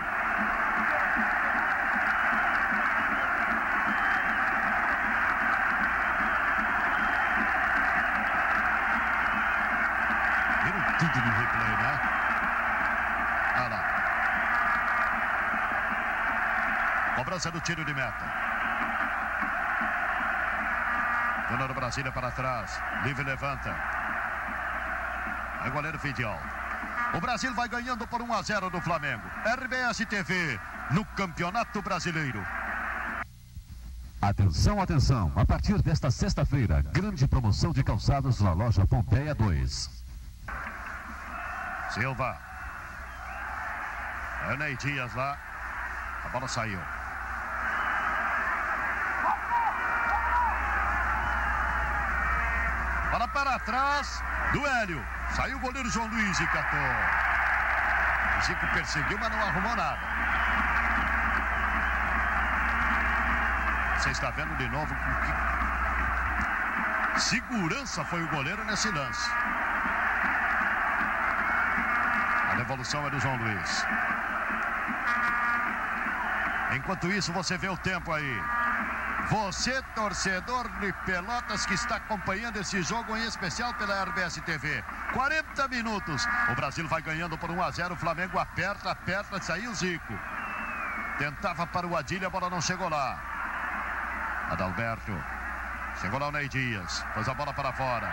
[10.65, 12.01] Viram tudo no replay, né?
[13.57, 14.01] Olha lá.
[17.31, 18.25] Cobrança do tiro de meta.
[21.49, 22.83] Dona do Brasília para trás.
[23.05, 23.73] Livre levanta.
[25.65, 26.37] É goleiro Fidial.
[27.15, 29.23] O Brasil vai ganhando por 1 a 0 do Flamengo.
[29.45, 30.59] RBS TV
[30.91, 32.45] no Campeonato Brasileiro.
[34.21, 35.33] Atenção, atenção.
[35.37, 40.05] A partir desta sexta-feira, grande promoção de calçados na loja Pompeia 2.
[41.91, 42.37] Silva.
[44.49, 45.39] É o Ney Dias lá.
[46.25, 46.81] A bola saiu.
[54.01, 54.23] Para trás
[54.53, 55.07] do Hélio.
[55.35, 56.81] Saiu o goleiro João Luiz e catou.
[58.39, 59.99] O Zico perseguiu, mas não arrumou nada.
[63.99, 65.15] Você está vendo de novo com
[67.15, 69.31] que segurança foi o goleiro nesse lance.
[72.51, 73.87] A devolução é do João Luiz.
[76.73, 78.43] Enquanto isso, você vê o tempo aí.
[79.31, 84.83] Você, torcedor de Pelotas, que está acompanhando esse jogo em especial pela RBS TV.
[85.13, 86.27] 40 minutos.
[86.51, 87.95] O Brasil vai ganhando por 1 a 0.
[87.95, 90.19] O Flamengo aperta, aperta, saiu Zico.
[91.17, 93.21] Tentava para o Adilha, a bola não chegou lá.
[94.51, 95.17] Adalberto.
[96.01, 97.05] Chegou lá o Ney Dias.
[97.15, 98.13] Pôs a bola para fora.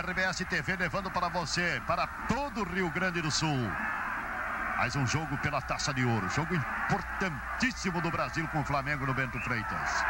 [0.00, 3.68] RBS TV levando para você, para todo o Rio Grande do Sul.
[4.82, 6.28] Mais um jogo pela Taça de Ouro.
[6.28, 10.04] Jogo importantíssimo do Brasil com o Flamengo no Bento Freitas.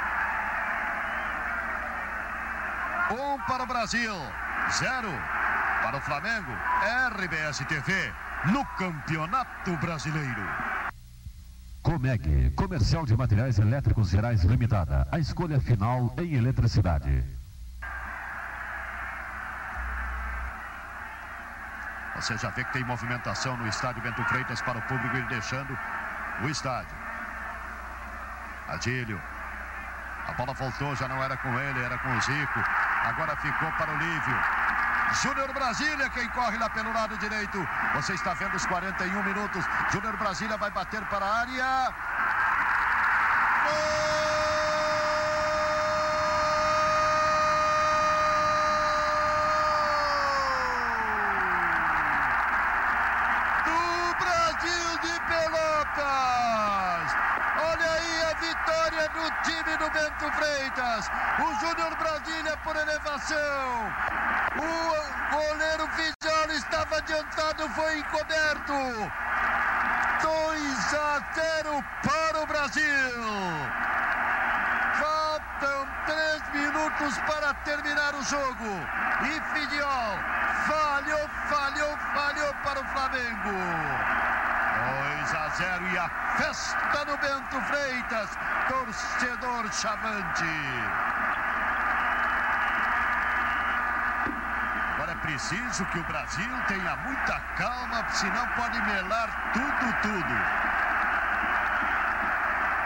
[3.10, 4.14] Um para o Brasil,
[4.70, 5.10] zero
[5.82, 6.50] para o Flamengo.
[7.18, 8.14] RBS TV
[8.46, 10.48] no Campeonato Brasileiro.
[11.82, 15.06] Comeg, Comercial de Materiais Elétricos Gerais Limitada.
[15.12, 17.22] A escolha final em eletricidade.
[22.22, 25.76] Você já vê que tem movimentação no estádio Bento Freitas para o público ir deixando
[26.42, 26.96] o estádio.
[28.68, 29.20] Adílio.
[30.28, 32.60] A bola voltou, já não era com ele, era com o Zico.
[33.06, 34.36] Agora ficou para o Lívio.
[35.20, 37.68] Júnior Brasília, quem corre lá pelo lado direito.
[37.96, 39.64] Você está vendo os 41 minutos.
[39.90, 41.92] Júnior Brasília vai bater para a área.
[43.64, 44.12] Gol!
[53.64, 57.08] do Brasil de Pelotas.
[57.56, 61.10] Olha aí a vitória do time do Bento Freitas.
[61.38, 63.92] O Júnior Brasília por elevação.
[64.56, 68.72] O goleiro Fijolo estava adiantado, foi encoberto.
[70.22, 73.22] 2 a 0 para o Brasil.
[75.00, 78.86] Faltam três minutos para terminar o jogo.
[79.22, 83.52] E Fidiol falhou, falhou, falhou para o Flamengo.
[85.20, 88.30] 2 a 0 e a festa no Bento Freitas.
[88.92, 90.44] Torcedor Chavante.
[94.92, 100.34] Agora é preciso que o Brasil tenha muita calma, senão pode melar tudo, tudo.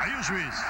[0.02, 0.64] Aí o juiz.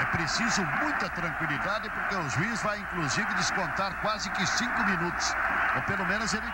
[0.00, 5.36] É preciso muita tranquilidade, porque o juiz vai, inclusive, descontar quase que cinco minutos.
[5.76, 6.50] Ou pelo menos ele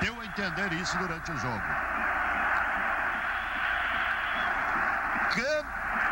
[0.00, 1.77] deu a entender isso durante o jogo.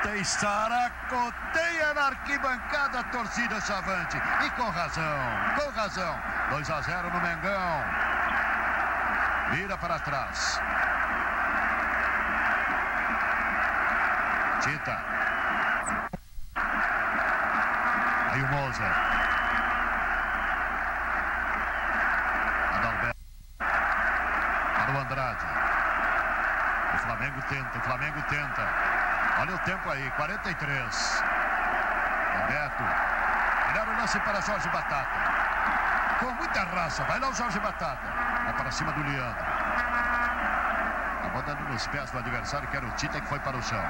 [0.07, 4.17] Canta e saracoteia na arquibancada a torcida chavante.
[4.45, 5.19] E com razão,
[5.57, 6.17] com razão.
[6.51, 7.85] 2 a 0 no Mengão.
[9.51, 10.61] Vira para trás.
[14.63, 14.97] Tita.
[18.31, 18.93] Aí o Moser.
[22.77, 23.17] Adalberto.
[23.59, 25.47] Para Andrade.
[26.95, 28.96] O Flamengo tenta, o Flamengo tenta.
[29.39, 31.23] Olha o tempo aí, 43.
[32.41, 32.83] Roberto.
[33.69, 35.07] Melhor o lance para Jorge Batata.
[36.19, 37.05] Com muita raça.
[37.05, 38.01] Vai lá o Jorge Batata.
[38.45, 39.45] Vai para cima do Leandro.
[41.23, 43.63] A bola dando nos pés do adversário, que era o Tita, que foi para o
[43.63, 43.85] chão.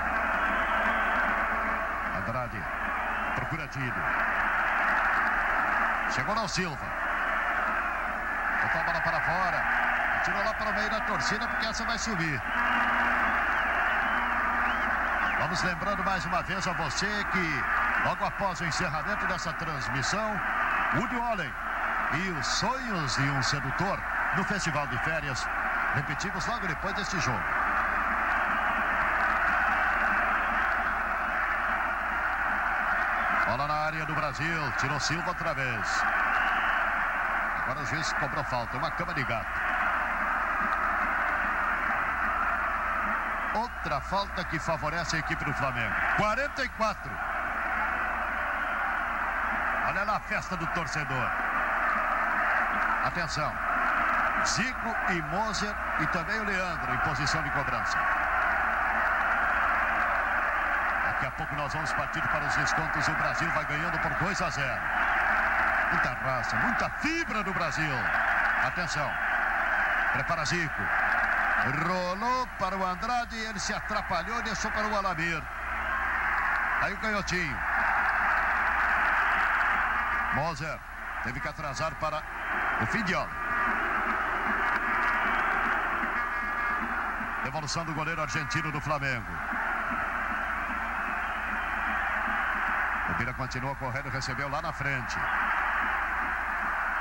[2.18, 2.60] Andrade.
[3.36, 3.94] Procura Dílio.
[6.10, 6.86] Chegou lá o Silva.
[8.62, 9.64] Botou a bola para fora.
[10.24, 12.43] Tirou lá para o meio da torcida, porque essa vai subir.
[15.47, 17.62] Vamos lembrando mais uma vez a você que,
[18.05, 20.40] logo após o encerramento dessa transmissão,
[20.97, 21.55] Woody Allen
[22.14, 23.97] e os sonhos de um sedutor
[24.36, 25.47] no Festival de Férias,
[25.94, 27.40] repetimos logo depois deste jogo.
[33.47, 36.02] Bola na área do Brasil, tirou Silva outra vez.
[37.62, 39.65] Agora o juiz cobrou falta, uma cama de gato.
[43.86, 45.94] Outra falta que favorece a equipe do Flamengo.
[46.16, 47.08] 44.
[49.86, 51.30] Olha lá a festa do torcedor.
[53.04, 53.52] Atenção.
[54.44, 57.96] Zico e Moser e também o Leandro em posição de cobrança.
[61.04, 63.06] Daqui a pouco nós vamos partir para os descontos.
[63.06, 64.80] O Brasil vai ganhando por 2 a 0.
[65.92, 67.94] Muita raça, muita fibra do Brasil.
[68.64, 69.08] Atenção.
[70.12, 70.82] Prepara Zico.
[71.64, 75.42] Rolou para o Andrade, ele se atrapalhou e deixou para o Alamir.
[76.82, 77.58] Aí o canhotinho.
[80.34, 80.78] Moser
[81.24, 83.30] teve que atrasar para o ano.
[87.42, 89.26] Devolução do goleiro argentino do Flamengo.
[93.08, 95.16] O Bira continua correndo, recebeu lá na frente.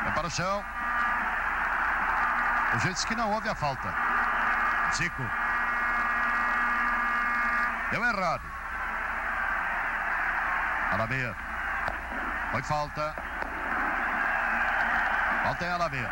[0.07, 0.63] É para o chão.
[2.75, 4.04] O jeito que não houve a falta.
[4.95, 5.23] Zico.
[7.91, 8.43] Deu errado.
[10.93, 11.35] Alamir.
[12.51, 13.13] Foi falta.
[15.43, 16.09] Falta em Alamir.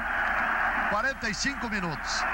[0.89, 2.25] 45 minutos.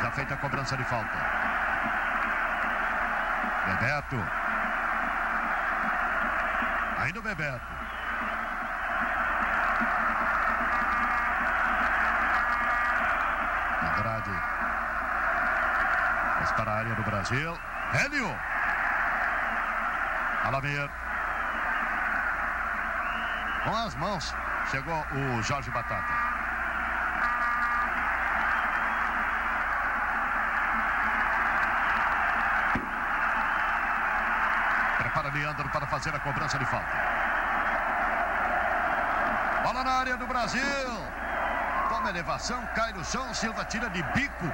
[0.00, 1.18] Já feita a cobrança de falta.
[3.66, 4.16] Bebeto.
[6.98, 7.81] Ainda o Bebeto.
[14.02, 14.30] Andrade.
[16.40, 17.56] Mas para a área do Brasil.
[17.94, 18.36] Hélio.
[20.42, 20.90] Alamir.
[23.62, 24.34] Com as mãos.
[24.70, 26.14] Chegou o Jorge Batata.
[34.98, 37.12] Prepara Leandro para fazer a cobrança de falta.
[39.62, 41.21] Bola na área do Brasil.
[41.92, 43.34] Toma elevação, cai no chão.
[43.34, 44.46] Silva tira de bico.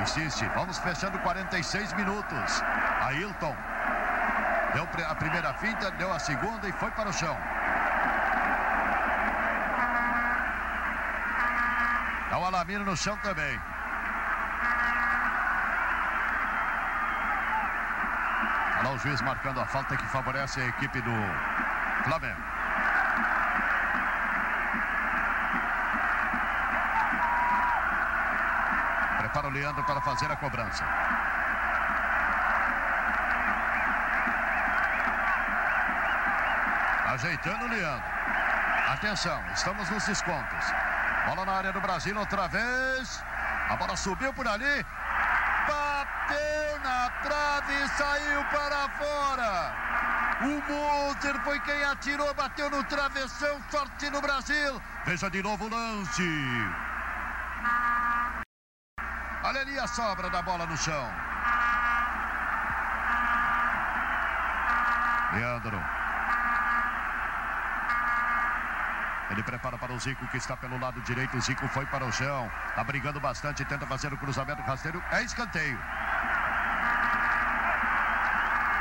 [0.00, 0.48] Insiste.
[0.54, 2.62] Vamos fechando 46 minutos.
[3.00, 3.56] Ailton.
[4.72, 7.36] Deu a primeira finta, deu a segunda e foi para o chão.
[12.30, 13.60] Dá o Alamiro no chão também.
[18.78, 21.12] Olha lá o juiz marcando a falta que favorece a equipe do
[22.04, 22.55] Flamengo.
[29.36, 30.82] Prepara o Leandro para fazer a cobrança.
[37.04, 38.08] Ajeitando o Leandro.
[38.94, 40.72] Atenção, estamos nos descontos.
[41.26, 43.22] Bola na área do Brasil outra vez.
[43.68, 44.86] A bola subiu por ali.
[45.68, 49.74] Bateu na trave e saiu para fora.
[50.40, 54.80] O Moser foi quem atirou, bateu no travessão, sorte no Brasil.
[55.04, 56.22] Veja de novo o lance.
[59.46, 61.12] Olha ali sobra da bola no chão.
[65.32, 65.82] Leandro.
[69.30, 71.36] Ele prepara para o Zico que está pelo lado direito.
[71.36, 72.50] O Zico foi para o chão.
[72.68, 73.64] Está brigando bastante.
[73.64, 75.02] Tenta fazer o cruzamento rasteiro.
[75.10, 75.78] É escanteio.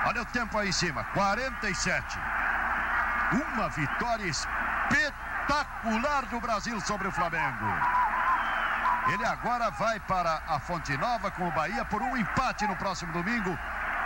[0.05, 1.03] Olha o tempo aí em cima.
[1.05, 2.19] 47.
[3.31, 7.65] Uma vitória espetacular do Brasil sobre o Flamengo.
[9.07, 13.13] Ele agora vai para a Fonte Nova com o Bahia por um empate no próximo
[13.13, 13.57] domingo.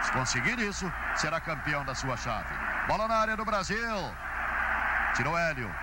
[0.01, 2.53] Se conseguir isso, será campeão da sua chave.
[2.87, 4.13] Bola na área do Brasil.
[5.15, 5.73] Tirou Hélio.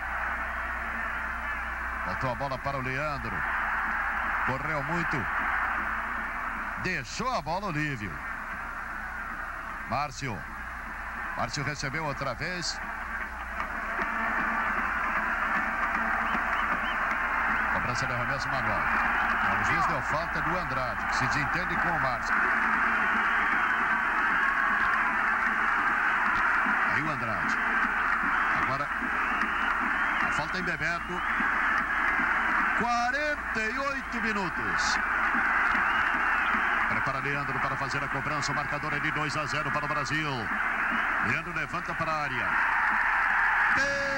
[2.06, 3.34] Botou a bola para o Leandro.
[4.46, 5.16] Correu muito.
[6.82, 8.12] Deixou a bola Olívio.
[9.88, 10.38] Márcio.
[11.36, 12.78] Márcio recebeu outra vez.
[17.96, 18.82] Cobrança de arremesso manual.
[19.58, 22.34] O juiz deu falta do Andrade, que se desentende com o Márcio.
[26.92, 27.56] Aí o Andrade.
[28.62, 28.86] Agora,
[30.26, 31.22] a falta em Bebeto.
[32.78, 34.98] 48 minutos.
[36.90, 38.52] Prepara Leandro para fazer a cobrança.
[38.52, 40.30] O marcador é de 2 a 0 para o Brasil.
[41.28, 42.46] Leandro levanta para a área.
[43.74, 44.16] Termina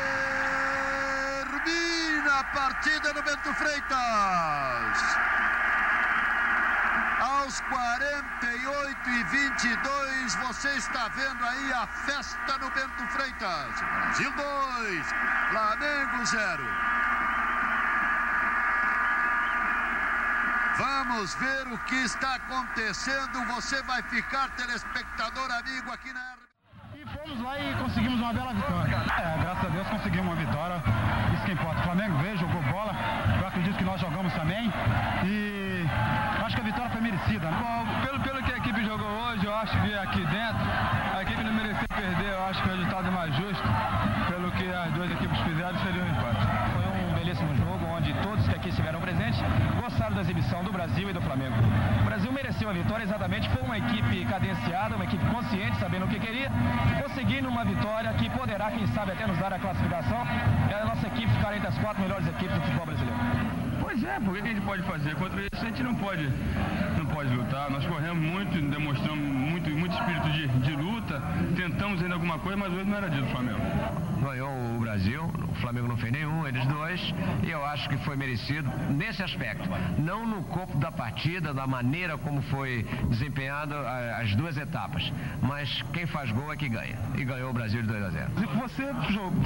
[2.39, 3.99] a partida no Bento Freitas.
[7.19, 13.81] Aos 48 e 22, você está vendo aí a festa no Bento Freitas.
[13.81, 15.07] Brasil 2,
[15.51, 16.65] Flamengo 0.
[20.77, 23.45] Vamos ver o que está acontecendo.
[23.47, 26.38] Você vai ficar telespectador amigo aqui na
[27.39, 28.97] fomos lá e conseguimos uma bela vitória.
[29.19, 30.83] É, graças a Deus conseguimos uma vitória.
[31.35, 31.81] Isso que importa.
[31.81, 32.93] O Flamengo veio, jogou bola.
[33.41, 34.73] Eu acredito que nós jogamos também.
[35.25, 35.87] E
[36.45, 37.51] acho que a vitória foi merecida.
[37.51, 37.59] Né?
[37.61, 40.67] Bom, pelo, pelo que a equipe jogou hoje, eu acho que aqui dentro,
[41.17, 42.33] a equipe não mereceu perder.
[42.33, 43.69] Eu acho que o resultado mais justo,
[44.29, 46.47] pelo que as duas equipes fizeram, seria um empate.
[46.73, 47.68] Foi um belíssimo jogo
[48.09, 49.39] onde todos que aqui estiveram presentes
[49.81, 51.55] gostaram da exibição do Brasil e do Flamengo.
[52.01, 56.09] O Brasil mereceu a vitória exatamente foi uma equipe cadenciada, uma equipe consciente, sabendo o
[56.09, 56.51] que queria,
[57.03, 60.27] conseguindo uma vitória que poderá, quem sabe, até nos dar a classificação.
[60.71, 63.21] É a nossa equipe ficar entre as quatro melhores equipes do futebol brasileiro.
[63.81, 65.15] Pois é, por que a gente pode fazer?
[65.17, 66.29] Contra isso a gente não pode,
[66.97, 67.71] não pode lutar.
[67.71, 71.23] Nós corremos muito, demonstramos muito, muito espírito de, de luta,
[71.57, 73.61] tentamos ainda alguma coisa, mas hoje não era dia do Flamengo.
[74.23, 77.01] Ganhou o Brasil, Flamengo não fez nenhum, eles dois,
[77.43, 79.69] e eu acho que foi merecido nesse aspecto.
[79.99, 83.75] Não no corpo da partida, da maneira como foi desempenhado
[84.17, 85.13] as duas etapas,
[85.43, 86.97] mas quem faz gol é que ganha.
[87.17, 88.31] E ganhou o Brasil de 2 a 0.
[88.61, 88.85] Você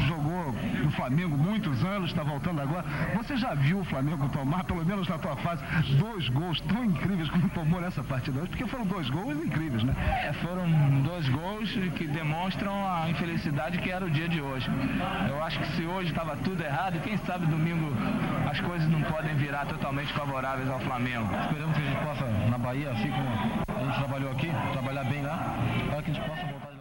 [0.07, 0.53] jogou
[0.83, 2.85] no Flamengo muitos anos, está voltando agora.
[3.17, 5.63] Você já viu o Flamengo tomar, pelo menos na tua fase,
[5.99, 8.51] dois gols tão incríveis como tomou nessa partida hoje?
[8.51, 9.95] Porque foram dois gols incríveis, né?
[10.29, 10.69] É, foram
[11.03, 14.69] dois gols que demonstram a infelicidade que era o dia de hoje.
[15.29, 17.93] Eu acho que se hoje estava tudo errado, quem sabe domingo
[18.51, 21.29] as coisas não podem virar totalmente favoráveis ao Flamengo.
[21.45, 23.29] Esperamos que a gente possa, na Bahia, assim como
[23.77, 25.57] a gente trabalhou aqui, trabalhar bem lá,
[25.91, 26.72] para que a gente possa voltar.